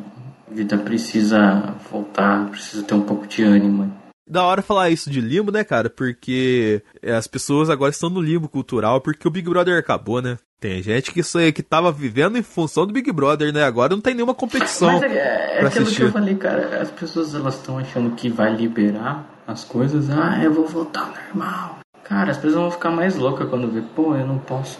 A 0.49 0.53
vida 0.53 0.77
precisa 0.79 1.75
voltar, 1.91 2.49
precisa 2.49 2.81
ter 2.81 2.95
um 2.95 3.03
pouco 3.03 3.27
de 3.27 3.43
ânimo. 3.43 3.93
Da 4.27 4.43
hora 4.43 4.61
falar 4.61 4.89
isso 4.89 5.09
de 5.09 5.21
limbo, 5.21 5.51
né, 5.51 5.63
cara? 5.63 5.89
Porque 5.89 6.83
as 7.03 7.27
pessoas 7.27 7.69
agora 7.69 7.91
estão 7.91 8.09
no 8.09 8.21
limbo 8.21 8.49
cultural 8.49 9.01
porque 9.01 9.27
o 9.27 9.31
Big 9.31 9.47
Brother 9.49 9.77
acabou, 9.77 10.21
né? 10.21 10.37
Tem 10.59 10.83
gente 10.83 11.13
que, 11.13 11.21
isso 11.21 11.37
aí, 11.37 11.53
que 11.53 11.63
tava 11.63 11.89
vivendo 11.89 12.37
em 12.37 12.43
função 12.43 12.85
do 12.85 12.91
Big 12.91 13.09
Brother, 13.13 13.53
né? 13.53 13.63
Agora 13.63 13.95
não 13.95 14.01
tem 14.01 14.13
nenhuma 14.13 14.35
competição. 14.35 14.99
Mas 14.99 15.03
é, 15.03 15.61
é 15.61 15.65
aquilo 15.65 15.83
assistir. 15.83 16.01
que 16.01 16.07
eu 16.07 16.11
falei, 16.11 16.35
cara. 16.35 16.81
As 16.81 16.91
pessoas 16.91 17.33
elas 17.33 17.55
estão 17.55 17.77
achando 17.77 18.13
que 18.15 18.29
vai 18.29 18.53
liberar 18.53 19.25
as 19.47 19.63
coisas. 19.63 20.09
Ah, 20.09 20.43
eu 20.43 20.53
vou 20.53 20.67
voltar 20.67 21.01
ao 21.01 21.13
normal. 21.13 21.79
Cara, 22.03 22.31
as 22.31 22.37
pessoas 22.37 22.55
vão 22.55 22.71
ficar 22.71 22.91
mais 22.91 23.15
loucas 23.15 23.47
quando 23.49 23.71
vê, 23.71 23.81
pô, 23.95 24.15
eu 24.15 24.27
não 24.27 24.37
posso. 24.37 24.79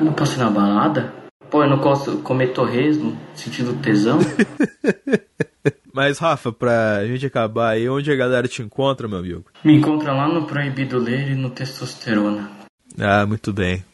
Eu 0.00 0.06
não 0.06 0.12
posso 0.14 0.36
ir 0.36 0.38
na 0.38 0.48
balada. 0.48 1.12
Pô, 1.50 1.62
eu 1.62 1.68
não 1.68 1.78
posso 1.78 2.18
comer 2.18 2.48
torresmo, 2.48 3.16
sentindo 3.34 3.74
tesão. 3.82 4.18
Mas, 5.92 6.18
Rafa, 6.18 6.52
pra 6.52 7.04
gente 7.06 7.26
acabar 7.26 7.70
aí, 7.70 7.88
onde 7.88 8.10
a 8.10 8.16
galera 8.16 8.46
te 8.46 8.62
encontra, 8.62 9.08
meu 9.08 9.18
amigo? 9.18 9.44
Me 9.64 9.74
encontra 9.74 10.12
lá 10.12 10.28
no 10.28 10.46
Proibido 10.46 10.98
Ler 10.98 11.32
e 11.32 11.34
no 11.34 11.50
Testosterona. 11.50 12.57
Ah, 13.00 13.24
muito 13.26 13.52
bem. 13.52 13.84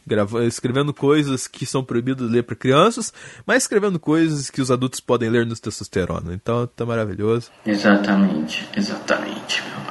Escrevendo 0.47 0.93
coisas 0.95 1.47
que 1.47 1.67
são 1.67 1.85
proibidas 1.85 2.27
de 2.27 2.33
ler 2.33 2.43
para 2.43 2.57
crianças, 2.57 3.13
mas 3.47 3.63
escrevendo 3.63 3.99
coisas 3.99 4.51
que 4.51 4.61
os 4.61 4.71
adultos 4.71 5.01
podem 5.01 5.31
ler 5.31 5.45
no 5.47 5.55
testosterona. 5.55 6.33
Então 6.33 6.67
tá 6.67 6.87
maravilhoso. 6.87 7.51
Exatamente, 7.67 8.69
exatamente, 8.77 9.63
meu. 9.63 9.84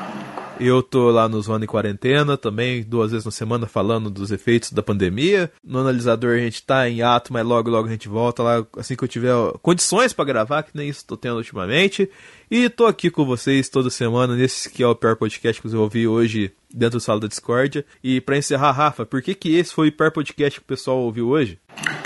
Eu 0.60 0.84
tô 0.84 1.10
lá 1.10 1.28
no 1.28 1.42
Zona 1.42 1.66
em 1.66 1.68
Quarentena 1.68 2.38
também, 2.38 2.84
duas 2.84 3.12
vezes 3.12 3.26
na 3.26 3.32
semana, 3.32 3.66
falando 3.66 4.10
dos 4.10 4.32
efeitos 4.32 4.72
da 4.72 4.84
pandemia. 4.84 5.52
No 5.64 5.80
analisador 5.80 6.36
a 6.36 6.40
gente 6.40 6.64
tá 6.64 6.88
em 6.88 7.02
ato, 7.02 7.34
mas 7.34 7.46
logo, 7.46 7.70
logo 7.70 7.88
a 7.88 7.92
gente 7.92 8.08
volta 8.08 8.44
lá 8.44 8.66
assim 8.78 8.96
que 8.96 9.04
eu 9.04 9.08
tiver 9.08 9.34
condições 9.62 10.14
para 10.14 10.26
gravar, 10.26 10.64
que 10.64 10.72
nem 10.76 10.88
isso 10.88 11.06
tô 11.06 11.18
tendo 11.18 11.38
ultimamente. 11.38 12.10
E 12.52 12.70
tô 12.70 12.86
aqui 12.86 13.10
com 13.10 13.26
vocês 13.26 13.68
toda 13.68 13.90
semana 13.90 14.36
nesse 14.36 14.70
que 14.70 14.84
é 14.84 14.88
o 14.88 14.96
pior 14.96 15.16
podcast 15.16 15.62
que 15.62 15.68
eu 15.68 15.82
ouvi 15.82 16.08
hoje 16.08 16.54
dentro 16.72 16.98
do 16.98 17.02
sala 17.02 17.20
da 17.20 17.28
Discordia. 17.28 17.84
E 18.04 18.22
para 18.22 18.38
encerrar, 18.38 18.72
Rafa, 18.72 19.06
por 19.06 19.22
que 19.22 19.34
que 19.34 19.56
esse 19.56 19.74
foi 19.74 19.90
o 19.90 19.92
pior 19.92 20.12
podcast 20.12 20.60
que 20.60 20.66
o 20.66 20.68
pessoal 20.68 21.00
ouviu 21.00 21.30
hoje? 21.30 21.60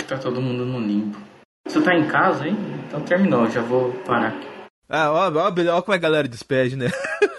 Tá 0.08 0.16
todo 0.16 0.40
mundo 0.40 0.64
no 0.64 0.80
limbo. 0.80 1.18
Você 1.68 1.82
tá 1.82 1.94
em 1.94 2.08
casa, 2.08 2.48
hein? 2.48 2.56
Então 2.86 3.00
terminou, 3.02 3.48
já 3.50 3.60
vou 3.60 3.92
parar 4.06 4.28
aqui. 4.28 4.46
Ah, 4.88 5.12
ó, 5.12 5.30
ó, 5.30 5.76
ó 5.76 5.82
como 5.82 5.94
a 5.94 5.98
galera 5.98 6.26
despede, 6.26 6.74
né? 6.74 6.90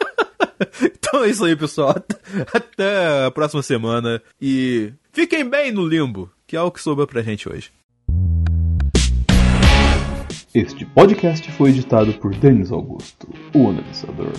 então 0.84 1.24
é 1.24 1.30
isso 1.30 1.45
aí, 1.45 1.55
pessoal. 1.55 1.95
Até 2.53 3.26
a 3.26 3.32
próxima 3.32 3.62
semana. 3.62 4.22
E 4.41 4.91
fiquem 5.12 5.47
bem 5.47 5.72
no 5.72 5.88
limbo, 5.88 6.30
que 6.45 6.55
é 6.55 6.62
o 6.62 6.72
que 6.72 6.82
sobrou 6.82 7.07
pra 7.07 7.22
gente 7.22 7.49
hoje. 7.49 7.72
Este 10.53 10.84
podcast 10.84 11.51
foi 11.51 11.70
editado 11.70 12.12
por 12.14 12.34
Denis 12.36 12.72
Augusto, 12.72 13.32
o 13.53 13.70
analisador. 13.70 14.34